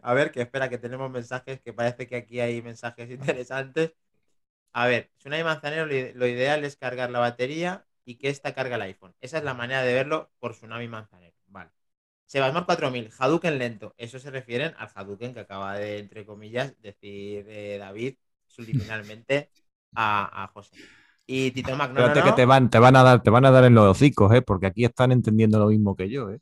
A 0.03 0.15
ver, 0.15 0.31
que 0.33 0.43
espera, 0.43 0.69
que 0.69 0.79
tenemos 0.79 1.11
mensajes, 1.11 1.61
que 1.61 1.73
parece 1.73 2.07
que 2.07 2.17
aquí 2.17 2.41
hay 2.41 2.63
mensajes 2.63 3.11
interesantes. 3.19 3.95
A 4.73 4.87
ver, 4.87 5.11
Tsunami 5.19 5.45
Manzanero, 5.45 5.87
lo 5.87 6.27
ideal 6.27 6.65
es 6.65 6.77
cargar 6.77 7.11
la 7.11 7.19
batería 7.19 7.87
y 8.05 8.17
que 8.17 8.29
esta 8.29 8.55
carga 8.55 8.77
el 8.77 8.83
iPhone. 8.83 9.15
Esa 9.21 9.39
es 9.39 9.45
la 9.45 9.55
manera 9.55 9.83
de 9.83 9.95
verlo 9.95 10.31
por 10.39 10.53
Tsunami 10.55 10.89
Manzanero. 10.89 11.37
Vale. 11.47 11.71
Sebasmar 12.27 12.67
4000, 12.67 13.11
Hadouken 13.19 13.59
lento. 13.59 13.95
Eso 13.99 14.19
se 14.19 14.31
refieren 14.31 14.75
al 14.79 14.91
Hadouken 14.95 15.35
que 15.35 15.41
acaba 15.41 15.79
de, 15.79 15.99
entre 15.99 16.27
comillas, 16.27 16.75
decir 16.83 17.47
eh, 17.49 17.79
David 17.79 18.17
subliminalmente 18.47 19.51
a, 19.95 20.51
José. 20.53 20.77
Y 21.27 21.51
Tito 21.51 21.75
Mac, 21.77 21.93
no, 21.93 22.13
que 22.13 22.33
te 22.33 22.45
van, 22.45 22.71
te 22.71 22.79
van 22.79 22.95
a 22.95 23.03
dar, 23.03 23.23
te 23.23 23.31
van 23.31 23.45
a 23.45 23.51
dar 23.51 23.65
en 23.65 23.75
los 23.75 23.85
hocicos, 23.85 24.33
¿eh? 24.33 24.43
porque 24.43 24.67
aquí 24.67 24.85
están 24.85 25.11
entendiendo 25.11 25.59
lo 25.59 25.67
mismo 25.67 25.97
que 25.97 26.09
yo, 26.09 26.31
¿eh? 26.31 26.39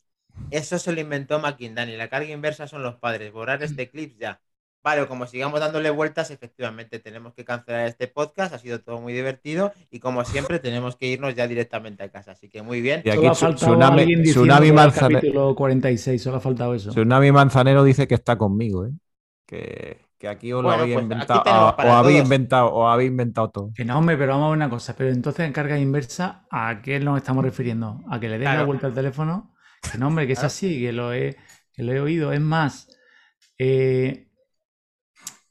Eso 0.50 0.78
se 0.78 0.92
lo 0.92 1.00
inventó 1.00 1.38
McKindani. 1.38 1.96
La 1.96 2.08
carga 2.08 2.30
inversa 2.30 2.66
son 2.66 2.82
los 2.82 2.96
padres. 2.96 3.32
Borrar 3.32 3.62
este 3.62 3.88
clip 3.88 4.18
ya. 4.18 4.40
Vale, 4.82 5.06
como 5.06 5.26
sigamos 5.26 5.60
dándole 5.60 5.88
vueltas, 5.88 6.30
efectivamente 6.30 6.98
tenemos 6.98 7.32
que 7.32 7.44
cancelar 7.44 7.86
este 7.86 8.06
podcast. 8.06 8.52
Ha 8.52 8.58
sido 8.58 8.80
todo 8.80 9.00
muy 9.00 9.14
divertido 9.14 9.72
y 9.90 9.98
como 9.98 10.24
siempre 10.26 10.58
tenemos 10.58 10.96
que 10.96 11.06
irnos 11.06 11.34
ya 11.34 11.48
directamente 11.48 12.02
a 12.02 12.10
casa. 12.10 12.32
Así 12.32 12.50
que 12.50 12.60
muy 12.60 12.82
bien. 12.82 13.00
Y 13.02 13.10
aquí 13.10 13.30
Tsunami, 13.30 14.22
Tsunami 14.24 14.72
Manzanero. 14.72 15.54
46, 15.54 16.20
solo 16.20 16.36
ha 16.36 16.40
faltado 16.40 16.74
eso. 16.74 16.90
Tsunami 16.90 17.32
Manzanero 17.32 17.82
dice 17.82 18.06
que 18.06 18.14
está 18.14 18.36
conmigo, 18.36 18.84
¿eh? 18.84 18.92
Que, 19.46 20.04
aquí 20.26 20.52
os 20.52 20.62
lo 20.62 20.70
habéis 20.70 20.94
pues 20.94 21.02
inventado, 21.02 21.42
o, 21.78 21.92
habéis 21.92 22.22
inventado, 22.22 22.66
o 22.68 22.88
habéis 22.88 23.10
inventado 23.10 23.50
todo. 23.50 23.72
Que 23.74 23.84
no, 23.84 23.98
hombre, 23.98 24.16
pero 24.16 24.32
vamos 24.32 24.46
a 24.46 24.48
ver 24.50 24.56
una 24.56 24.70
cosa. 24.70 24.94
Pero 24.96 25.10
entonces 25.10 25.46
en 25.46 25.52
carga 25.52 25.78
inversa, 25.78 26.46
¿a 26.50 26.80
qué 26.82 27.00
nos 27.00 27.16
estamos 27.16 27.44
refiriendo? 27.44 28.02
¿A 28.08 28.20
que 28.20 28.28
le 28.28 28.38
den 28.38 28.56
la 28.56 28.64
vuelta 28.64 28.86
al 28.86 28.94
teléfono? 28.94 29.54
Que 29.90 29.98
no, 29.98 30.08
hombre, 30.08 30.26
que 30.26 30.32
es 30.34 30.44
así, 30.44 30.80
que 30.80 30.92
lo 30.92 31.12
he, 31.12 31.36
lo 31.76 31.92
he 31.92 32.00
oído. 32.00 32.32
Es 32.32 32.40
más, 32.40 32.88
eh, 33.58 34.28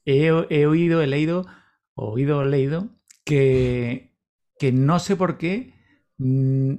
he, 0.04 0.30
oído, 0.30 1.02
he 1.02 1.06
leído, 1.06 1.46
oído, 1.94 2.44
leído, 2.44 2.88
que, 3.24 4.14
que 4.58 4.72
no 4.72 4.98
sé 4.98 5.16
por 5.16 5.38
qué, 5.38 5.74
mm, 6.18 6.74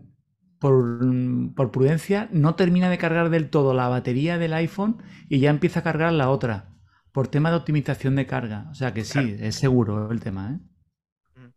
por, 0.59 1.72
prudencia, 1.72 2.30
no 2.32 2.55
termina 2.55 2.89
de 2.89 2.97
cargar 2.97 3.30
del 3.30 3.49
todo 3.49 3.74
la 3.74 3.88
batería 3.88 4.38
del 4.38 4.53
iPhone 4.53 4.97
y 5.30 5.39
ya 5.39 5.49
empieza 5.49 5.82
a 5.82 5.84
cargar 5.84 6.13
la 6.13 6.30
otra, 6.30 6.74
por 7.16 7.30
tema 7.30 7.49
de 7.49 7.55
optimización 7.55 8.18
de 8.18 8.28
carga. 8.28 8.68
O 8.70 8.76
sea 8.76 8.93
que 8.93 9.05
sí, 9.05 9.38
es 9.39 9.55
seguro 9.55 10.11
el 10.11 10.20
tema. 10.20 10.51
¿eh? 10.51 11.39
Mm. 11.39 11.53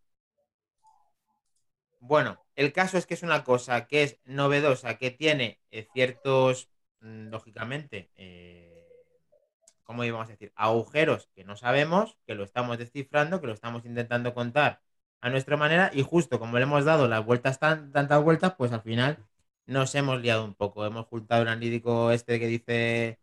Bueno, 1.98 2.38
el 2.54 2.72
caso 2.72 2.96
es 2.96 3.06
que 3.06 3.14
es 3.14 3.24
una 3.24 3.42
cosa 3.42 3.88
que 3.88 4.04
es 4.04 4.20
novedosa, 4.24 4.98
que 4.98 5.10
tiene 5.10 5.60
eh, 5.72 5.88
ciertos 5.92 6.70
mm, 7.00 7.30
lógicamente, 7.30 8.12
eh, 8.14 8.86
¿cómo 9.82 10.04
íbamos 10.04 10.28
a 10.28 10.30
decir? 10.30 10.52
Agujeros 10.54 11.28
que 11.34 11.42
no 11.42 11.56
sabemos, 11.56 12.16
que 12.24 12.36
lo 12.36 12.44
estamos 12.44 12.78
descifrando, 12.78 13.40
que 13.40 13.48
lo 13.48 13.52
estamos 13.52 13.84
intentando 13.84 14.34
contar 14.34 14.80
a 15.20 15.28
nuestra 15.28 15.56
manera 15.56 15.90
y 15.92 16.02
justo 16.02 16.38
como 16.38 16.56
le 16.58 16.62
hemos 16.62 16.84
dado 16.84 17.08
las 17.08 17.26
vueltas 17.26 17.58
tan, 17.58 17.90
tantas 17.90 18.22
vueltas, 18.22 18.54
pues 18.56 18.70
al 18.70 18.82
final 18.82 19.18
nos 19.66 19.92
hemos 19.96 20.20
liado 20.20 20.44
un 20.44 20.54
poco. 20.54 20.86
Hemos 20.86 21.06
ocultado 21.06 21.42
el 21.42 21.48
analítico 21.48 22.12
este 22.12 22.38
que 22.38 22.46
dice 22.46 23.18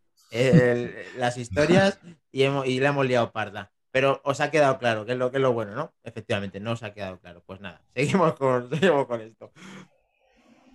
las 1.18 1.38
historias 1.38 2.00
y, 2.32 2.44
hemos, 2.44 2.68
y 2.68 2.80
le 2.80 2.88
hemos 2.88 3.06
liado 3.06 3.32
parda. 3.32 3.72
Pero 3.96 4.20
os 4.26 4.42
ha 4.42 4.52
quedado 4.52 4.78
claro, 4.78 5.06
que 5.06 5.14
es 5.14 5.18
lo, 5.18 5.32
que 5.32 5.38
es 5.38 5.42
lo 5.42 5.54
bueno, 5.54 5.74
¿no? 5.74 5.94
Efectivamente, 6.04 6.60
no 6.60 6.74
os 6.74 6.84
ha 6.84 6.94
quedado 6.94 7.18
claro. 7.18 7.42
Pues 7.46 7.62
nada, 7.62 7.82
seguimos 7.96 8.36
con, 8.36 8.70
seguimos 8.70 9.06
con 9.06 9.22
esto. 9.22 9.52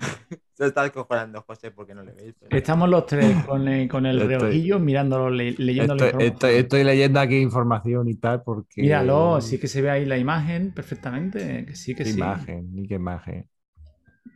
Se 0.55 0.67
está 0.67 0.85
descojonando, 0.85 1.43
José, 1.47 1.71
porque 1.71 1.95
no 1.95 2.03
le 2.03 2.13
veis. 2.13 2.35
Estamos 2.49 2.89
los 2.89 3.05
tres 3.05 3.45
con 3.45 3.69
el, 3.69 3.89
con 3.89 4.07
el 4.07 4.21
reojillo 4.21 4.79
mirándolo, 4.79 5.29
leyendo 5.29 5.95
estoy, 6.19 6.55
estoy, 6.55 6.85
leyendo 6.85 7.21
aquí 7.21 7.37
información 7.39 8.09
y 8.09 8.15
tal, 8.15 8.43
porque. 8.43 8.81
Míralo, 8.81 9.43
sí 9.43 9.59
que 9.59 9.69
se 9.69 9.83
ve 9.83 9.91
ahí 9.91 10.07
la 10.07 10.17
imagen 10.17 10.73
perfectamente. 10.73 11.67
Que 11.67 11.77
sí, 11.77 11.95
que 11.95 12.07
sí. 12.07 12.17
Imagen, 12.17 12.75
ni 12.75 12.89
qué 12.89 12.95
imagen. 12.95 13.49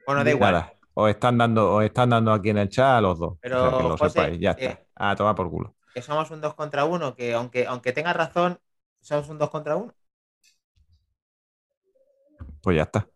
Bueno, 0.07 0.25
da 0.25 0.31
igual. 0.31 0.73
Os 0.93 1.11
están 1.11 1.39
dando, 1.39 1.73
os 1.73 1.85
están 1.85 2.11
dando 2.11 2.33
aquí 2.33 2.51
en 2.51 2.59
el 2.59 2.69
chat 2.69 2.99
a 2.99 3.01
los 3.01 3.19
dos. 3.19 3.39
Pero 3.41 3.79
que 3.79 3.83
lo 3.83 3.97
sepáis, 3.97 4.39
ya 4.39 4.51
está. 4.51 4.84
Ah, 4.97 5.15
toma 5.17 5.35
por 5.35 5.51
culo. 5.51 5.75
Que 5.95 6.03
somos 6.03 6.31
un 6.31 6.41
2 6.41 6.55
contra 6.55 6.85
1, 6.85 7.15
que 7.15 7.35
aunque, 7.35 7.67
aunque 7.67 7.93
tengas 7.93 8.17
razón, 8.17 8.59
somos 9.01 9.29
un 9.29 9.39
2 9.39 9.51
contra 9.51 9.77
1. 9.77 9.95
Pues 12.63 12.77
ya 12.77 12.83
está. 12.85 13.09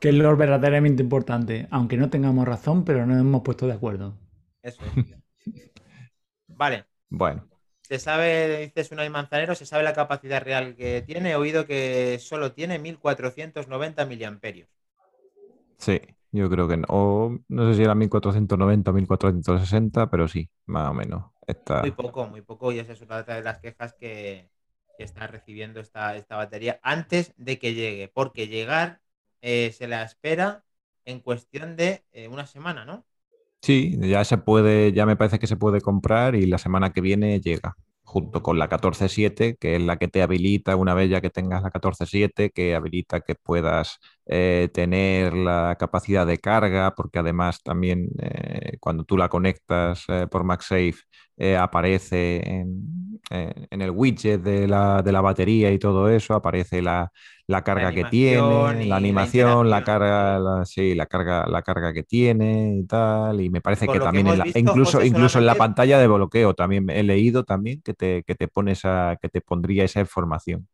Que 0.00 0.08
es 0.08 0.14
lo 0.14 0.36
verdaderamente 0.36 1.02
importante. 1.02 1.68
Aunque 1.70 1.96
no 1.96 2.10
tengamos 2.10 2.46
razón, 2.46 2.84
pero 2.84 3.06
nos 3.06 3.20
hemos 3.20 3.42
puesto 3.42 3.66
de 3.66 3.74
acuerdo. 3.74 4.18
Eso 4.62 4.82
es. 4.84 5.16
vale. 6.48 6.86
Bueno. 7.08 7.48
Se 7.82 8.00
sabe, 8.00 8.58
dices 8.66 8.90
una 8.90 9.08
manzanero, 9.08 9.54
se 9.54 9.64
sabe 9.64 9.84
la 9.84 9.92
capacidad 9.92 10.42
real 10.42 10.74
que 10.74 11.02
tiene. 11.02 11.30
He 11.30 11.36
oído 11.36 11.66
que 11.66 12.18
solo 12.18 12.52
tiene 12.52 12.80
1490 12.80 14.04
miliamperios. 14.06 14.68
Sí, 15.78 16.00
yo 16.36 16.50
creo 16.50 16.68
que 16.68 16.76
no. 16.76 16.86
O 16.88 17.38
no 17.48 17.70
sé 17.70 17.76
si 17.76 17.82
era 17.82 17.94
1490 17.94 18.90
o 18.90 18.94
1460, 18.94 20.10
pero 20.10 20.28
sí, 20.28 20.50
más 20.66 20.90
o 20.90 20.94
menos. 20.94 21.24
Está... 21.46 21.80
Muy 21.80 21.92
poco, 21.92 22.26
muy 22.26 22.42
poco. 22.42 22.72
Y 22.72 22.78
esa 22.78 22.92
es 22.92 23.00
una 23.00 23.22
de 23.22 23.42
las 23.42 23.58
quejas 23.58 23.94
que, 23.94 24.50
está 24.98 25.26
recibiendo 25.26 25.80
esta, 25.80 26.16
esta 26.16 26.36
batería 26.36 26.80
antes 26.82 27.34
de 27.36 27.58
que 27.58 27.74
llegue. 27.74 28.08
Porque 28.08 28.48
llegar 28.48 29.00
eh, 29.42 29.72
se 29.72 29.88
la 29.88 30.02
espera 30.02 30.64
en 31.04 31.20
cuestión 31.20 31.76
de 31.76 32.04
eh, 32.12 32.28
una 32.28 32.46
semana, 32.46 32.84
¿no? 32.84 33.04
Sí, 33.62 33.98
ya 34.00 34.24
se 34.24 34.38
puede, 34.38 34.92
ya 34.92 35.06
me 35.06 35.16
parece 35.16 35.38
que 35.38 35.46
se 35.46 35.56
puede 35.56 35.80
comprar 35.80 36.34
y 36.34 36.46
la 36.46 36.58
semana 36.58 36.92
que 36.92 37.00
viene 37.00 37.40
llega, 37.40 37.76
junto 38.04 38.42
con 38.42 38.58
la 38.58 38.68
14.7, 38.68 39.56
que 39.58 39.76
es 39.76 39.82
la 39.82 39.96
que 39.96 40.08
te 40.08 40.22
habilita, 40.22 40.76
una 40.76 40.94
vez 40.94 41.10
ya 41.10 41.20
que 41.20 41.30
tengas 41.30 41.62
la 41.62 41.70
14.7, 41.70 42.52
que 42.52 42.74
habilita 42.74 43.20
que 43.20 43.34
puedas 43.34 43.98
eh, 44.26 44.68
tener 44.72 45.34
la 45.34 45.76
capacidad 45.78 46.26
de 46.26 46.38
carga, 46.38 46.94
porque 46.94 47.18
además 47.18 47.62
también 47.62 48.08
cuando 48.80 49.04
tú 49.04 49.16
la 49.16 49.28
conectas 49.28 50.04
por 50.30 50.44
MagSafe 50.44 50.96
aparece 51.58 52.42
en, 52.48 53.20
en, 53.30 53.82
el 53.82 53.90
widget 53.90 54.42
de 54.42 54.66
la, 54.66 55.02
de 55.02 55.12
la 55.12 55.20
batería 55.20 55.70
y 55.70 55.78
todo 55.78 56.08
eso, 56.08 56.34
aparece 56.34 56.82
la, 56.82 57.12
la 57.46 57.62
carga 57.62 57.92
que 57.92 58.04
tiene, 58.06 58.86
la 58.86 58.96
animación, 58.96 59.70
la, 59.70 59.84
carga, 59.84 60.38
la, 60.38 60.64
sí, 60.64 60.94
la 60.94 61.06
carga, 61.06 61.46
la 61.46 61.62
carga 61.62 61.92
que 61.92 62.02
tiene 62.02 62.76
y 62.78 62.86
tal. 62.86 63.40
Y 63.40 63.50
me 63.50 63.60
parece 63.60 63.86
que 63.86 64.00
también 64.00 64.26
incluso, 64.54 65.02
incluso 65.02 65.38
en 65.38 65.46
la 65.46 65.54
pantalla 65.54 65.98
de 65.98 66.08
bloqueo 66.08 66.54
también 66.54 66.90
he 66.90 67.02
leído 67.02 67.44
también 67.44 67.82
que 67.82 67.94
te, 67.94 68.24
que 68.24 68.34
te 68.34 68.48
pones 68.48 68.84
a, 68.84 69.16
que 69.20 69.28
te 69.28 69.40
pondría 69.40 69.84
esa 69.84 70.00
información. 70.00 70.66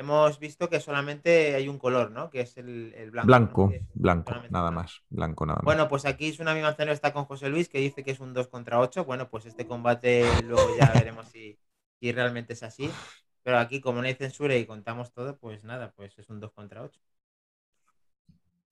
Hemos 0.00 0.38
visto 0.38 0.70
que 0.70 0.80
solamente 0.80 1.54
hay 1.54 1.68
un 1.68 1.78
color, 1.78 2.10
¿no? 2.10 2.30
Que 2.30 2.40
es 2.40 2.56
el, 2.56 3.10
blanco. 3.10 3.26
Blanco, 3.26 3.72
blanco, 3.92 4.32
nada 4.48 4.70
más. 4.70 5.02
Blanco, 5.10 5.44
nada 5.44 5.58
más. 5.58 5.64
Bueno, 5.66 5.88
pues 5.90 6.06
aquí 6.06 6.28
es 6.28 6.40
una 6.40 6.54
misma 6.54 6.74
está 6.78 7.12
con 7.12 7.26
José 7.26 7.50
Luis 7.50 7.68
que 7.68 7.80
dice 7.80 8.02
que 8.02 8.12
es 8.12 8.18
un 8.18 8.32
2 8.32 8.48
contra 8.48 8.80
8. 8.80 9.04
Bueno, 9.04 9.28
pues 9.28 9.44
este 9.44 9.66
combate 9.66 10.24
luego 10.44 10.74
ya 10.78 10.90
veremos 10.94 11.28
si, 11.28 11.58
si 12.00 12.12
realmente 12.12 12.54
es 12.54 12.62
así. 12.62 12.90
Pero 13.42 13.58
aquí, 13.58 13.82
como 13.82 14.00
no 14.00 14.06
hay 14.06 14.14
censura 14.14 14.56
y 14.56 14.64
contamos 14.64 15.12
todo, 15.12 15.36
pues 15.36 15.64
nada, 15.64 15.92
pues 15.94 16.18
es 16.18 16.30
un 16.30 16.40
2 16.40 16.50
contra 16.52 16.80
8. 16.80 16.98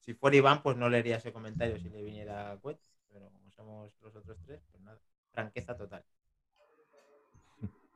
Si 0.00 0.14
fuera 0.14 0.38
Iván, 0.38 0.62
pues 0.62 0.78
no 0.78 0.88
leería 0.88 1.18
ese 1.18 1.34
comentario 1.34 1.78
si 1.78 1.90
le 1.90 2.02
viniera 2.02 2.52
a 2.52 2.58
Pero 2.58 3.30
como 3.30 3.50
somos 3.50 3.92
los 4.00 4.16
otros 4.16 4.38
tres, 4.46 4.62
pues 4.70 4.82
nada, 4.82 4.98
franqueza 5.30 5.76
total. 5.76 6.02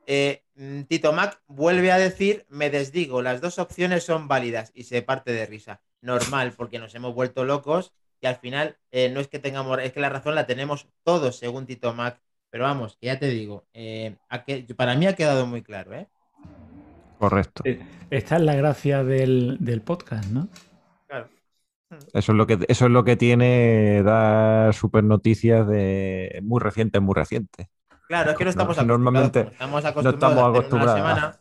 Eh, 0.05 0.43
mm, 0.55 0.83
Tito 0.83 1.13
Mac 1.13 1.41
vuelve 1.47 1.91
a 1.91 1.97
decir, 1.97 2.45
me 2.49 2.69
desdigo, 2.69 3.21
las 3.21 3.41
dos 3.41 3.59
opciones 3.59 4.03
son 4.03 4.27
válidas 4.27 4.71
y 4.73 4.83
se 4.83 5.01
parte 5.01 5.31
de 5.31 5.45
risa. 5.45 5.81
Normal, 6.01 6.53
porque 6.57 6.79
nos 6.79 6.93
hemos 6.95 7.15
vuelto 7.15 7.45
locos 7.45 7.93
y 8.19 8.27
al 8.27 8.35
final 8.35 8.77
eh, 8.91 9.09
no 9.09 9.19
es 9.19 9.27
que 9.27 9.39
tengamos, 9.39 9.79
es 9.79 9.93
que 9.93 9.99
la 9.99 10.09
razón 10.09 10.35
la 10.35 10.45
tenemos 10.45 10.87
todos, 11.03 11.37
según 11.37 11.65
Tito 11.65 11.93
Mac. 11.93 12.21
Pero 12.49 12.65
vamos, 12.65 12.97
ya 13.01 13.17
te 13.17 13.29
digo, 13.29 13.65
eh, 13.73 14.15
para 14.77 14.95
mí 14.95 15.07
ha 15.07 15.15
quedado 15.15 15.47
muy 15.47 15.63
claro, 15.63 15.93
¿eh? 15.93 16.07
Correcto. 17.17 17.63
Esta 18.09 18.35
es 18.35 18.41
la 18.41 18.53
gracia 18.55 19.03
del, 19.03 19.81
podcast, 19.83 20.29
¿no? 20.29 20.49
Claro. 21.07 21.29
Eso 22.13 22.31
es 22.31 22.37
lo 22.37 22.45
que, 22.45 22.59
eso 22.67 22.85
es 22.85 22.91
lo 22.91 23.03
que 23.03 23.15
tiene 23.15 24.03
dar 24.03 24.73
super 24.73 25.03
noticias 25.03 25.67
de 25.67 26.39
muy 26.43 26.61
recientes, 26.61 27.01
muy 27.01 27.15
recientes. 27.15 27.67
Claro, 28.07 28.31
es 28.31 28.37
que 28.37 28.43
no 28.43 28.49
estamos 28.49 28.77
acostumbrados. 28.77 28.99
Normalmente 28.99 29.39
estamos 29.51 29.85
acostumbrados, 29.85 30.53
no 30.53 30.59
estamos 30.59 30.89
acostumbrados. 30.89 31.39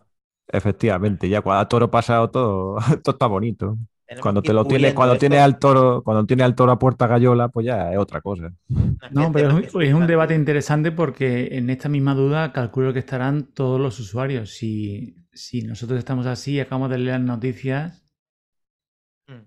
Efectivamente, 0.49 1.29
ya 1.29 1.41
cuando 1.41 1.61
a 1.61 1.69
toro 1.69 1.91
pasado 1.91 2.31
todo, 2.31 2.77
todo 3.03 3.13
está 3.13 3.27
bonito. 3.27 3.79
cuando 4.21 4.43
te 4.43 4.53
lo 4.53 4.65
tienes, 4.67 4.95
cuando 4.95 5.17
tiene 5.17 5.39
al 5.39 5.59
toro, 5.59 6.03
cuando 6.03 6.27
tiene 6.27 6.43
al 6.43 6.55
toro 6.55 6.73
a 6.73 6.79
puerta 6.79 7.07
gallola, 7.07 7.49
pues 7.49 7.67
ya 7.67 7.93
es 7.93 7.99
otra 7.99 8.21
cosa. 8.21 8.53
No, 9.11 9.33
pero 9.33 9.59
es 9.59 9.75
un, 9.75 9.83
es 9.83 9.95
un, 9.95 10.07
debate 10.07 10.35
interesante 10.35 10.93
porque 10.93 11.49
en 11.53 11.71
esta 11.71 11.89
misma 11.89 12.15
duda 12.15 12.53
calculo 12.53 12.93
que 12.93 12.99
estarán 12.99 13.45
todos 13.45 13.81
los 13.81 13.99
usuarios. 13.99 14.51
Si 14.51 15.17
si 15.33 15.63
nosotros 15.63 15.99
estamos 15.99 16.27
así 16.27 16.55
y 16.55 16.61
acabamos 16.61 16.91
de 16.91 16.99
leer 16.99 17.21
noticias. 17.21 18.05
Mm. 19.27 19.47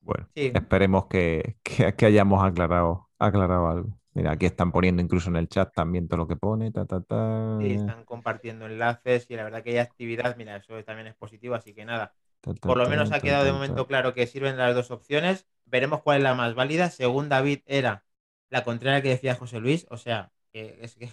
Bueno, 0.00 0.28
esperemos 0.34 1.06
que, 1.06 1.56
hayamos 2.02 2.42
aclarado, 2.42 3.08
aclarado 3.18 3.68
algo. 3.68 3.99
Mira, 4.14 4.32
aquí 4.32 4.46
están 4.46 4.72
poniendo 4.72 5.00
incluso 5.02 5.30
en 5.30 5.36
el 5.36 5.48
chat 5.48 5.72
también 5.72 6.08
todo 6.08 6.18
lo 6.18 6.26
que 6.26 6.36
pone, 6.36 6.70
ta, 6.72 6.84
ta, 6.84 7.00
ta. 7.00 7.58
Sí, 7.60 7.72
están 7.72 8.04
compartiendo 8.04 8.66
enlaces 8.66 9.26
y 9.28 9.36
la 9.36 9.44
verdad 9.44 9.62
que 9.62 9.70
hay 9.70 9.78
actividad, 9.78 10.36
mira, 10.36 10.56
eso 10.56 10.82
también 10.84 11.06
es 11.06 11.14
positivo, 11.14 11.54
así 11.54 11.74
que 11.74 11.84
nada. 11.84 12.12
Por 12.60 12.76
lo 12.76 12.88
menos 12.88 13.12
ha 13.12 13.20
quedado 13.20 13.44
de 13.44 13.52
momento 13.52 13.86
claro 13.86 14.14
que 14.14 14.26
sirven 14.26 14.56
las 14.56 14.74
dos 14.74 14.90
opciones. 14.90 15.46
Veremos 15.66 16.02
cuál 16.02 16.18
es 16.18 16.22
la 16.24 16.34
más 16.34 16.54
válida. 16.54 16.90
Según 16.90 17.28
David, 17.28 17.60
era 17.66 18.04
la 18.48 18.64
contraria 18.64 19.02
que 19.02 19.10
decía 19.10 19.36
José 19.36 19.60
Luis, 19.60 19.86
o 19.90 19.96
sea, 19.96 20.32
que 20.52 20.78
es 20.80 20.96
que 20.96 21.08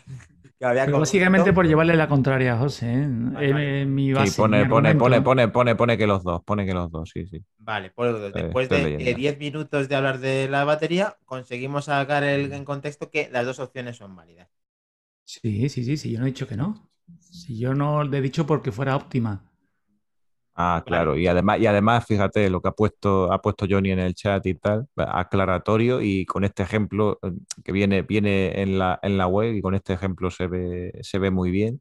básicamente 0.60 1.53
por 1.53 1.68
llevarle 1.68 1.95
la 1.95 2.08
contraria 2.08 2.53
a 2.53 2.58
José. 2.58 2.91
¿eh? 2.93 3.86
mi 3.86 4.14
sí, 4.14 4.32
pone, 4.38 4.66
pone, 4.66 4.95
pone, 4.95 5.22
pone, 5.22 5.47
pone, 5.47 5.76
pone 5.76 5.97
que 5.97 6.08
los 6.08 6.24
dos, 6.24 6.43
pone 6.43 6.66
que 6.66 6.74
los 6.74 6.91
dos, 6.91 7.10
sí, 7.14 7.26
sí. 7.28 7.43
Vale, 7.60 7.91
pues 7.91 8.34
después 8.34 8.70
de 8.70 9.14
10 9.16 9.38
minutos 9.38 9.89
de 9.89 9.95
hablar 9.95 10.20
de 10.20 10.47
la 10.49 10.64
batería, 10.64 11.18
conseguimos 11.26 11.86
sacar 11.86 12.24
el, 12.24 12.51
en 12.53 12.66
contexto 12.66 13.10
que 13.10 13.30
las 13.32 13.45
dos 13.45 13.60
opciones 13.60 13.97
son 13.97 14.16
válidas. 14.16 14.49
Sí, 15.24 15.70
sí, 15.70 15.84
sí, 15.84 15.97
sí, 15.97 16.12
yo 16.12 16.20
no 16.20 16.26
he 16.26 16.30
dicho 16.30 16.47
que 16.47 16.55
no. 16.55 16.89
Si 17.20 17.58
yo 17.58 17.74
no 17.74 18.03
le 18.03 18.18
he 18.18 18.22
dicho 18.22 18.45
porque 18.45 18.72
fuera 18.72 18.95
óptima. 18.95 19.43
Ah, 20.60 20.82
claro, 20.84 21.16
y 21.16 21.28
además, 21.28 21.60
y 21.60 21.68
además, 21.68 22.03
fíjate 22.08 22.49
lo 22.49 22.62
que 22.62 22.70
ha 22.70 22.72
puesto, 22.72 23.32
ha 23.32 23.39
puesto 23.43 23.68
Johnny 23.70 23.91
en 23.91 23.99
el 23.99 24.16
chat 24.16 24.43
y 24.47 24.55
tal, 24.55 24.88
aclaratorio, 24.95 26.01
y 26.01 26.26
con 26.26 26.43
este 26.43 26.64
ejemplo 26.64 27.20
eh, 27.22 27.32
que 27.64 27.72
viene, 27.72 28.01
viene 28.01 28.60
en 28.64 28.80
la, 28.80 28.99
en 29.03 29.20
la 29.20 29.28
web, 29.28 29.53
y 29.53 29.62
con 29.62 29.76
este 29.76 29.93
ejemplo 29.93 30.32
se 30.32 30.47
ve, 30.47 30.91
se 31.03 31.20
ve 31.20 31.30
muy 31.30 31.51
bien. 31.51 31.80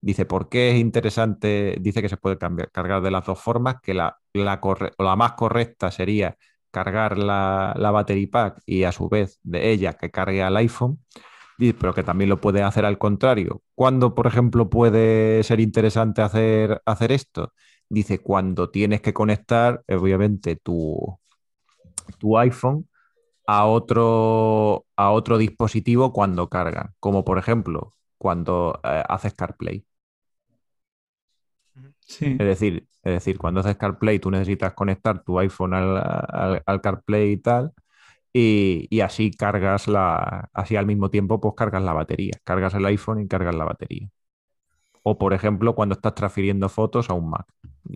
Dice, 0.00 0.26
¿por 0.26 0.48
qué 0.50 0.70
es 0.72 0.76
interesante? 0.78 1.76
Dice 1.80 2.02
que 2.02 2.08
se 2.10 2.18
puede 2.18 2.38
cargar 2.38 3.02
de 3.02 3.10
las 3.10 3.26
dos 3.26 3.40
formas, 3.40 3.76
que 3.82 3.94
la, 3.94 4.18
la, 4.34 4.60
la 4.98 5.16
más 5.16 5.32
correcta 5.34 5.90
sería 5.90 6.36
cargar 6.70 7.18
la, 7.18 7.74
la 7.78 7.90
battery 7.92 8.26
pack 8.28 8.60
y 8.66 8.84
a 8.84 8.92
su 8.92 9.08
vez 9.08 9.40
de 9.44 9.72
ella 9.72 9.94
que 9.94 10.10
cargue 10.12 10.42
al 10.42 10.56
iPhone, 10.58 11.00
pero 11.78 11.94
que 11.94 12.02
también 12.02 12.30
lo 12.30 12.40
puede 12.40 12.62
hacer 12.62 12.84
al 12.84 12.98
contrario. 12.98 13.62
¿Cuándo, 13.74 14.14
por 14.14 14.26
ejemplo, 14.26 14.68
puede 14.70 15.42
ser 15.44 15.60
interesante 15.60 16.22
hacer, 16.22 16.82
hacer 16.86 17.12
esto? 17.12 17.52
Dice 17.92 18.18
cuando 18.20 18.70
tienes 18.70 19.00
que 19.02 19.12
conectar, 19.12 19.82
obviamente, 19.88 20.56
tu, 20.56 21.18
tu 22.18 22.38
iPhone 22.38 22.88
a 23.46 23.66
otro, 23.66 24.86
a 24.96 25.10
otro 25.12 25.38
dispositivo 25.38 26.12
cuando 26.12 26.48
cargan, 26.48 26.94
como 27.00 27.24
por 27.24 27.38
ejemplo 27.38 27.94
cuando 28.18 28.80
eh, 28.84 29.02
haces 29.08 29.34
CarPlay. 29.34 29.84
Es, 32.20 32.38
decir, 32.38 32.86
es 33.02 33.12
decir, 33.14 33.38
cuando 33.38 33.60
haces 33.60 33.76
CarPlay 33.76 34.18
tú 34.18 34.30
necesitas 34.30 34.74
conectar 34.74 35.22
tu 35.24 35.38
iPhone 35.38 35.74
al, 35.74 36.62
al, 36.66 36.80
CarPlay 36.80 37.32
y 37.32 37.36
tal, 37.38 37.72
y, 38.32 39.00
así 39.00 39.30
cargas 39.32 39.88
la, 39.88 40.48
así 40.52 40.76
al 40.76 40.86
mismo 40.86 41.10
tiempo 41.10 41.40
pues 41.40 41.54
cargas 41.56 41.82
la 41.82 41.92
batería, 41.92 42.32
cargas 42.44 42.74
el 42.74 42.86
iPhone 42.86 43.20
y 43.20 43.28
cargas 43.28 43.54
la 43.54 43.64
batería. 43.64 44.08
O 45.02 45.18
por 45.18 45.34
ejemplo 45.34 45.74
cuando 45.74 45.94
estás 45.94 46.14
transfiriendo 46.14 46.68
fotos 46.68 47.10
a 47.10 47.14
un 47.14 47.30
Mac, 47.30 47.46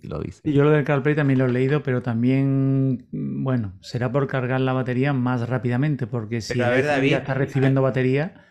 lo 0.03 0.21
dice. 0.21 0.41
Yo 0.51 0.65
lo 0.65 0.71
del 0.71 0.85
CarPlay 0.85 1.15
también 1.15 1.39
lo 1.39 1.47
he 1.47 1.53
leído, 1.53 1.83
pero 1.83 2.03
también, 2.03 3.07
bueno, 3.13 3.75
será 3.81 4.11
por 4.11 4.27
cargar 4.27 4.61
la 4.61 4.73
batería 4.73 5.13
más 5.13 5.49
rápidamente, 5.49 6.07
porque 6.07 6.41
si 6.41 6.61
a 6.61 6.77
está 6.77 7.35
recibiendo 7.35 7.83
batería... 7.83 8.43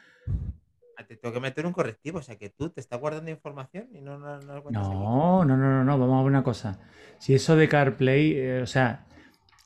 Te 1.08 1.18
tengo 1.18 1.36
que 1.36 1.40
meter 1.40 1.68
un 1.68 1.74
correctivo, 1.74 2.18
o 2.18 2.22
sea 2.24 2.36
que 2.36 2.50
tú 2.50 2.72
te 2.72 2.82
estás 2.82 3.00
guardando 3.00 3.30
información 3.30 3.88
y 3.94 4.02
no... 4.02 4.18
No, 4.18 4.40
no, 4.42 5.46
no, 5.46 5.46
no, 5.46 5.58
no, 5.58 5.84
no, 5.84 6.00
vamos 6.00 6.20
a 6.20 6.24
ver 6.24 6.30
una 6.32 6.44
cosa. 6.44 6.80
Si 7.20 7.36
eso 7.36 7.56
de 7.56 7.70
CarPlay, 7.70 8.34
eh, 8.34 8.62
o 8.64 8.66
sea, 8.66 9.06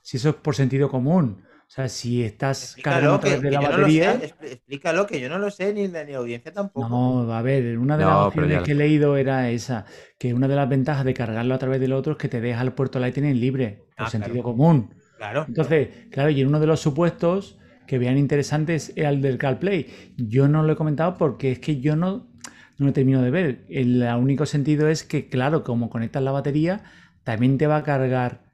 si 0.01 0.17
eso 0.17 0.29
es 0.29 0.35
por 0.35 0.55
sentido 0.55 0.89
común, 0.89 1.43
o 1.69 1.71
sea, 1.71 1.87
si 1.87 2.23
estás 2.23 2.75
cargando 2.81 3.19
de 3.19 3.51
la 3.51 3.61
batería. 3.61 4.15
explícalo, 4.15 5.05
que 5.05 5.21
yo 5.21 5.29
no 5.29 5.37
lo 5.37 5.51
sé, 5.51 5.71
ni 5.71 5.87
la 5.87 6.03
ni 6.03 6.13
audiencia 6.13 6.51
tampoco. 6.51 6.89
No, 6.89 7.31
a 7.31 7.43
ver, 7.43 7.77
una 7.77 7.95
de 7.95 8.05
las 8.05 8.15
opciones 8.25 8.63
que 8.63 8.71
he 8.71 8.75
leído 8.75 9.15
era 9.15 9.51
esa: 9.51 9.85
que 10.17 10.33
una 10.33 10.47
de 10.47 10.55
las 10.55 10.67
ventajas 10.67 11.05
de 11.05 11.13
cargarlo 11.13 11.53
a 11.53 11.59
través 11.59 11.79
del 11.79 11.93
otro 11.93 12.13
es 12.13 12.17
que 12.17 12.27
te 12.27 12.41
deja 12.41 12.63
el 12.63 12.71
puerto 12.71 12.97
Lightning 12.97 13.39
libre, 13.39 13.85
por 13.95 14.07
ah, 14.07 14.09
sentido 14.09 14.41
común. 14.41 14.95
Claro. 15.17 15.45
Entonces, 15.47 15.89
claro, 16.09 16.31
y 16.31 16.41
en 16.41 16.47
uno 16.47 16.59
de 16.59 16.65
los 16.65 16.79
supuestos 16.79 17.59
que 17.85 17.99
vean 17.99 18.17
interesantes 18.17 18.91
es 18.95 19.05
el 19.05 19.21
del 19.21 19.37
CarPlay. 19.37 20.15
Yo 20.17 20.47
no 20.47 20.63
lo 20.63 20.73
he 20.73 20.75
comentado 20.75 21.19
porque 21.19 21.51
es 21.51 21.59
que 21.59 21.79
yo 21.79 21.95
no, 21.95 22.31
no 22.79 22.87
lo 22.87 22.93
termino 22.93 23.21
de 23.21 23.29
ver. 23.29 23.65
El 23.69 24.01
único 24.19 24.47
sentido 24.47 24.87
es 24.87 25.03
que, 25.03 25.29
claro, 25.29 25.63
como 25.63 25.91
conectas 25.91 26.23
la 26.23 26.31
batería, 26.31 26.81
también 27.23 27.59
te 27.59 27.67
va 27.67 27.77
a 27.77 27.83
cargar 27.83 28.48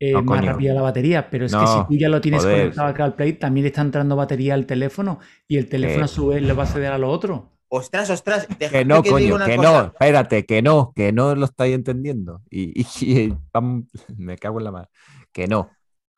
eh, 0.00 0.20
más 0.22 0.44
rápida 0.44 0.74
la 0.74 0.82
batería, 0.82 1.28
pero 1.28 1.46
es 1.46 1.54
que 1.54 1.66
si 1.66 1.86
tú 1.88 1.96
ya 1.96 2.08
lo 2.08 2.20
tienes 2.20 2.44
conectado 2.44 2.88
al 2.88 2.94
CarPlay, 2.94 3.32
también 3.34 3.64
le 3.64 3.68
está 3.68 3.82
entrando 3.82 4.14
batería 4.14 4.54
al 4.54 4.66
teléfono 4.66 5.18
y 5.48 5.56
el 5.56 5.68
teléfono 5.68 6.04
a 6.04 6.08
su 6.08 6.28
vez 6.28 6.42
le 6.42 6.52
va 6.52 6.64
a 6.64 6.66
ceder 6.66 6.92
a 6.92 6.98
lo 6.98 7.10
otro. 7.10 7.50
Ostras, 7.70 8.08
ostras, 8.08 8.46
que 8.46 8.84
no, 8.84 9.02
coño, 9.02 9.38
que 9.44 9.58
no, 9.58 9.86
espérate, 9.86 10.46
que 10.46 10.62
no, 10.62 10.92
que 10.96 11.12
no 11.12 11.34
lo 11.34 11.44
estáis 11.44 11.74
entendiendo. 11.74 12.40
Y, 12.50 12.84
me 14.16 14.38
cago 14.38 14.58
en 14.58 14.64
la 14.64 14.72
mano. 14.72 14.88
Que 15.32 15.46
no, 15.46 15.70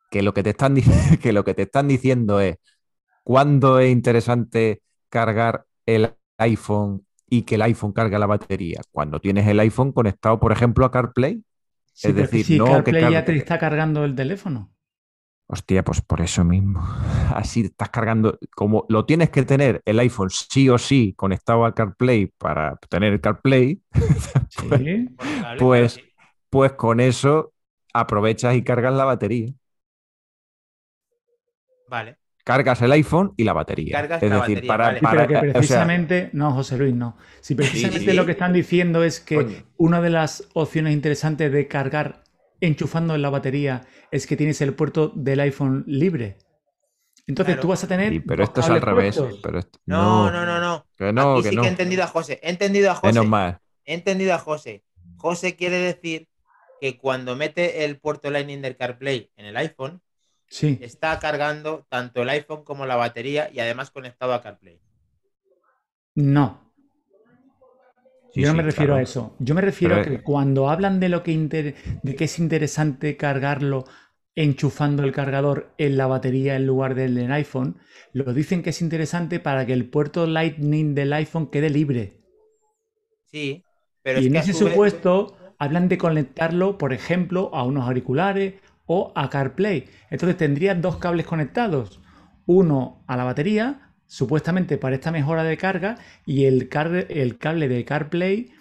que 0.09 0.21
lo 0.21 0.33
que 0.33 0.43
te 0.43 0.51
están 0.51 0.75
que 1.21 1.33
lo 1.33 1.43
que 1.43 1.53
te 1.53 1.63
están 1.63 1.87
diciendo 1.87 2.39
es 2.39 2.57
cuándo 3.23 3.79
es 3.79 3.91
interesante 3.91 4.81
cargar 5.09 5.65
el 5.85 6.13
iPhone 6.37 7.05
y 7.27 7.41
que 7.43 7.55
el 7.55 7.63
iPhone 7.63 7.91
carga 7.91 8.19
la 8.19 8.27
batería. 8.27 8.81
Cuando 8.91 9.19
tienes 9.19 9.47
el 9.47 9.59
iPhone 9.59 9.91
conectado, 9.91 10.39
por 10.39 10.51
ejemplo, 10.51 10.85
a 10.85 10.91
CarPlay 10.91 11.43
es 11.93 12.15
decir, 12.15 12.45
si 12.45 12.57
no 12.57 12.65
CarPlay 12.65 13.11
ya 13.11 13.25
te 13.25 13.35
está 13.35 13.57
cargando 13.57 14.03
el 14.05 14.15
teléfono. 14.15 14.71
Hostia, 15.47 15.83
pues 15.83 16.01
por 16.01 16.21
eso 16.21 16.45
mismo. 16.45 16.81
Así 17.35 17.61
estás 17.61 17.89
cargando, 17.89 18.39
como 18.55 18.85
lo 18.87 19.05
tienes 19.05 19.29
que 19.29 19.43
tener 19.43 19.81
el 19.85 19.99
iPhone 19.99 20.29
sí 20.29 20.69
o 20.69 20.77
sí 20.77 21.13
conectado 21.17 21.65
al 21.65 21.73
CarPlay 21.73 22.27
para 22.37 22.77
tener 22.89 23.13
el 23.13 23.21
CarPlay, 23.21 23.81
pues, 24.69 25.09
pues, 25.59 25.99
pues 26.49 26.71
con 26.73 26.99
eso 26.99 27.53
aprovechas 27.93 28.55
y 28.55 28.63
cargas 28.63 28.93
la 28.93 29.05
batería. 29.05 29.53
Vale 31.89 32.20
cargas 32.51 32.81
el 32.81 32.91
iPhone 32.91 33.33
y 33.37 33.45
la 33.45 33.53
batería. 33.53 34.01
es 34.21 34.29
decir, 34.29 34.67
para, 34.67 34.99
precisamente, 35.39 36.29
no, 36.33 36.51
José 36.51 36.77
Luis, 36.77 36.93
no. 36.93 37.15
Si 37.39 37.55
precisamente 37.55 38.13
lo 38.13 38.25
que 38.25 38.33
están 38.33 38.51
diciendo 38.51 39.03
es 39.03 39.21
que 39.21 39.63
una 39.77 40.01
de 40.01 40.09
las 40.09 40.49
opciones 40.53 40.93
interesantes 40.93 41.51
de 41.51 41.67
cargar 41.67 42.23
enchufando 42.59 43.15
en 43.15 43.21
la 43.21 43.29
batería 43.29 43.83
es 44.11 44.27
que 44.27 44.35
tienes 44.35 44.59
el 44.61 44.73
puerto 44.73 45.13
del 45.15 45.39
iPhone 45.39 45.85
libre. 45.87 46.37
Entonces 47.25 47.59
tú 47.59 47.69
vas 47.69 47.83
a 47.85 47.87
tener. 47.87 48.21
pero 48.25 48.43
esto 48.43 48.59
es 48.59 48.69
al 48.69 48.81
revés. 48.81 49.17
no, 49.85 50.29
no, 50.29 50.45
no, 50.45 50.59
no. 50.59 50.85
Que 50.97 51.13
no, 51.13 51.37
Aquí 51.37 51.49
sí 51.49 51.55
que 51.55 51.65
he 51.65 51.69
entendido 51.69 52.03
a 52.03 52.07
José. 52.07 52.39
He 52.43 52.49
entendido 52.49 52.91
a 52.91 52.95
José. 52.95 53.19
He 53.85 53.93
entendido 53.93 54.33
a 54.33 54.39
José. 54.39 54.83
José 55.15 55.55
quiere 55.55 55.77
decir 55.77 56.27
que 56.81 56.97
cuando 56.97 57.37
mete 57.37 57.85
el 57.85 57.97
puerto 57.97 58.29
Lightning 58.29 58.61
del 58.61 58.75
CarPlay 58.75 59.31
en 59.37 59.45
el 59.45 59.55
iPhone, 59.55 60.01
Está 60.59 61.17
cargando 61.19 61.85
tanto 61.89 62.21
el 62.21 62.29
iPhone 62.29 62.63
como 62.63 62.85
la 62.85 62.97
batería 62.97 63.49
y 63.51 63.59
además 63.59 63.89
conectado 63.89 64.33
a 64.33 64.41
CarPlay. 64.41 64.79
No. 66.15 66.71
Yo 68.33 68.47
no 68.47 68.53
me 68.55 68.63
refiero 68.63 68.95
a 68.95 69.01
eso. 69.01 69.35
Yo 69.39 69.55
me 69.55 69.61
refiero 69.61 69.95
a 69.95 70.03
que 70.03 70.21
cuando 70.21 70.69
hablan 70.69 70.99
de 70.99 71.09
lo 71.09 71.23
que 71.23 71.37
de 71.37 72.15
que 72.15 72.23
es 72.25 72.39
interesante 72.39 73.17
cargarlo 73.17 73.85
enchufando 74.35 75.03
el 75.03 75.11
cargador 75.11 75.73
en 75.77 75.97
la 75.97 76.07
batería 76.07 76.55
en 76.55 76.65
lugar 76.65 76.95
del 76.95 77.17
en 77.17 77.31
iPhone, 77.31 77.77
lo 78.13 78.33
dicen 78.33 78.63
que 78.63 78.69
es 78.69 78.81
interesante 78.81 79.39
para 79.39 79.65
que 79.65 79.73
el 79.73 79.89
puerto 79.89 80.25
Lightning 80.27 80.95
del 80.95 81.13
iPhone 81.13 81.47
quede 81.47 81.69
libre. 81.69 82.21
Sí, 83.25 83.63
pero 84.01 84.21
y 84.21 84.27
en 84.27 84.35
ese 84.35 84.53
supuesto 84.53 85.35
hablan 85.57 85.89
de 85.89 85.97
conectarlo, 85.97 86.77
por 86.77 86.93
ejemplo, 86.93 87.51
a 87.53 87.63
unos 87.63 87.85
auriculares 87.85 88.55
o 88.93 89.13
a 89.15 89.29
CarPlay. 89.29 89.87
Entonces 90.09 90.35
tendrías 90.35 90.81
dos 90.81 90.97
cables 90.97 91.25
conectados, 91.25 92.01
uno 92.45 93.05
a 93.07 93.15
la 93.15 93.23
batería, 93.23 93.93
supuestamente 94.05 94.77
para 94.77 94.95
esta 94.95 95.11
mejora 95.11 95.45
de 95.45 95.55
carga, 95.55 95.97
y 96.25 96.43
el, 96.43 96.69
el 97.07 97.37
cable 97.37 97.69
de 97.69 97.85
CarPlay 97.85 98.51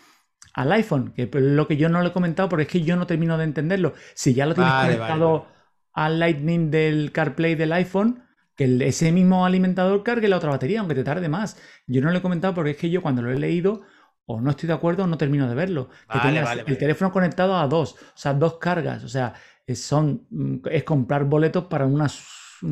al 0.55 0.71
iPhone, 0.71 1.13
que 1.17 1.23
es 1.25 1.31
lo 1.33 1.67
que 1.67 1.77
yo 1.77 1.89
no 1.89 2.01
lo 2.01 2.09
he 2.09 2.13
comentado 2.13 2.49
porque 2.49 2.63
es 2.63 2.69
que 2.69 2.83
yo 2.83 2.95
no 2.95 3.09
termino 3.09 3.39
de 3.39 3.45
entenderlo. 3.45 3.95
Si 4.15 4.33
ya 4.33 4.47
lo 4.47 4.55
tienes 4.55 4.73
conectado 4.73 5.49
al 5.93 6.21
Lightning 6.21 6.71
del 6.71 7.11
CarPlay 7.11 7.57
del 7.57 7.73
iPhone, 7.73 8.23
que 8.55 8.87
ese 8.87 9.11
mismo 9.11 9.45
alimentador 9.45 10.05
cargue 10.05 10.29
la 10.29 10.37
otra 10.37 10.51
batería, 10.51 10.79
aunque 10.79 10.95
te 10.95 11.03
tarde 11.03 11.29
más. 11.29 11.61
Yo 11.89 12.03
no 12.03 12.13
lo 12.13 12.19
he 12.19 12.23
comentado 12.23 12.55
porque 12.55 12.71
es 12.73 12.77
que 12.77 12.89
yo 12.89 13.03
cuando 13.03 13.21
lo 13.21 13.33
he 13.33 13.39
leído 13.39 13.83
o 14.27 14.41
no 14.41 14.51
estoy 14.51 14.69
de 14.69 14.75
acuerdo 14.75 15.03
o 15.03 15.07
no 15.09 15.19
termino 15.19 15.49
de 15.49 15.57
verlo. 15.57 15.89
Que 16.09 16.21
tengas 16.21 16.57
el 16.65 16.79
teléfono 16.79 17.11
conectado 17.11 17.57
a 17.57 17.67
dos, 17.67 17.95
o 17.95 17.97
sea, 18.15 18.33
dos 18.33 18.59
cargas. 18.59 19.03
O 19.03 19.09
sea, 19.09 19.35
son, 19.75 20.27
mm, 20.31 20.69
es 20.71 20.85
comprar 20.85 21.25
boletos 21.25 21.65
para 21.67 21.87
un 21.87 22.07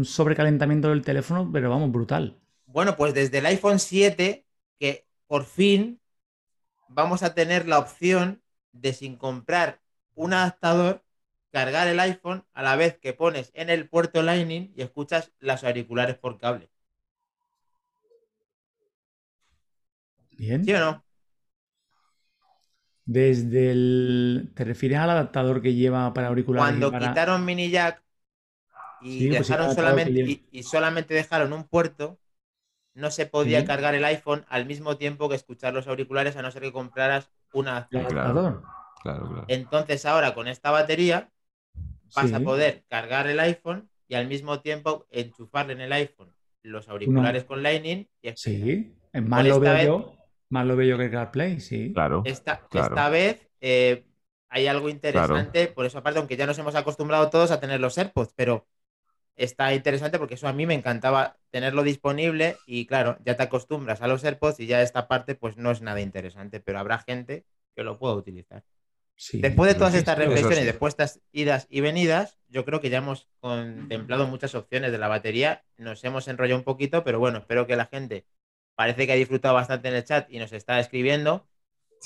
sobrecalentamiento 0.04 0.88
del 0.88 1.02
teléfono, 1.02 1.48
pero 1.52 1.70
vamos, 1.70 1.90
brutal. 1.90 2.36
Bueno, 2.66 2.96
pues 2.96 3.14
desde 3.14 3.38
el 3.38 3.46
iPhone 3.46 3.78
7, 3.78 4.46
que 4.78 5.06
por 5.26 5.44
fin 5.44 6.00
vamos 6.88 7.22
a 7.22 7.34
tener 7.34 7.66
la 7.66 7.78
opción 7.78 8.42
de 8.72 8.92
sin 8.92 9.16
comprar 9.16 9.80
un 10.14 10.32
adaptador, 10.32 11.02
cargar 11.50 11.88
el 11.88 12.00
iPhone 12.00 12.44
a 12.52 12.62
la 12.62 12.76
vez 12.76 12.98
que 12.98 13.12
pones 13.12 13.50
en 13.54 13.70
el 13.70 13.88
puerto 13.88 14.22
Lightning 14.22 14.72
y 14.76 14.82
escuchas 14.82 15.32
las 15.40 15.64
auriculares 15.64 16.18
por 16.18 16.38
cable. 16.38 16.70
Bien. 20.36 20.64
¿Sí 20.64 20.72
o 20.72 20.78
no? 20.78 21.04
Desde 23.08 23.70
el. 23.70 24.52
¿Te 24.54 24.64
refieres 24.64 24.98
al 24.98 25.08
adaptador 25.08 25.62
que 25.62 25.72
lleva 25.72 26.12
para 26.12 26.28
auriculares? 26.28 26.78
Cuando 26.78 26.98
quitaron 26.98 27.42
mini 27.42 27.70
jack 27.70 28.02
y 29.00 29.28
pues 29.28 29.48
dejaron 29.48 29.74
solamente 29.74 30.44
y, 30.52 30.62
solamente 30.62 31.14
dejaron 31.14 31.54
un 31.54 31.64
puerto, 31.64 32.18
no 32.92 33.10
se 33.10 33.24
podía 33.24 33.64
cargar 33.64 33.94
el 33.94 34.04
iPhone 34.04 34.44
al 34.50 34.66
mismo 34.66 34.98
tiempo 34.98 35.30
que 35.30 35.36
escuchar 35.36 35.72
los 35.72 35.88
auriculares, 35.88 36.36
a 36.36 36.42
no 36.42 36.50
ser 36.50 36.60
que 36.60 36.70
compraras 36.70 37.30
un 37.54 37.68
adaptador. 37.68 38.62
Entonces, 39.48 40.04
ahora 40.04 40.34
con 40.34 40.46
esta 40.46 40.70
batería 40.70 41.30
vas 42.14 42.30
a 42.34 42.40
poder 42.40 42.84
cargar 42.90 43.26
el 43.26 43.40
iPhone 43.40 43.88
y 44.06 44.16
al 44.16 44.28
mismo 44.28 44.60
tiempo 44.60 45.06
enchufarle 45.10 45.72
en 45.72 45.80
el 45.80 45.92
iPhone 45.94 46.30
los 46.62 46.90
auriculares 46.90 47.44
con 47.44 47.62
Lightning. 47.62 48.06
Y 48.20 48.32
sí, 48.36 48.94
en 49.14 49.28
más 49.30 49.46
lo 49.46 49.60
veo 49.60 50.17
más 50.50 50.66
lo 50.66 50.76
bello 50.76 50.98
que 50.98 51.10
CarPlay, 51.10 51.60
sí. 51.60 51.92
Claro. 51.92 52.22
Esta, 52.24 52.66
esta 52.72 53.08
vez 53.08 53.48
eh, 53.60 54.06
hay 54.48 54.66
algo 54.66 54.88
interesante, 54.88 55.68
por 55.68 55.86
eso 55.86 55.98
aparte, 55.98 56.18
aunque 56.18 56.36
ya 56.36 56.46
nos 56.46 56.58
hemos 56.58 56.74
acostumbrado 56.74 57.30
todos 57.30 57.50
a 57.50 57.60
tener 57.60 57.80
los 57.80 57.98
AirPods, 57.98 58.32
pero 58.34 58.66
está 59.36 59.72
interesante 59.72 60.18
porque 60.18 60.34
eso 60.34 60.48
a 60.48 60.52
mí 60.52 60.66
me 60.66 60.74
encantaba 60.74 61.36
tenerlo 61.50 61.82
disponible 61.82 62.56
y 62.66 62.86
claro, 62.86 63.18
ya 63.24 63.36
te 63.36 63.44
acostumbras 63.44 64.02
a 64.02 64.08
los 64.08 64.24
AirPods 64.24 64.60
y 64.60 64.66
ya 64.66 64.82
esta 64.82 65.06
parte 65.06 65.34
pues 65.34 65.56
no 65.56 65.70
es 65.70 65.80
nada 65.80 66.00
interesante, 66.00 66.60
pero 66.60 66.78
habrá 66.78 66.98
gente 66.98 67.44
que 67.76 67.84
lo 67.84 67.98
pueda 67.98 68.14
utilizar. 68.14 68.64
después 69.34 69.72
de 69.72 69.78
todas 69.78 69.94
estas 69.94 70.18
reflexiones, 70.18 70.64
después 70.64 70.96
de 70.96 71.04
estas 71.04 71.22
idas 71.30 71.66
y 71.70 71.80
venidas, 71.80 72.38
yo 72.48 72.64
creo 72.64 72.80
que 72.80 72.90
ya 72.90 72.98
hemos 72.98 73.28
contemplado 73.40 74.26
muchas 74.26 74.54
opciones 74.54 74.92
de 74.92 74.98
la 74.98 75.08
batería, 75.08 75.62
nos 75.76 76.02
hemos 76.04 76.26
enrollado 76.26 76.58
un 76.58 76.64
poquito, 76.64 77.04
pero 77.04 77.18
bueno, 77.20 77.38
espero 77.38 77.66
que 77.66 77.76
la 77.76 77.86
gente 77.86 78.26
parece 78.78 79.06
que 79.06 79.12
ha 79.12 79.16
disfrutado 79.16 79.54
bastante 79.54 79.88
en 79.88 79.96
el 79.96 80.04
chat 80.04 80.30
y 80.30 80.38
nos 80.38 80.52
está 80.52 80.78
escribiendo. 80.78 81.46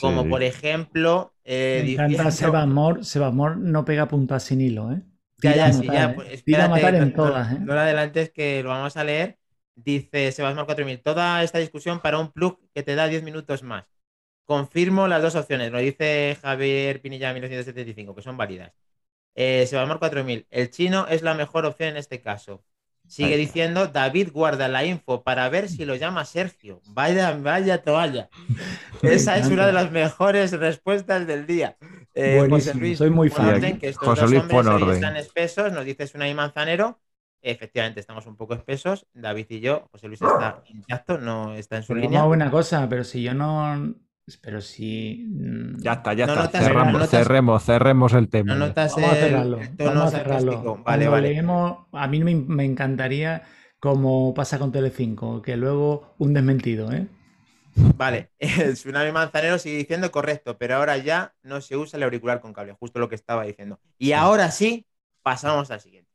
Como 0.01 0.27
por 0.27 0.43
ejemplo. 0.43 1.35
Eh, 1.45 1.83
Me 1.85 1.93
encanta 1.93 2.31
Sebamor. 2.31 3.59
no 3.59 3.85
pega 3.85 4.09
puntas 4.09 4.43
sin 4.43 4.62
hilo, 4.62 4.91
¿eh? 4.91 5.03
ya, 5.43 5.55
ya, 5.55 5.73
sí, 5.73 5.85
ya. 5.87 6.14
Pues, 6.14 6.43
matar 6.47 6.95
en 6.95 7.12
todas, 7.12 7.53
¿eh? 7.53 7.59
No, 7.61 7.75
adelante, 7.75 8.23
es 8.23 8.31
que 8.31 8.62
lo 8.62 8.70
vamos 8.70 8.97
a 8.97 9.05
leer. 9.05 9.39
Dice 9.75 10.33
Sebasmor 10.33 10.64
4000. 10.64 11.03
Toda 11.03 11.43
esta 11.43 11.59
discusión 11.59 12.01
para 12.01 12.18
un 12.18 12.33
plug 12.33 12.59
que 12.75 12.83
te 12.83 12.95
da 12.95 13.07
10 13.07 13.23
minutos 13.23 13.62
más. 13.62 13.85
Confirmo 14.47 15.09
las 15.09 15.23
dos 15.23 15.35
opciones. 15.35 15.70
Lo 15.73 15.79
dice 15.79 16.39
Javier 16.43 17.03
Pinilla 17.03 17.33
1975, 17.35 18.14
que 18.14 18.23
son 18.23 18.37
válidas. 18.39 18.73
Eh, 19.35 19.66
Sebasmor 19.66 19.99
4000. 19.99 20.47
El 20.51 20.70
chino 20.70 21.07
es 21.09 21.23
la 21.23 21.35
mejor 21.35 21.66
opción 21.66 21.91
en 21.91 21.97
este 21.99 22.20
caso. 22.23 22.64
Sigue 23.12 23.36
diciendo, 23.36 23.88
David 23.88 24.30
guarda 24.32 24.68
la 24.68 24.86
info 24.86 25.22
para 25.22 25.46
ver 25.50 25.68
si 25.68 25.84
lo 25.84 25.96
llama 25.96 26.24
Sergio. 26.24 26.80
Vaya, 26.86 27.36
vaya 27.38 27.82
toalla. 27.82 28.30
Esa 29.02 29.36
es 29.36 29.48
una 29.48 29.66
de 29.66 29.74
las 29.74 29.90
mejores 29.90 30.52
respuestas 30.52 31.26
del 31.26 31.46
día. 31.46 31.76
Eh, 32.14 32.46
José 32.48 32.72
Luis, 32.72 32.96
soy 32.96 33.10
muy 33.10 33.28
fan. 33.28 33.78
que 33.78 33.90
estos 33.90 34.08
José 34.08 34.28
Luis 34.28 34.48
dos 34.48 34.66
hombres 34.66 34.94
están 34.94 35.16
espesos, 35.18 35.74
nos 35.74 35.84
dices 35.84 36.14
una 36.14 36.26
y 36.26 36.32
manzanero. 36.32 37.00
Efectivamente, 37.42 38.00
estamos 38.00 38.24
un 38.24 38.36
poco 38.36 38.54
espesos. 38.54 39.06
David 39.12 39.44
y 39.50 39.60
yo, 39.60 39.88
José 39.92 40.08
Luis 40.08 40.22
está 40.22 40.62
intacto, 40.68 41.18
no 41.18 41.54
está 41.54 41.76
en 41.76 41.82
su 41.82 41.94
línea. 41.94 42.20
Una 42.20 42.24
buena 42.24 42.50
cosa, 42.50 42.88
pero 42.88 43.04
si 43.04 43.22
yo 43.22 43.34
no, 43.34 43.94
pero 44.41 44.61
si. 44.61 45.27
Mm, 45.29 45.81
ya 45.83 45.95
está, 45.95 46.14
ya 46.14 46.27
está. 46.27 46.49
cerramos, 46.49 47.09
cerremos, 47.09 47.64
cerremos 47.64 48.12
el 48.12 48.29
tema. 48.29 48.55
No 48.55 48.66
notas 48.66 48.95
Vamos 48.95 49.12
a 49.12 49.14
cerrarlo. 49.16 49.61
Vamos 49.79 50.05
a 50.05 50.11
cerrarlo. 50.11 50.83
Vale, 50.85 51.09
vale. 51.09 51.29
Leemos, 51.31 51.79
a 51.93 52.07
mí 52.07 52.23
me, 52.23 52.35
me, 52.35 52.64
encantaría, 52.64 53.43
como 53.81 54.33
pasa 54.35 54.59
con 54.59 54.73
Telecinco, 54.73 55.43
que 55.43 55.57
luego 55.57 56.14
un 56.18 56.35
desmentido, 56.35 56.93
¿eh? 56.93 57.09
Vale, 57.75 58.31
el 58.39 58.75
tsunami 58.75 59.12
manzanero 59.12 59.59
sigue 59.59 59.79
diciendo 59.79 60.11
correcto, 60.11 60.59
pero 60.59 60.77
ahora 60.77 60.99
ya 60.99 61.35
no 61.43 61.61
se 61.61 61.77
usa 61.77 61.97
el 61.97 62.03
auricular 62.03 62.41
con 62.41 62.53
cable, 62.53 62.77
justo 62.79 62.99
lo 62.99 63.09
que 63.09 63.14
estaba 63.14 63.45
diciendo. 63.45 63.81
Y 63.99 64.12
ahora 64.12 64.51
sí, 64.51 64.87
pasamos 65.23 65.70
al 65.70 65.81
siguiente. 65.81 66.11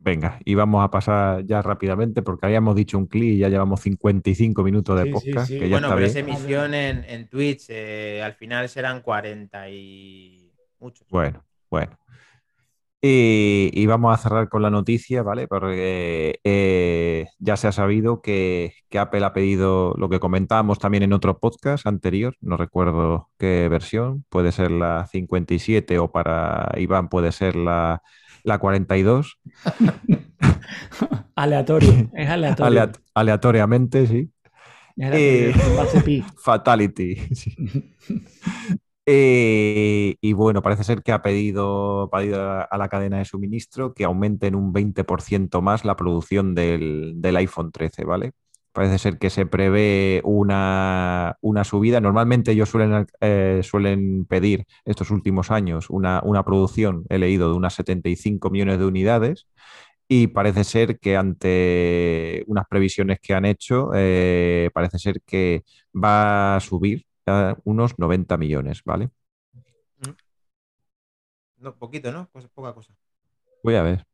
Venga, 0.00 0.38
y 0.44 0.54
vamos 0.54 0.84
a 0.84 0.90
pasar 0.90 1.44
ya 1.44 1.60
rápidamente 1.60 2.22
porque 2.22 2.46
habíamos 2.46 2.76
dicho 2.76 2.96
un 2.96 3.06
clic 3.06 3.34
y 3.34 3.38
ya 3.38 3.48
llevamos 3.48 3.80
55 3.80 4.62
minutos 4.62 4.98
de 4.98 5.10
podcast. 5.10 5.50
bueno, 5.68 5.88
pero 5.88 6.06
esa 6.06 6.20
emisión 6.20 6.72
en, 6.72 7.28
Twitch 7.28 7.66
eh, 7.68 8.22
al 8.22 8.34
final 8.34 8.68
serán 8.68 9.02
40 9.02 9.70
y 9.70 10.52
muchos. 10.78 11.06
Bueno, 11.08 11.44
bueno. 11.68 11.98
Y, 13.00 13.86
vamos 13.86 14.12
a 14.12 14.20
cerrar 14.20 14.48
con 14.48 14.62
la 14.62 14.70
noticia, 14.70 15.22
¿vale? 15.22 15.46
Porque 15.46 16.40
eh, 16.42 17.26
ya 17.38 17.56
se 17.56 17.68
ha 17.68 17.72
sabido 17.72 18.20
que, 18.20 18.72
que, 18.88 18.98
Apple 18.98 19.24
ha 19.24 19.32
pedido 19.32 19.94
lo 19.96 20.08
que 20.08 20.18
comentábamos 20.18 20.80
también 20.80 21.04
en 21.04 21.12
otro 21.12 21.38
podcast 21.38 21.86
anterior, 21.86 22.34
no 22.40 22.56
recuerdo 22.56 23.30
qué 23.38 23.68
versión, 23.68 24.24
puede 24.28 24.50
ser 24.50 24.72
la 24.72 25.06
57 25.06 25.98
o 26.00 26.10
para 26.10 26.72
Iván 26.76 27.08
puede 27.08 27.30
ser 27.30 27.54
la 27.54 28.02
la 28.48 28.58
42. 28.58 29.38
Aleatorio, 31.36 32.10
es 32.14 32.28
aleatorio. 32.28 32.90
aleatoriamente, 33.14 34.06
sí. 34.08 34.30
Eh, 34.96 35.54
fatality. 36.42 37.16
Eh, 39.06 40.16
y 40.20 40.32
bueno, 40.32 40.60
parece 40.60 40.82
ser 40.82 41.02
que 41.02 41.12
ha 41.12 41.22
pedido, 41.22 42.10
a 42.12 42.76
la 42.76 42.88
cadena 42.88 43.18
de 43.18 43.24
suministro 43.24 43.94
que 43.94 44.04
aumenten 44.04 44.56
un 44.56 44.74
20% 44.74 45.62
más 45.62 45.84
la 45.84 45.94
producción 45.96 46.54
del, 46.54 47.14
del 47.16 47.36
iPhone 47.36 47.70
13, 47.70 48.04
¿vale? 48.04 48.32
Parece 48.72 48.98
ser 48.98 49.18
que 49.18 49.30
se 49.30 49.46
prevé 49.46 50.20
una, 50.24 51.36
subida. 51.64 52.00
Normalmente 52.00 52.52
ellos 52.52 52.68
suelen, 52.68 53.06
eh, 53.20 53.60
suelen 53.64 54.24
pedir 54.26 54.66
estos 54.84 55.10
últimos 55.10 55.50
años 55.50 55.90
una, 55.90 56.22
producción, 56.44 57.04
he 57.08 57.18
leído, 57.18 57.50
de 57.50 57.56
unas 57.56 57.74
75 57.74 58.50
millones 58.50 58.78
de 58.78 58.86
unidades 58.86 59.48
y 60.06 60.28
parece 60.28 60.64
ser 60.64 60.98
que 60.98 61.16
ante 61.16 62.44
unas 62.46 62.66
previsiones 62.68 63.18
que 63.20 63.34
han 63.34 63.44
hecho, 63.44 63.90
eh, 63.94 64.70
parece 64.72 64.98
ser 64.98 65.20
que 65.22 65.64
va 65.94 66.56
a 66.56 66.60
subir 66.60 67.04
a 67.26 67.56
unos 67.64 67.98
90 67.98 68.36
millones, 68.38 68.82
¿vale? 68.84 69.10
Mm. 69.98 70.10
No, 71.58 71.76
poquito, 71.76 72.10
¿no? 72.10 72.28
Pues 72.32 72.48
poca 72.48 72.72
cosa. 72.72 72.94
Voy 73.62 73.74
a 73.74 73.82
ver. 73.82 74.06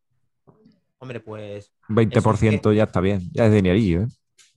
Hombre, 0.99 1.21
pues... 1.21 1.71
20% 1.89 2.73
ya 2.73 2.85
está 2.85 3.01
bien, 3.01 3.21
ya 3.33 3.47
es 3.47 3.53
dinerillo, 3.53 4.03
¿eh? 4.03 4.09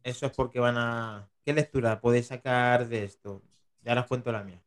Eso 0.07 0.25
es 0.25 0.31
porque 0.31 0.61
van 0.61 0.77
a. 0.77 1.27
¿Qué 1.43 1.51
lectura 1.51 1.99
podéis 1.99 2.27
sacar 2.27 2.87
de 2.87 3.03
esto? 3.03 3.43
Ya 3.83 3.99
os 3.99 4.07
cuento 4.07 4.31
la 4.31 4.41
mía. 4.41 4.61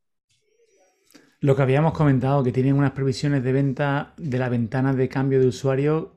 Lo 1.41 1.57
que 1.57 1.62
habíamos 1.62 1.95
comentado, 1.95 2.45
que 2.45 2.53
tienen 2.53 2.74
unas 2.74 2.91
previsiones 2.91 3.43
de 3.43 3.53
venta 3.55 4.12
de 4.18 4.38
la 4.38 4.51
ventana 4.51 4.93
de 4.93 5.09
cambio 5.09 5.41
de 5.41 5.47
usuario 5.47 6.14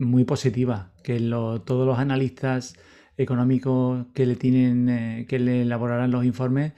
muy 0.00 0.24
positivas, 0.24 0.88
que 1.04 1.20
todos 1.64 1.86
los 1.86 2.00
analistas 2.00 2.74
económicos 3.16 4.06
que 4.12 4.26
le 4.26 4.34
tienen, 4.34 4.88
eh, 4.88 5.26
que 5.28 5.38
le 5.38 5.62
elaborarán 5.62 6.10
los 6.10 6.24
informes, 6.24 6.72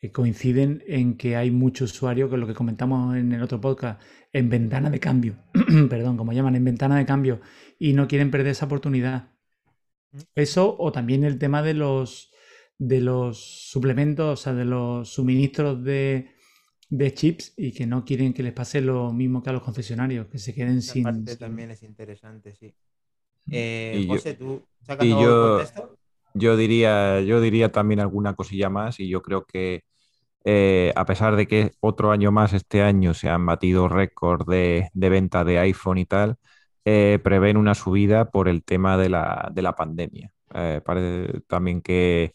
eh, 0.00 0.10
coinciden 0.10 0.82
en 0.86 1.18
que 1.18 1.36
hay 1.36 1.50
muchos 1.50 1.92
usuarios, 1.92 2.30
que 2.30 2.38
lo 2.38 2.46
que 2.46 2.54
comentamos 2.54 3.14
en 3.14 3.30
el 3.30 3.42
otro 3.42 3.60
podcast, 3.60 4.00
en 4.32 4.48
ventana 4.48 4.88
de 4.88 5.00
cambio, 5.00 5.34
perdón, 5.90 6.16
como 6.16 6.32
llaman, 6.32 6.56
en 6.56 6.64
ventana 6.64 6.96
de 6.96 7.04
cambio, 7.04 7.42
y 7.78 7.92
no 7.92 8.08
quieren 8.08 8.30
perder 8.30 8.52
esa 8.52 8.64
oportunidad. 8.64 9.31
Eso 10.34 10.76
o 10.78 10.92
también 10.92 11.24
el 11.24 11.38
tema 11.38 11.62
de 11.62 11.74
los, 11.74 12.32
de 12.78 13.00
los 13.00 13.38
suplementos, 13.70 14.40
o 14.40 14.42
sea, 14.42 14.54
de 14.54 14.64
los 14.64 15.08
suministros 15.08 15.82
de, 15.82 16.30
chips 17.14 17.54
y 17.56 17.72
que 17.72 17.86
no 17.86 18.04
quieren 18.04 18.34
que 18.34 18.42
les 18.42 18.52
pase 18.52 18.80
lo 18.80 19.12
mismo 19.12 19.42
que 19.42 19.50
a 19.50 19.52
los 19.52 19.62
concesionarios, 19.62 20.26
que 20.26 20.38
se 20.38 20.54
queden 20.54 20.82
sin... 20.82 21.04
parte 21.04 21.36
también 21.36 21.70
es 21.70 21.82
interesante, 21.82 22.54
sí. 22.54 22.74
Eh, 23.50 24.04
José, 24.06 24.34
¿tú 24.34 24.62
sacas 24.82 25.06
yo, 25.06 25.60
yo 26.34 26.56
diría, 26.56 27.20
yo 27.20 27.40
diría 27.40 27.72
también 27.72 28.00
alguna 28.00 28.34
cosilla 28.34 28.68
más 28.68 29.00
y 29.00 29.08
yo 29.08 29.22
creo 29.22 29.44
que 29.44 29.84
eh, 30.44 30.92
a 30.96 31.04
pesar 31.04 31.36
de 31.36 31.46
que 31.46 31.72
otro 31.80 32.10
año 32.10 32.32
más 32.32 32.52
este 32.52 32.82
año 32.82 33.14
se 33.14 33.28
han 33.28 33.46
batido 33.46 33.88
récord 33.88 34.48
de, 34.48 34.90
de 34.92 35.08
venta 35.08 35.44
de 35.44 35.58
iPhone 35.58 35.98
y 35.98 36.06
tal, 36.06 36.36
eh, 36.84 37.18
prevén 37.22 37.56
una 37.56 37.74
subida 37.74 38.30
por 38.30 38.48
el 38.48 38.64
tema 38.64 38.96
de 38.96 39.08
la, 39.08 39.74
pandemia. 39.76 40.32
Eh, 40.54 40.80
parece 40.84 41.40
también 41.46 41.80
que, 41.80 42.32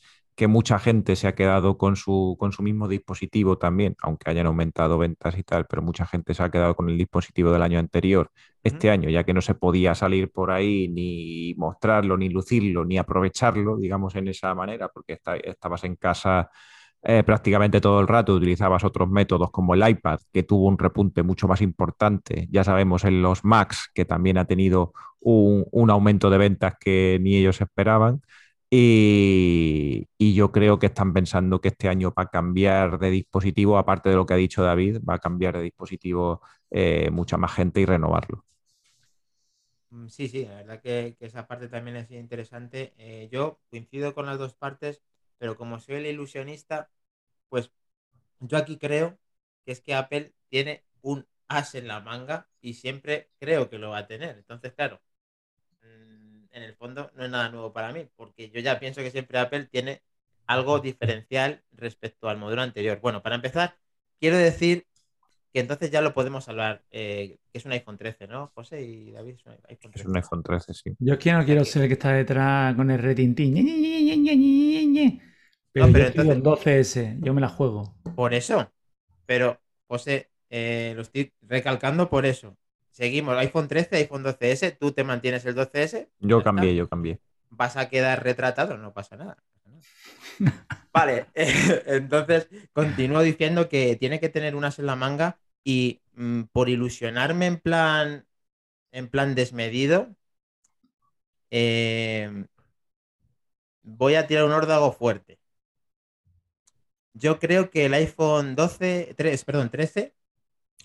mucha 0.48 0.78
gente 0.78 1.16
se 1.16 1.28
ha 1.28 1.34
quedado 1.36 1.78
con 1.78 1.96
su, 1.96 2.36
con 2.40 2.52
su 2.52 2.62
mismo 2.62 2.88
dispositivo 2.88 3.58
también, 3.58 3.96
aunque 4.02 4.30
hayan 4.30 4.46
aumentado 4.46 4.98
ventas 5.00 5.38
y 5.38 5.44
tal, 5.44 5.66
pero 5.66 5.82
mucha 5.82 6.06
gente 6.06 6.34
se 6.36 6.44
ha 6.44 6.52
quedado 6.52 6.76
con 6.76 6.90
el 6.90 6.98
dispositivo 6.98 7.52
del 7.52 7.64
año 7.64 7.80
anterior 7.80 8.32
este 8.64 8.90
año, 8.92 9.10
ya 9.10 9.24
que 9.24 9.34
no 9.34 9.42
se 9.42 9.56
podía 9.56 9.96
salir 9.96 10.32
por 10.32 10.52
ahí 10.52 10.90
ni 10.90 11.54
mostrarlo, 11.58 12.18
ni 12.18 12.30
lucirlo, 12.30 12.86
ni 12.86 12.98
aprovecharlo, 12.98 13.78
digamos, 13.78 14.16
en 14.16 14.28
esa 14.28 14.54
manera, 14.54 14.90
porque 14.90 15.20
estabas 15.44 15.84
en 15.86 15.96
casa 15.96 16.52
eh, 17.04 17.24
prácticamente 17.24 17.80
todo 17.80 18.00
el 18.02 18.08
rato 18.08 18.34
utilizabas 18.34 18.84
otros 18.84 19.10
métodos 19.10 19.52
como 19.52 19.74
el 19.74 19.88
iPad, 19.88 20.20
que 20.34 20.44
tuvo 20.44 20.68
un 20.68 20.78
repunte 20.78 21.24
mucho 21.24 21.48
más 21.48 21.62
importante. 21.62 22.48
Ya 22.52 22.64
sabemos 22.64 23.04
en 23.06 23.22
los 23.22 23.44
Macs, 23.46 23.90
que 23.94 24.06
también 24.06 24.38
ha 24.38 24.46
tenido 24.46 24.94
un, 25.22 25.90
aumento 25.90 26.30
de 26.30 26.38
ventas 26.38 26.76
que 26.80 27.20
ni 27.22 27.38
ellos 27.38 27.62
esperaban. 27.62 28.22
Y, 28.70 30.08
yo 30.20 30.52
creo 30.52 30.78
que 30.80 30.88
están 30.88 31.14
pensando 31.14 31.62
que 31.62 31.70
este 31.70 31.88
año 31.90 32.14
va 32.18 32.24
a 32.24 32.30
cambiar 32.30 33.00
de 33.00 33.10
dispositivo, 33.12 33.78
aparte 33.78 34.10
de 34.10 34.16
lo 34.16 34.26
que 34.26 34.34
ha 34.34 34.38
dicho 34.38 34.64
David, 34.64 35.00
va 35.08 35.16
a 35.16 35.20
cambiar 35.20 35.58
de 35.58 35.64
dispositivo 35.64 36.42
eh, 36.72 37.10
mucha 37.12 37.38
más 37.38 37.54
gente 37.54 37.82
y 37.82 37.86
renovarlo. 37.86 38.44
Mm, 39.90 40.08
sí, 40.10 40.28
sí, 40.28 40.46
la 40.46 40.56
verdad 40.56 40.82
que, 40.82 41.16
esa 41.20 41.48
parte 41.48 41.68
también 41.70 41.98
es 41.98 42.12
interesante. 42.12 42.94
Eh, 42.98 43.30
yo 43.32 43.60
coincido 43.70 44.14
con 44.14 44.26
las 44.26 44.38
dos 44.38 44.54
partes 44.54 45.02
pero 45.38 45.56
como 45.58 45.80
soy 45.80 45.96
el 45.96 46.06
ilusionista, 46.08 46.90
pues 47.50 47.72
yo 48.40 48.58
aquí 48.58 48.78
creo 48.78 49.18
que 49.66 49.72
es 49.72 49.82
que 49.82 49.94
Apple 49.96 50.34
tiene 50.50 50.84
un 51.02 51.28
as 51.48 51.76
en 51.76 51.88
la 51.88 52.02
manga 52.02 52.48
y 52.62 52.74
siempre 52.76 53.30
creo 53.40 53.70
que 53.70 53.78
lo 53.80 53.92
va 53.92 54.00
a 54.00 54.08
tener. 54.08 54.38
Entonces, 54.38 54.74
claro, 54.74 55.02
mm, 55.82 56.46
en 56.52 56.64
el 56.64 56.76
fondo 56.76 57.12
no 57.16 57.24
es 57.26 57.30
nada 57.30 57.50
nuevo 57.50 57.74
para 57.74 57.92
mí, 57.94 58.08
porque 58.16 58.50
yo 58.50 58.60
ya 58.60 58.80
pienso 58.80 59.02
que 59.02 59.12
siempre 59.12 59.40
Apple 59.40 59.66
tiene 59.66 60.02
algo 60.46 60.80
diferencial 60.80 61.64
respecto 61.72 62.30
al 62.30 62.38
modelo 62.38 62.62
anterior. 62.62 63.00
Bueno, 63.02 63.22
para 63.22 63.36
empezar, 63.36 63.76
quiero 64.20 64.38
decir 64.38 64.88
que 65.54 65.60
entonces 65.60 65.92
ya 65.92 66.02
lo 66.02 66.14
podemos 66.14 66.48
hablar, 66.50 66.84
eh, 66.92 67.38
que 67.52 67.58
es 67.58 67.66
un 67.66 67.72
iPhone 67.74 67.98
13, 67.98 68.28
¿no, 68.28 68.52
José 68.54 68.82
y 68.82 69.12
David? 69.12 69.36
Es 69.36 69.46
un 69.46 69.54
iPhone 69.70 69.92
13, 69.92 70.00
es 70.00 70.06
un 70.06 70.16
iPhone 70.16 70.44
13 70.44 70.74
sí. 70.74 70.96
Yo 71.00 71.14
es 71.14 71.20
que 71.20 71.34
no 71.34 71.46
quiero 71.46 71.66
ser 71.66 71.84
el 71.84 71.88
que 71.90 71.94
está 71.94 72.14
detrás 72.14 72.76
con 72.76 72.92
el 72.92 73.00
retintín. 73.00 73.56
Pero, 75.78 76.12
yo 76.14 76.22
entonces... 76.22 76.44
12S, 76.44 77.18
yo 77.22 77.34
me 77.34 77.42
la 77.42 77.50
juego. 77.50 77.96
Por 78.16 78.34
eso. 78.34 78.72
Pero, 79.26 79.60
José, 79.88 80.32
eh, 80.50 80.94
lo 80.96 81.02
estoy 81.02 81.34
recalcando 81.42 82.10
por 82.10 82.26
eso. 82.26 82.58
Seguimos, 82.92 83.38
iPhone 83.38 83.68
13, 83.68 83.96
iPhone 83.98 84.24
12S, 84.24 84.78
tú 84.80 84.92
te 84.92 85.04
mantienes 85.04 85.46
el 85.46 85.56
12S. 85.56 86.10
Yo 86.20 86.44
cambié, 86.44 86.76
yo 86.76 86.90
cambié. 86.90 87.20
Vas 87.50 87.78
a 87.78 87.90
quedar 87.90 88.24
retratado, 88.24 88.78
no 88.78 88.94
pasa 88.94 89.18
nada. 89.18 89.38
vale, 90.94 91.28
entonces 91.36 92.48
continúo 92.74 93.22
diciendo 93.22 93.70
que 93.70 93.96
tiene 93.96 94.20
que 94.20 94.30
tener 94.30 94.56
unas 94.56 94.80
en 94.80 94.86
la 94.88 94.96
manga 94.96 95.38
y 95.64 96.02
mm, 96.14 96.44
por 96.52 96.70
ilusionarme 96.70 97.46
en 97.46 97.60
plan, 97.60 98.26
en 98.92 99.08
plan 99.10 99.36
desmedido, 99.36 100.16
eh, 101.52 102.46
voy 103.84 104.16
a 104.16 104.28
tirar 104.28 104.46
un 104.46 104.52
órdago 104.52 104.92
fuerte. 104.92 105.40
Yo 107.18 107.40
creo 107.40 107.70
que 107.70 107.86
el 107.86 107.94
iPhone 107.96 108.56
12, 108.56 109.16
3, 109.18 109.46
perdón, 109.46 109.70
13 109.70 110.14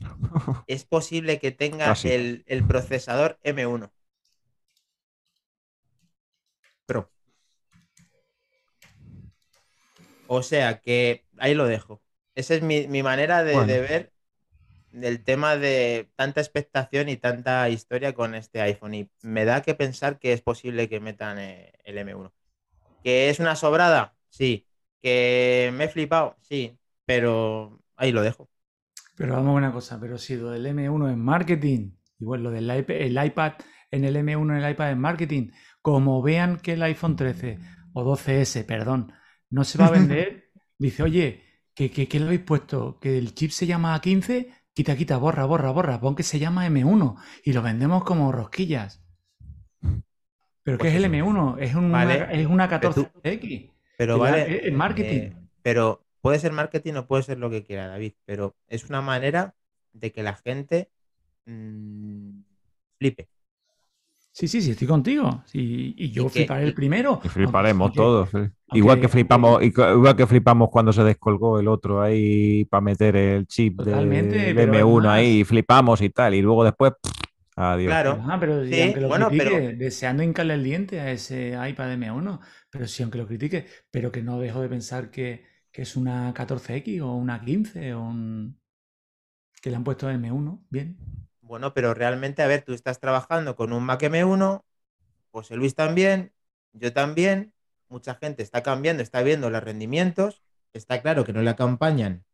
es 0.66 0.85
posible 0.85 1.39
que 1.39 1.51
tenga 1.53 1.95
el, 2.05 2.64
procesador 2.66 3.39
M1. 3.45 3.91
Pro. 6.87 7.11
O 10.26 10.43
sea 10.43 10.80
que 10.80 11.24
ahí 11.39 11.55
lo 11.55 11.66
dejo. 11.66 12.03
Esa 12.35 12.55
es 12.55 12.62
mi, 12.62 13.03
manera 13.03 13.45
de, 13.45 13.80
ver 13.80 14.12
el 14.95 15.22
tema 15.22 15.57
de 15.59 16.09
tanta 16.16 16.41
expectación 16.41 17.11
y 17.11 17.18
tanta 17.18 17.68
historia 17.68 18.14
con 18.14 18.35
este 18.35 18.62
iPhone. 18.62 18.95
Y 18.95 19.11
me 19.20 19.45
da 19.45 19.61
que 19.61 19.74
pensar 19.74 20.18
que 20.18 20.33
es 20.33 20.41
posible 20.41 20.89
que 20.89 21.01
metan 21.01 21.39
eh, 21.39 21.74
el 21.85 21.99
M1. 21.99 22.33
¿Que 23.05 23.28
es 23.28 23.39
una 23.39 23.55
sobrada? 23.55 24.16
Sí. 24.30 24.66
¿Que 25.03 25.72
me 25.74 25.84
he 25.84 25.88
flipado? 25.88 26.36
Sí. 26.42 26.78
Pero 27.05 27.80
ahí 27.96 28.12
lo 28.12 28.22
dejo. 28.22 28.48
Pero 29.16 29.34
vamos 29.34 29.50
a 29.50 29.59
una 29.59 29.72
cosa, 29.72 30.00
pero 30.00 30.16
si 30.18 30.36
lo 30.36 30.50
del 30.50 30.66
M1 30.66 31.11
es 31.11 31.16
marketing, 31.16 31.90
igual 32.18 32.42
lo 32.42 32.50
del 32.50 32.70
el 32.70 33.24
iPad 33.24 33.55
en 33.90 34.05
el 34.05 34.16
M1 34.16 34.57
en 34.57 34.64
el 34.64 34.70
iPad 34.70 34.92
es 34.92 34.96
marketing, 34.96 35.50
como 35.82 36.22
vean 36.22 36.59
que 36.59 36.72
el 36.72 36.82
iPhone 36.82 37.16
13 37.16 37.59
o 37.92 38.05
12S, 38.05 38.64
perdón, 38.64 39.12
no 39.50 39.64
se 39.64 39.78
va 39.78 39.86
a 39.86 39.90
vender, 39.90 40.50
dice, 40.78 41.03
oye, 41.03 41.42
¿qué, 41.74 41.90
qué, 41.90 42.18
lo 42.18 42.26
habéis 42.26 42.40
puesto? 42.40 42.98
¿Que 43.00 43.18
el 43.18 43.34
chip 43.34 43.50
se 43.50 43.66
llama 43.66 44.00
A15? 44.00 44.48
Quita, 44.72 44.96
quita, 44.96 45.18
borra, 45.18 45.44
borra, 45.44 45.70
borra, 45.70 46.00
pon 46.00 46.14
que 46.14 46.22
se 46.22 46.38
llama 46.38 46.66
M1 46.66 47.16
y 47.44 47.53
lo 47.53 47.61
vendemos 47.61 48.05
como 48.05 48.32
rosquillas. 48.32 49.05
¿Pero 50.62 50.78
qué 50.78 50.88
es 50.88 50.94
el 50.94 51.05
M1? 51.05 51.59
Es, 51.61 51.74
una, 51.74 52.14
es 52.32 52.46
una 52.46 52.70
14X. 52.70 53.72
Pero 54.03 54.18
vale. 54.18 54.66
Es 54.66 54.72
marketing. 54.72 55.20
Eh, 55.20 55.32
pero 55.62 56.03
puede 56.20 56.40
ser 56.40 56.50
marketing 56.53 56.94
o 56.94 57.07
puede 57.07 57.22
ser 57.22 57.38
lo 57.38 57.50
que 57.50 57.62
quiera, 57.62 57.86
David. 57.86 58.14
Pero 58.24 58.57
es 58.66 58.90
una 58.90 59.00
manera 59.00 59.55
de 59.92 60.11
que 60.11 60.24
la 60.24 60.34
gente 60.34 60.90
mm, 61.46 62.40
flipe. 62.98 63.28
Sí, 64.32 64.48
sí, 64.48 64.61
sí, 64.61 64.72
estoy 64.72 64.88
contigo. 64.88 65.44
y 65.53 66.11
yo 66.11 66.28
fliparé 66.28 66.64
el 66.64 66.74
primero. 66.74 67.20
Y 67.22 67.28
fliparemos 67.28 67.92
todos. 67.92 68.30
igual 68.72 68.98
que 68.98 69.07
flipamos, 69.07 69.62
igual 69.62 70.16
que 70.16 70.26
flipamos 70.26 70.68
cuando 70.70 70.92
se 70.92 71.05
descolgó 71.05 71.61
el 71.61 71.68
otro 71.68 72.03
ahí 72.03 72.64
para 72.64 72.80
meter 72.80 73.14
el 73.14 73.46
chip 73.46 73.82
del 73.82 74.11
M1 74.11 75.07
ahí, 75.09 75.40
y 75.40 75.44
flipamos 75.44 76.00
y 76.00 76.11
tal. 76.11 76.34
Y 76.34 76.42
luego 76.42 76.64
después, 76.64 76.94
adiós. 77.57 77.90
Claro. 77.90 78.24
pero 78.40 78.64
sí, 78.64 78.80
aunque 78.80 79.00
lo 79.00 79.09
bueno, 79.09 79.28
critique, 79.28 79.74
deseando 79.76 80.22
hincarle 80.22 80.55
el 80.55 80.64
diente 80.64 81.00
a 81.00 81.11
ese 81.11 81.50
iPad 81.50 81.92
M1, 81.92 82.40
pero 82.70 82.86
sí, 82.86 83.03
aunque 83.03 83.18
lo 83.18 83.26
critique, 83.26 83.66
pero 83.90 84.11
que 84.11 84.22
no 84.22 84.40
dejo 84.40 84.61
de 84.61 84.68
pensar 84.68 85.11
que, 85.11 85.44
que 85.70 85.82
es 85.82 85.96
una 85.96 86.32
14X 86.34 87.03
o 87.03 87.14
una 87.14 87.44
15 87.44 87.94
o 87.94 88.03
un... 88.03 88.61
que 89.61 89.70
le 89.70 89.76
han 89.76 89.84
puesto 89.84 90.11
M1, 90.11 90.64
bien. 90.70 90.96
Bueno, 91.40 91.74
pero 91.74 91.92
realmente, 91.92 92.42
a 92.42 92.46
ver, 92.46 92.62
tú 92.62 92.72
estás 92.72 92.98
trabajando 92.98 93.57
con 93.57 93.72
un 93.72 93.84
Mac 93.84 94.03
M1, 94.03 94.64
José 95.30 95.57
Luis 95.57 95.74
también, 95.74 96.32
yo 96.72 96.92
también, 96.92 97.53
mucha 97.88 98.14
gente 98.14 98.42
está 98.42 98.62
cambiando, 98.62 99.03
está 99.03 99.22
viendo 99.22 99.50
los 99.50 99.62
rendimientos, 99.62 100.42
está 100.72 101.03
claro 101.03 101.24
que 101.24 101.32
no 101.32 101.42
le 101.42 101.50
acompañan 101.50 102.24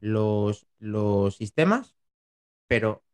los, 0.00 0.66
los 0.78 1.36
sistemas, 1.36 1.96
pero 2.66 3.05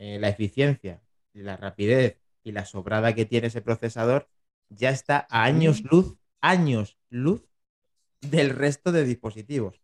eh, 0.00 0.18
la 0.18 0.30
eficiencia, 0.30 1.02
la 1.34 1.58
rapidez 1.58 2.16
y 2.42 2.52
la 2.52 2.64
sobrada 2.64 3.14
que 3.14 3.26
tiene 3.26 3.48
ese 3.48 3.60
procesador 3.60 4.28
ya 4.70 4.88
está 4.88 5.26
a 5.28 5.44
años 5.44 5.82
luz, 5.90 6.16
años 6.40 6.96
luz 7.10 7.42
del 8.22 8.50
resto 8.50 8.92
de 8.92 9.04
dispositivos. 9.04 9.78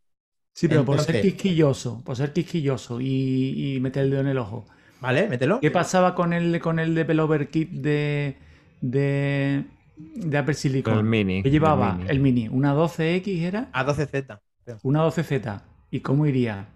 Sí, 0.54 0.68
pero 0.68 0.86
por 0.86 1.00
ser 1.02 1.20
quisquilloso, 1.20 2.02
por 2.02 2.16
ser 2.16 2.32
quisquilloso 2.32 2.98
y, 2.98 3.76
y 3.76 3.80
meter 3.80 4.04
el 4.04 4.10
dedo 4.10 4.22
en 4.22 4.28
el 4.28 4.38
ojo. 4.38 4.64
Vale, 5.02 5.28
mételo. 5.28 5.60
¿Qué 5.60 5.70
pasaba 5.70 6.14
con 6.14 6.32
el, 6.32 6.58
con 6.60 6.78
el 6.78 6.94
developer 6.94 7.50
kit 7.50 7.70
de, 7.70 8.36
de, 8.80 9.64
de 9.96 10.38
Apple 10.38 10.54
Silicon? 10.54 10.96
El 10.96 11.04
mini. 11.04 11.42
¿Qué 11.42 11.50
llevaba? 11.50 12.00
El 12.08 12.20
mini. 12.20 12.48
¿Una 12.48 12.74
12X 12.74 13.42
era? 13.42 13.70
A12Z. 13.72 14.40
Una 14.82 15.06
12Z. 15.06 15.60
¿Y 15.90 16.00
cómo 16.00 16.24
iría? 16.24 16.68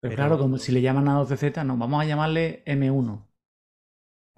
Pero, 0.00 0.14
claro, 0.14 0.38
como 0.38 0.58
si 0.58 0.72
le 0.72 0.80
llaman 0.80 1.08
a 1.08 1.20
12Z, 1.20 1.64
no, 1.64 1.76
vamos 1.76 2.02
a 2.02 2.06
llamarle 2.06 2.64
M1. 2.64 3.26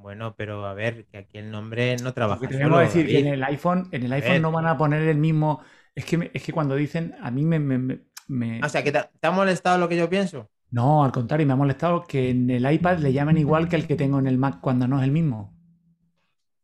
Bueno, 0.03 0.35
pero 0.37 0.67
a 0.67 0.75
ver, 0.75 1.07
que 1.07 1.19
aquí 1.19 1.39
el 1.39 1.53
nombre 1.53 1.97
no 2.03 2.13
trabaja. 2.13 2.49
Tenemos 2.49 2.79
que 2.81 2.85
decir 2.87 3.07
que 3.07 3.21
en 3.21 3.27
el 3.29 3.45
iPhone, 3.45 3.89
en 3.93 4.03
el 4.03 4.13
iPhone 4.13 4.43
no 4.43 4.51
van 4.51 4.67
a 4.67 4.77
poner 4.77 5.03
el 5.03 5.19
mismo. 5.19 5.63
Es 5.95 6.05
que, 6.05 6.31
es 6.35 6.43
que 6.43 6.53
cuando 6.53 6.75
dicen, 6.75 7.15
a 7.21 7.31
mí 7.31 7.45
me, 7.45 7.61
me, 7.61 8.61
O 8.65 8.69
sea, 8.69 8.83
que 8.83 8.91
te, 8.91 8.99
ha 8.99 9.31
molestado 9.31 9.79
lo 9.79 9.89
que 9.89 9.97
yo 9.97 10.11
pienso. 10.11 10.51
No, 10.73 11.05
al 11.05 11.13
contrario, 11.13 11.47
me 11.47 11.53
ha 11.53 11.57
molestado 11.57 12.05
que 12.05 12.31
en 12.31 12.51
el 12.51 12.71
iPad 12.71 12.99
le 12.99 13.13
llamen 13.13 13.39
igual 13.39 13.69
que 13.69 13.77
el 13.77 13.87
que 13.87 13.95
tengo 13.95 14.19
en 14.19 14.27
el 14.27 14.39
Mac 14.39 14.61
cuando 14.61 14.89
no 14.89 14.99
es 14.99 15.05
el 15.05 15.13
mismo. 15.13 15.55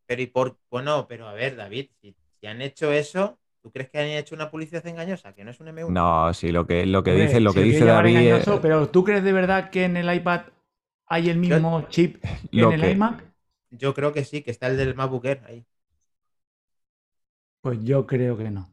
Pero 0.06 0.22
y 0.22 0.26
por, 0.26 0.58
bueno, 0.70 1.06
pero 1.06 1.28
a 1.28 1.34
ver, 1.34 1.54
David, 1.54 1.90
si, 2.00 2.16
han 2.46 2.62
hecho 2.62 2.90
eso, 2.90 3.38
¿tú 3.60 3.70
crees 3.70 3.90
que 3.90 3.98
han 3.98 4.06
hecho 4.06 4.34
una 4.34 4.50
publicidad 4.50 4.86
engañosa? 4.86 5.34
Que 5.34 5.44
no 5.44 5.50
es 5.50 5.60
un 5.60 5.68
M1. 5.68 5.90
No, 5.90 6.32
sí, 6.34 6.52
lo 6.52 6.66
que, 6.66 6.86
lo 6.86 7.02
que 7.02 7.14
dice, 7.14 7.40
lo 7.40 7.52
que 7.52 7.62
dice 7.62 7.84
David. 7.84 8.34
Pero 8.62 8.88
¿tú 8.88 9.04
crees 9.04 9.24
de 9.24 9.32
verdad 9.32 9.70
que 9.70 9.84
en 9.84 9.96
el 9.96 10.12
iPad 10.12 10.42
hay 11.06 11.30
el 11.30 11.38
mismo 11.38 11.82
chip 11.88 12.22
que 12.50 12.60
en 12.60 12.72
el 12.72 12.92
iMac? 12.92 13.24
Yo 13.70 13.94
creo 13.94 14.12
que 14.12 14.24
sí, 14.24 14.42
que 14.42 14.50
está 14.50 14.66
el 14.68 14.76
del 14.76 14.94
MacBook 14.94 15.24
Air 15.26 15.42
ahí. 15.46 15.66
Pues 17.60 17.82
yo 17.82 18.06
creo 18.06 18.36
que 18.36 18.50
no. 18.50 18.70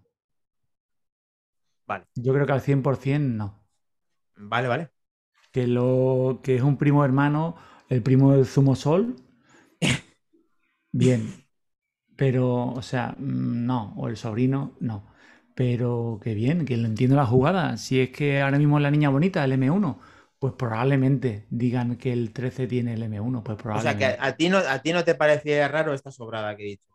Vale. 1.86 2.06
Yo 2.16 2.34
creo 2.34 2.46
que 2.46 2.54
al 2.54 2.62
100% 2.62 3.20
no. 3.20 3.64
Vale, 4.36 4.68
vale 4.68 4.90
que, 5.56 5.68
lo, 5.68 6.42
que 6.44 6.58
es 6.58 6.62
un 6.64 6.76
primo 6.76 7.06
hermano, 7.06 7.56
el 7.88 8.04
primo 8.04 8.34
del 8.34 8.46
Zumo 8.46 8.76
Sol. 8.76 9.16
Bien. 10.92 11.45
Pero, 12.16 12.68
o 12.72 12.82
sea, 12.82 13.16
mm, 13.18 13.66
no. 13.66 13.94
O 13.98 14.08
el 14.08 14.18
sobrino, 14.18 14.74
no. 14.80 15.04
Pero 15.56 16.20
que 16.22 16.34
bien, 16.34 16.66
que 16.66 16.78
lo 16.78 16.88
entiendo 16.88 17.16
la 17.16 17.26
jugada. 17.26 17.78
Si 17.78 18.00
es 18.02 18.10
que 18.10 18.42
ahora 18.42 18.58
mismo 18.58 18.78
es 18.78 18.84
la 18.84 18.92
niña 18.92 19.10
bonita, 19.10 19.44
el 19.44 19.54
M1, 19.54 20.00
pues 20.40 20.54
probablemente 20.54 21.46
digan 21.50 21.98
que 21.98 22.14
el 22.14 22.34
13 22.34 22.68
tiene 22.68 22.94
el 22.94 23.04
M1. 23.04 23.44
Pues 23.44 23.58
probablemente. 23.58 24.06
O 24.06 24.08
sea, 24.08 24.18
que 24.18 24.22
a 24.22 24.36
ti 24.36 24.50
no, 24.50 24.58
a 24.58 24.82
ti 24.82 24.94
no 24.94 25.04
te 25.04 25.16
parecía 25.16 25.68
raro 25.68 25.94
esta 25.94 26.12
sobrada 26.12 26.56
que 26.56 26.64
he 26.64 26.66
dicho. 26.68 26.95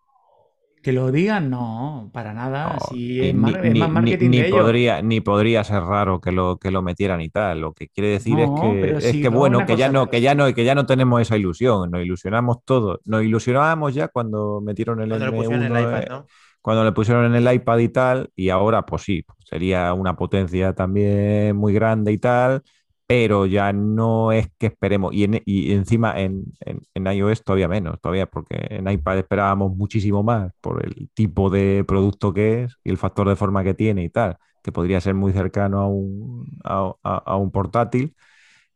Que 0.83 0.93
lo 0.93 1.12
digan, 1.12 1.51
no, 1.51 2.11
para 2.12 2.33
nada. 2.33 2.78
si 2.91 3.20
es, 3.20 3.35
más, 3.35 3.53
marketing 3.91 4.31
ni, 4.31 4.43
podría, 4.45 5.03
ni 5.03 5.20
podría 5.20 5.62
ser 5.62 5.83
raro 5.83 6.20
que 6.20 6.33
lo, 6.33 6.57
que 6.57 6.70
lo 6.70 6.81
metieran 6.81 7.20
y 7.20 7.28
tal. 7.28 7.61
Lo 7.61 7.74
que 7.74 7.89
quiere 7.89 8.09
decir 8.11 8.39
es 8.41 8.49
que, 8.49 8.97
es 8.97 9.16
que 9.16 9.28
bueno, 9.28 9.66
que 9.66 9.76
ya 9.76 9.91
no, 9.91 10.09
que 10.09 10.22
ya 10.22 10.35
no, 10.35 10.53
que 10.55 10.64
ya 10.64 10.74
no 10.74 10.87
tenemos 10.87 11.20
esa 11.20 11.37
ilusión. 11.37 11.91
Nos 11.91 12.03
ilusionamos 12.03 12.64
todos. 12.64 13.01
Nos 13.05 13.22
ilusionábamos 13.22 13.95
ya 13.95 14.09
cuando 14.09 14.62
metieron 14.62 15.03
el, 15.03 15.11
cuando 15.11 15.26
M1, 15.33 15.66
el 15.66 15.70
iPad, 15.70 16.05
¿no? 16.09 16.26
cuando 16.62 16.85
le 16.85 16.93
pusieron 16.93 17.24
en 17.26 17.35
el 17.35 17.55
iPad 17.55 17.78
y 17.78 17.89
tal, 17.89 18.31
y 18.37 18.51
ahora 18.51 18.85
pues 18.85 19.03
sí, 19.03 19.24
sería 19.45 19.93
una 19.95 20.16
potencia 20.16 20.74
también 20.74 21.57
muy 21.57 21.72
grande 21.72 22.12
y 22.12 22.18
tal, 22.18 22.62
pero 23.11 23.44
ya 23.44 23.72
no 23.72 24.30
es 24.30 24.52
que 24.56 24.66
esperemos. 24.66 25.12
Y, 25.12 25.28
y 25.44 25.72
encima 25.72 26.20
en, 26.20 26.44
en, 26.61 27.06
iOS 27.08 27.42
todavía 27.42 27.66
menos, 27.66 28.00
todavía, 28.00 28.26
porque 28.26 28.68
en 28.70 28.88
iPad 28.88 29.18
esperábamos 29.18 29.76
muchísimo 29.76 30.22
más 30.22 30.52
por 30.61 30.86
el 30.86 31.11
tipo 31.12 31.50
de 31.50 31.84
producto 31.84 32.32
que 32.32 32.62
es 32.62 32.76
y 32.84 32.90
el 32.90 32.98
factor 32.98 33.28
de 33.28 33.34
forma 33.34 33.64
que 33.64 33.74
tiene 33.74 34.04
y 34.04 34.11
tal, 34.11 34.36
que 34.62 34.70
podría 34.70 35.00
ser 35.00 35.14
muy 35.14 35.32
cercano 35.32 35.80
a 35.80 35.88
un, 35.88 36.61
a, 36.62 37.36
un 37.36 37.50
portátil. 37.50 38.14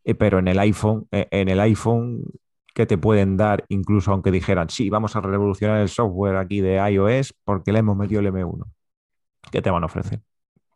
Eh, 0.02 0.16
pero 0.16 0.40
en 0.40 0.48
el 0.48 0.58
iPhone, 0.58 1.06
eh, 1.12 1.28
en 1.30 1.48
el 1.48 1.60
iPhone 1.60 2.24
que 2.74 2.86
te 2.86 2.98
pueden 2.98 3.36
dar, 3.36 3.64
incluso 3.68 4.10
aunque 4.10 4.32
dijeran, 4.32 4.68
sí, 4.68 4.90
vamos 4.90 5.14
a 5.14 5.20
revolucionar 5.20 5.80
el 5.80 5.88
software 5.88 6.38
aquí 6.38 6.60
de 6.60 6.78
iOS 6.90 7.34
porque 7.44 7.70
le 7.70 7.78
hemos 7.78 7.96
metido 7.96 8.20
el 8.20 8.26
M1. 8.32 8.64
¿Qué 9.52 9.62
te 9.62 9.70
van 9.70 9.84
a 9.84 9.86
ofrecer? 9.86 10.22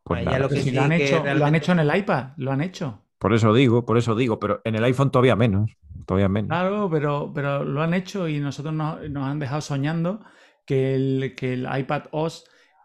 Pues 0.04 0.24
lo, 0.24 0.48
que 0.48 0.70
lo, 0.70 0.82
han 0.82 0.92
hecho, 0.92 1.24
lo 1.34 1.44
han 1.44 1.56
hecho 1.56 1.72
en 1.72 1.80
el 1.80 1.96
iPad, 1.96 2.34
lo 2.36 2.52
han 2.52 2.60
hecho. 2.60 3.02
Por 3.18 3.34
eso 3.34 3.52
digo, 3.52 3.84
por 3.84 3.98
eso 3.98 4.14
digo, 4.14 4.38
pero 4.38 4.60
en 4.64 4.76
el 4.76 4.84
iPhone 4.84 5.10
todavía 5.10 5.34
menos, 5.34 5.76
todavía 6.06 6.28
menos. 6.28 6.48
Claro, 6.48 6.88
pero, 6.90 7.32
pero 7.34 7.64
lo 7.64 7.82
han 7.82 7.94
hecho 7.94 8.28
y 8.28 8.38
nosotros 8.38 8.74
nos, 8.74 8.98
han 9.00 9.38
dejado 9.38 9.60
soñando 9.60 10.24
que 10.64 10.94
el, 10.94 11.34
que 11.36 11.54
el 11.54 11.68
iPad 11.78 12.04
OS 12.12 12.44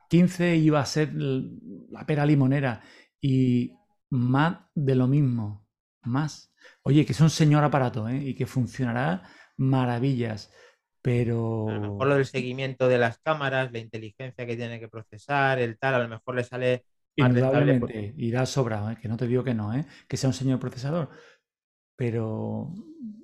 15 0.10 0.56
iba 0.58 0.80
a 0.80 0.86
ser 0.86 1.14
la 1.14 2.06
pera 2.06 2.26
limonera 2.26 2.82
y 3.22 3.74
más 4.10 4.60
de 4.74 4.96
lo 4.96 5.08
mismo, 5.08 5.68
más. 6.02 6.54
Oye, 6.82 7.06
que 7.06 7.14
es 7.14 7.22
un 7.22 7.30
señor 7.30 7.64
aparato 7.64 8.08
¿eh? 8.10 8.18
y 8.18 8.36
que 8.36 8.46
funcionará 8.46 9.24
maravillas, 9.58 10.52
pero... 11.02 11.70
A 11.70 11.74
lo 11.74 11.82
mejor 11.82 12.08
lo 12.08 12.16
del 12.16 12.26
seguimiento 12.26 12.88
de 12.88 12.98
las 12.98 13.20
cámaras, 13.20 13.72
la 13.72 13.80
inteligencia 13.80 14.46
que 14.46 14.56
tiene 14.56 14.80
que 14.80 14.88
procesar, 14.88 15.60
el 15.60 15.78
tal, 15.78 15.96
a 15.96 16.00
lo 16.00 16.10
mejor 16.10 16.36
le 16.36 16.44
sale 16.44 16.86
Indudablemente, 17.16 18.14
irá 18.18 18.45
sobrado, 18.45 18.89
¿eh? 18.91 18.97
que 19.01 19.07
no 19.07 19.18
te 19.18 19.28
digo 19.28 19.43
que 19.43 19.53
no, 19.53 19.74
¿eh? 19.74 19.86
que 20.07 20.18
sea 20.18 20.30
un 20.30 20.34
señor 20.34 20.59
procesador. 20.59 21.09
Pero 21.95 22.74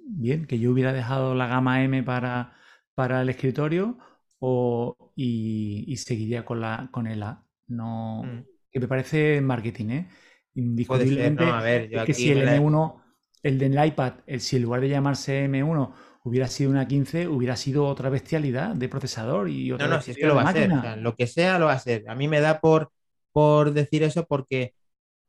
bien, 0.05 0.45
que 0.45 0.59
yo 0.59 0.71
hubiera 0.71 0.93
dejado 0.93 1.33
la 1.33 1.47
gama 1.47 1.83
M 1.83 2.03
para, 2.03 2.53
para 2.93 3.21
el 3.21 3.29
escritorio 3.29 3.97
o, 4.39 5.11
y, 5.15 5.95
seguiría 5.97 6.45
con, 6.45 6.61
la, 6.61 6.89
con 6.91 7.07
el 7.07 7.23
A. 7.23 7.43
No, 7.67 8.23
mm. 8.23 8.45
Que 8.71 8.79
me 8.79 8.87
parece 8.87 9.41
marketing, 9.41 9.89
¿eh? 9.89 10.09
Indiscutiblemente. 10.55 11.45
es 11.91 12.05
que 12.05 12.13
si 12.13 12.31
el 12.31 12.47
M1, 12.47 13.01
el 13.43 13.57
del 13.57 13.85
iPad, 13.85 14.13
el, 14.27 14.41
si 14.41 14.57
en 14.57 14.63
lugar 14.63 14.81
de 14.81 14.89
llamarse 14.89 15.49
M1 15.49 15.93
hubiera 16.23 16.47
sido 16.47 16.69
una 16.69 16.87
15, 16.87 17.27
hubiera 17.27 17.55
sido 17.55 17.85
otra 17.85 18.09
bestialidad 18.09 18.75
de 18.75 18.89
procesador 18.89 19.49
y 19.49 19.71
otra 19.71 19.87
No, 19.87 19.95
no, 19.95 20.01
si 20.01 20.11
es 20.11 20.17
que 20.17 20.27
lo 20.27 20.35
va 20.35 20.43
a 20.43 20.53
ser. 20.53 20.69
lo 20.97 21.15
que 21.15 21.27
sea, 21.27 21.57
lo 21.57 21.67
va 21.67 21.73
a 21.73 21.79
ser. 21.79 22.07
A 22.07 22.15
mí 22.15 22.27
me 22.27 22.41
da 22.41 22.59
por, 22.59 22.91
por 23.39 23.71
decir 23.71 24.03
eso 24.03 24.25
porque 24.27 24.73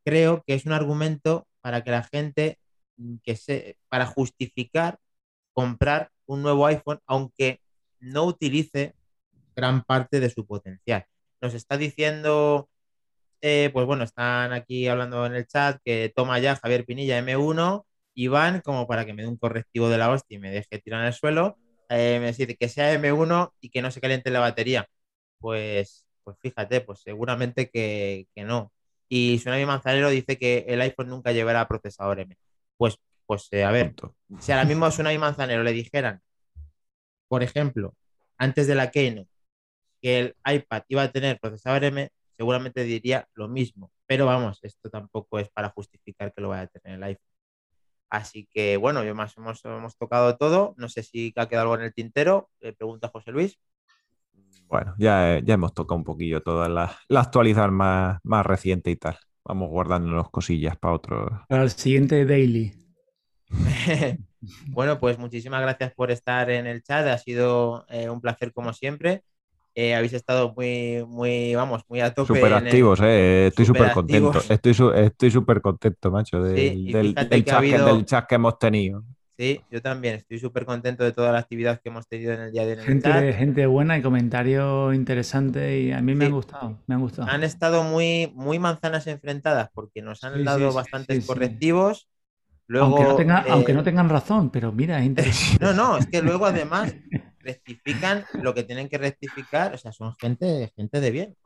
creo 0.04 0.42
que 0.44 0.54
es 0.54 0.66
un 0.66 0.72
argumento 0.72 1.46
para 1.60 1.84
que 1.84 1.92
la 1.92 2.02
gente, 2.02 2.58
mm, 2.96 3.18
que 3.22 3.36
se, 3.36 3.78
para 3.88 4.06
justificar 4.06 4.98
comprar 5.52 6.10
un 6.26 6.42
nuevo 6.42 6.66
iPhone, 6.66 7.00
aunque 7.06 7.60
no 8.00 8.24
utilice 8.24 8.96
gran 9.56 9.84
parte 9.84 10.20
de 10.20 10.30
su 10.30 10.46
potencial. 10.46 11.06
Nos 11.40 11.54
está 11.54 11.76
diciendo, 11.78 12.68
eh, 13.42 13.70
pues 13.72 13.86
bueno, 13.86 14.04
están 14.04 14.52
aquí 14.52 14.88
hablando 14.88 15.26
en 15.26 15.36
el 15.36 15.46
chat 15.46 15.80
que 15.84 16.12
toma 16.14 16.40
ya 16.40 16.56
Javier 16.56 16.84
Pinilla 16.86 17.18
M1 17.20 17.86
y 18.14 18.28
van 18.28 18.60
como 18.62 18.88
para 18.88 19.06
que 19.06 19.14
me 19.14 19.22
dé 19.22 19.28
un 19.28 19.36
correctivo 19.38 19.88
de 19.88 19.98
la 19.98 20.10
hostia 20.10 20.36
y 20.36 20.40
me 20.40 20.50
deje 20.50 20.80
tirar 20.80 21.02
en 21.02 21.08
el 21.08 21.14
suelo. 21.14 21.58
Eh, 21.90 22.18
me 22.20 22.28
dice 22.28 22.56
que 22.56 22.68
sea 22.68 22.92
M1 22.94 23.52
y 23.60 23.70
que 23.70 23.82
no 23.82 23.90
se 23.92 24.00
caliente 24.00 24.30
la 24.30 24.40
batería. 24.40 24.88
Pues, 25.38 26.06
pues 26.24 26.36
fíjate, 26.40 26.80
pues 26.80 27.00
seguramente 27.00 27.70
que, 27.70 28.26
no. 28.36 28.72
Y 29.08 29.38
Tsunami 29.38 29.66
Manzanero 29.66 30.10
dice 30.10 30.38
que 30.38 30.64
el 30.68 30.80
iPhone 30.80 31.08
nunca 31.08 31.32
llevará 31.32 31.66
procesador 31.68 32.20
M. 32.20 32.36
Pues, 32.76 32.98
pues 33.26 33.48
eh, 33.52 33.64
a 33.64 33.70
ver, 33.70 33.94
si 34.38 34.52
ahora 34.52 34.64
mismo 34.64 34.86
a 34.86 34.90
Tsunami 34.90 35.18
Manzanero 35.18 35.62
le 35.62 35.72
dijeran, 35.72 36.20
por 37.28 37.42
ejemplo, 37.42 37.94
antes 38.38 38.66
de 38.66 38.74
la 38.74 38.90
Keynote, 38.90 39.30
que 40.00 40.18
el 40.20 40.36
iPad 40.44 40.82
iba 40.88 41.02
a 41.02 41.12
tener 41.12 41.38
procesador 41.40 41.84
M, 41.84 42.10
seguramente 42.36 42.84
diría 42.84 43.28
lo 43.34 43.48
mismo. 43.48 43.92
Pero 44.06 44.26
vamos, 44.26 44.58
esto 44.62 44.90
tampoco 44.90 45.38
es 45.38 45.48
para 45.50 45.70
justificar 45.70 46.32
que 46.32 46.40
lo 46.40 46.48
vaya 46.48 46.62
a 46.62 46.66
tener 46.66 46.96
el 46.96 47.02
iPhone. 47.04 47.30
Así 48.10 48.48
que 48.52 48.76
bueno, 48.76 49.04
yo 49.04 49.14
más 49.14 49.36
hemos, 49.36 49.64
hemos 49.64 49.96
tocado 49.96 50.36
todo. 50.36 50.74
No 50.76 50.88
sé 50.88 51.02
si 51.02 51.32
ha 51.36 51.48
quedado 51.48 51.72
algo 51.72 51.74
en 51.76 51.86
el 51.86 51.94
tintero. 51.94 52.50
Le 52.60 52.72
pregunta 52.72 53.08
José 53.08 53.30
Luis. 53.30 53.58
Bueno, 54.70 54.94
ya, 54.98 55.40
ya 55.42 55.54
hemos 55.54 55.74
tocado 55.74 55.98
un 55.98 56.04
poquillo 56.04 56.42
toda 56.42 56.68
la, 56.68 56.96
la 57.08 57.20
actualidad 57.20 57.70
más, 57.70 58.20
más 58.22 58.46
reciente 58.46 58.90
y 58.90 58.96
tal. 58.96 59.18
Vamos 59.44 59.68
guardándonos 59.68 60.30
cosillas 60.30 60.76
para 60.76 60.94
otro. 60.94 61.44
Para 61.48 61.62
el 61.64 61.70
siguiente 61.70 62.24
daily. 62.24 62.72
bueno, 64.68 65.00
pues 65.00 65.18
muchísimas 65.18 65.60
gracias 65.62 65.92
por 65.94 66.10
estar 66.10 66.50
en 66.50 66.66
el 66.66 66.82
chat. 66.82 67.06
Ha 67.08 67.18
sido 67.18 67.84
eh, 67.88 68.08
un 68.08 68.20
placer 68.20 68.52
como 68.52 68.72
siempre. 68.72 69.24
Eh, 69.74 69.94
habéis 69.94 70.12
estado 70.12 70.52
muy, 70.56 71.04
muy, 71.06 71.54
vamos, 71.54 71.82
muy 71.88 72.00
a 72.00 72.12
tope. 72.12 72.34
Súper 72.34 72.52
activos, 72.52 73.00
eh. 73.02 73.46
Estoy 73.48 73.66
súper 73.66 73.92
contento. 73.92 74.38
Estoy 74.48 74.74
estoy 74.96 75.30
súper 75.30 75.60
contento, 75.60 76.10
macho, 76.10 76.42
del, 76.42 77.14
chat 78.04 78.26
que, 78.26 78.34
hemos 78.34 78.58
tenido. 78.58 79.04
Sí, 79.40 79.58
yo 79.70 79.80
también. 79.80 80.16
Estoy 80.16 80.38
súper 80.38 80.66
contento 80.66 81.02
de 81.02 81.12
toda 81.12 81.32
la 81.32 81.38
actividad 81.38 81.80
que 81.80 81.88
hemos 81.88 82.06
tenido 82.06 82.34
en 82.34 82.40
el 82.40 82.52
día 82.52 82.66
de 82.66 82.74
hoy. 82.74 82.84
Gente, 82.84 83.32
gente 83.32 83.64
buena 83.64 83.96
y 83.96 84.02
comentarios 84.02 84.94
interesantes 84.94 85.82
y 85.82 85.92
a 85.92 86.02
mí 86.02 86.14
me 86.14 86.26
han 86.26 86.32
gustado, 86.32 86.78
me 86.86 86.94
han 86.94 87.00
gustado. 87.00 87.26
Han 87.26 87.42
estado 87.42 87.82
muy, 87.82 88.30
muy 88.34 88.58
manzanas 88.58 89.06
enfrentadas 89.06 89.70
porque 89.72 90.02
nos 90.02 90.24
han 90.24 90.44
dado 90.44 90.74
bastantes 90.74 91.24
correctivos. 91.24 92.10
Luego, 92.66 92.98
aunque, 93.48 93.72
no 93.72 93.82
tengan 93.82 94.10
razón, 94.10 94.50
pero 94.50 94.72
mira, 94.72 94.98
es 94.98 95.06
interesante. 95.06 95.64
No, 95.64 95.72
no, 95.72 95.96
es 95.96 96.06
que 96.06 96.20
luego 96.20 96.44
además 96.44 96.94
rectifican 97.38 98.26
lo 98.42 98.52
que 98.52 98.64
tienen 98.64 98.90
que 98.90 98.98
rectificar, 98.98 99.74
o 99.74 99.78
sea, 99.78 99.92
son 99.92 100.14
gente, 100.20 100.70
gente 100.76 101.00
de 101.00 101.10
bien. 101.10 101.36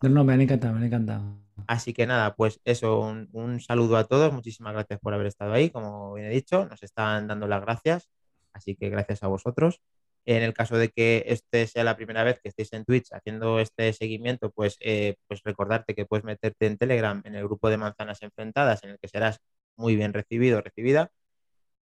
No, 0.00 0.08
no, 0.08 0.24
me 0.24 0.32
han 0.32 0.40
encantado, 0.40 0.72
me 0.72 0.78
han 0.78 0.86
encantado. 0.86 1.45
Así 1.66 1.92
que 1.94 2.06
nada, 2.06 2.34
pues 2.36 2.60
eso, 2.64 3.00
un, 3.00 3.60
saludo 3.60 3.96
a 3.96 4.04
todos, 4.04 4.32
muchísimas 4.32 4.74
gracias 4.74 5.00
por 5.00 5.14
haber 5.14 5.26
estado 5.26 5.52
ahí, 5.52 5.70
como 5.70 6.14
bien 6.14 6.28
he 6.28 6.30
dicho, 6.30 6.66
nos 6.66 6.82
están 6.82 7.26
dando 7.28 7.46
las 7.48 7.62
gracias, 7.62 8.08
así 8.52 8.76
que 8.76 8.90
gracias 8.90 9.22
a 9.22 9.28
vosotros. 9.28 9.80
En 10.26 10.42
el 10.42 10.54
caso 10.54 10.76
de 10.76 10.90
que 10.90 11.24
este 11.28 11.66
sea 11.68 11.84
la 11.84 11.96
primera 11.96 12.24
vez 12.24 12.40
que 12.40 12.48
estéis 12.48 12.72
en 12.72 12.84
Twitch 12.84 13.12
haciendo 13.12 13.60
este 13.60 13.92
seguimiento, 13.92 14.50
pues, 14.50 14.76
eh, 14.80 15.16
pues 15.28 15.42
recordarte 15.44 15.94
que 15.94 16.04
puedes 16.06 16.24
meterte 16.24 16.66
en 16.66 16.78
Telegram 16.78 17.22
en 17.24 17.36
el 17.36 17.44
grupo 17.44 17.70
de 17.70 17.76
manzanas 17.78 18.22
enfrentadas, 18.22 18.82
en 18.84 18.90
el 18.90 18.98
que 18.98 19.08
serás 19.08 19.38
muy 19.76 19.96
bien 19.96 20.12
recibido 20.12 20.60
recibida 20.62 21.10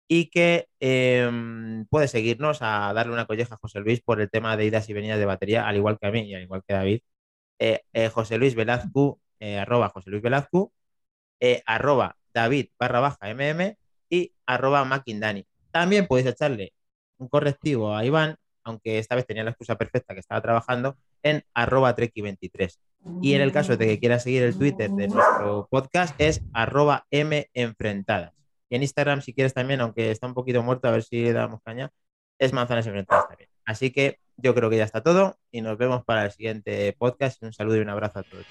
y 0.07 0.29
que 0.29 0.67
em, 0.79 1.85
puede 1.87 2.07
seguirnos 2.09 2.61
a 2.61 2.91
darle 2.93 3.13
una 3.13 3.25
colleja 3.27 3.55
a 3.55 3.57
José 3.57 3.79
Luis 3.79 4.01
por 4.01 4.19
el 4.21 4.29
tema 4.29 4.57
de 4.57 4.65
idas 4.65 4.89
y 4.89 4.93
venidas 4.93 5.19
de 5.19 5.25
batería, 5.25 5.67
al 5.67 5.77
igual 5.77 5.97
que 5.99 6.07
a 6.07 6.11
mí 6.11 6.21
y 6.23 6.35
al 6.35 6.43
igual 6.43 6.63
que 6.67 6.73
David. 6.73 7.01
Eh, 7.59 7.81
eh, 7.93 8.09
José 8.09 8.37
Luis 8.37 8.55
Velazco, 8.55 9.21
eh, 9.41 9.59
arroba 9.59 9.89
José 9.89 10.09
Luis 10.09 10.23
Velazco, 10.23 10.71
arroba 11.65 12.15
David 12.33 12.67
barra 12.79 12.99
baja 12.99 13.33
MM 13.33 13.75
y 14.09 14.33
arroba 14.45 14.85
Makindani. 14.85 15.45
También 15.71 16.07
podéis 16.07 16.27
echarle 16.27 16.73
un 17.17 17.27
correctivo 17.27 17.95
a 17.95 18.05
Iván, 18.05 18.35
aunque 18.63 18.99
esta 18.99 19.15
vez 19.15 19.25
tenía 19.25 19.43
la 19.43 19.51
excusa 19.51 19.77
perfecta 19.77 20.13
que 20.13 20.19
estaba 20.19 20.41
trabajando, 20.41 20.97
en 21.23 21.43
arroba 21.53 21.95
Treki23. 21.95 22.77
Y 23.21 23.33
en 23.33 23.41
el 23.41 23.51
caso 23.51 23.77
de 23.77 23.87
que 23.87 23.99
quiera 23.99 24.19
seguir 24.19 24.43
el 24.43 24.57
Twitter 24.57 24.89
de 24.91 25.07
nuestro 25.07 25.67
podcast 25.71 26.13
es 26.19 26.41
arroba 26.53 27.07
M 27.09 27.49
Enfrentadas. 27.53 28.33
Y 28.69 28.75
en 28.75 28.83
Instagram, 28.83 29.21
si 29.21 29.33
quieres 29.33 29.53
también, 29.53 29.81
aunque 29.81 30.11
está 30.11 30.27
un 30.27 30.33
poquito 30.33 30.61
muerto, 30.61 30.87
a 30.87 30.91
ver 30.91 31.03
si 31.03 31.23
le 31.23 31.33
damos 31.33 31.61
caña, 31.63 31.91
es 32.37 32.53
Manzanas 32.53 32.85
Enfrentadas 32.85 33.27
también. 33.27 33.49
Así 33.65 33.91
que 33.91 34.19
yo 34.37 34.53
creo 34.53 34.69
que 34.69 34.77
ya 34.77 34.83
está 34.83 35.01
todo 35.01 35.37
y 35.51 35.61
nos 35.61 35.77
vemos 35.77 36.03
para 36.05 36.25
el 36.25 36.31
siguiente 36.31 36.93
podcast. 36.97 37.41
Un 37.43 37.53
saludo 37.53 37.77
y 37.77 37.79
un 37.79 37.89
abrazo 37.89 38.19
a 38.19 38.23
todos. 38.23 38.45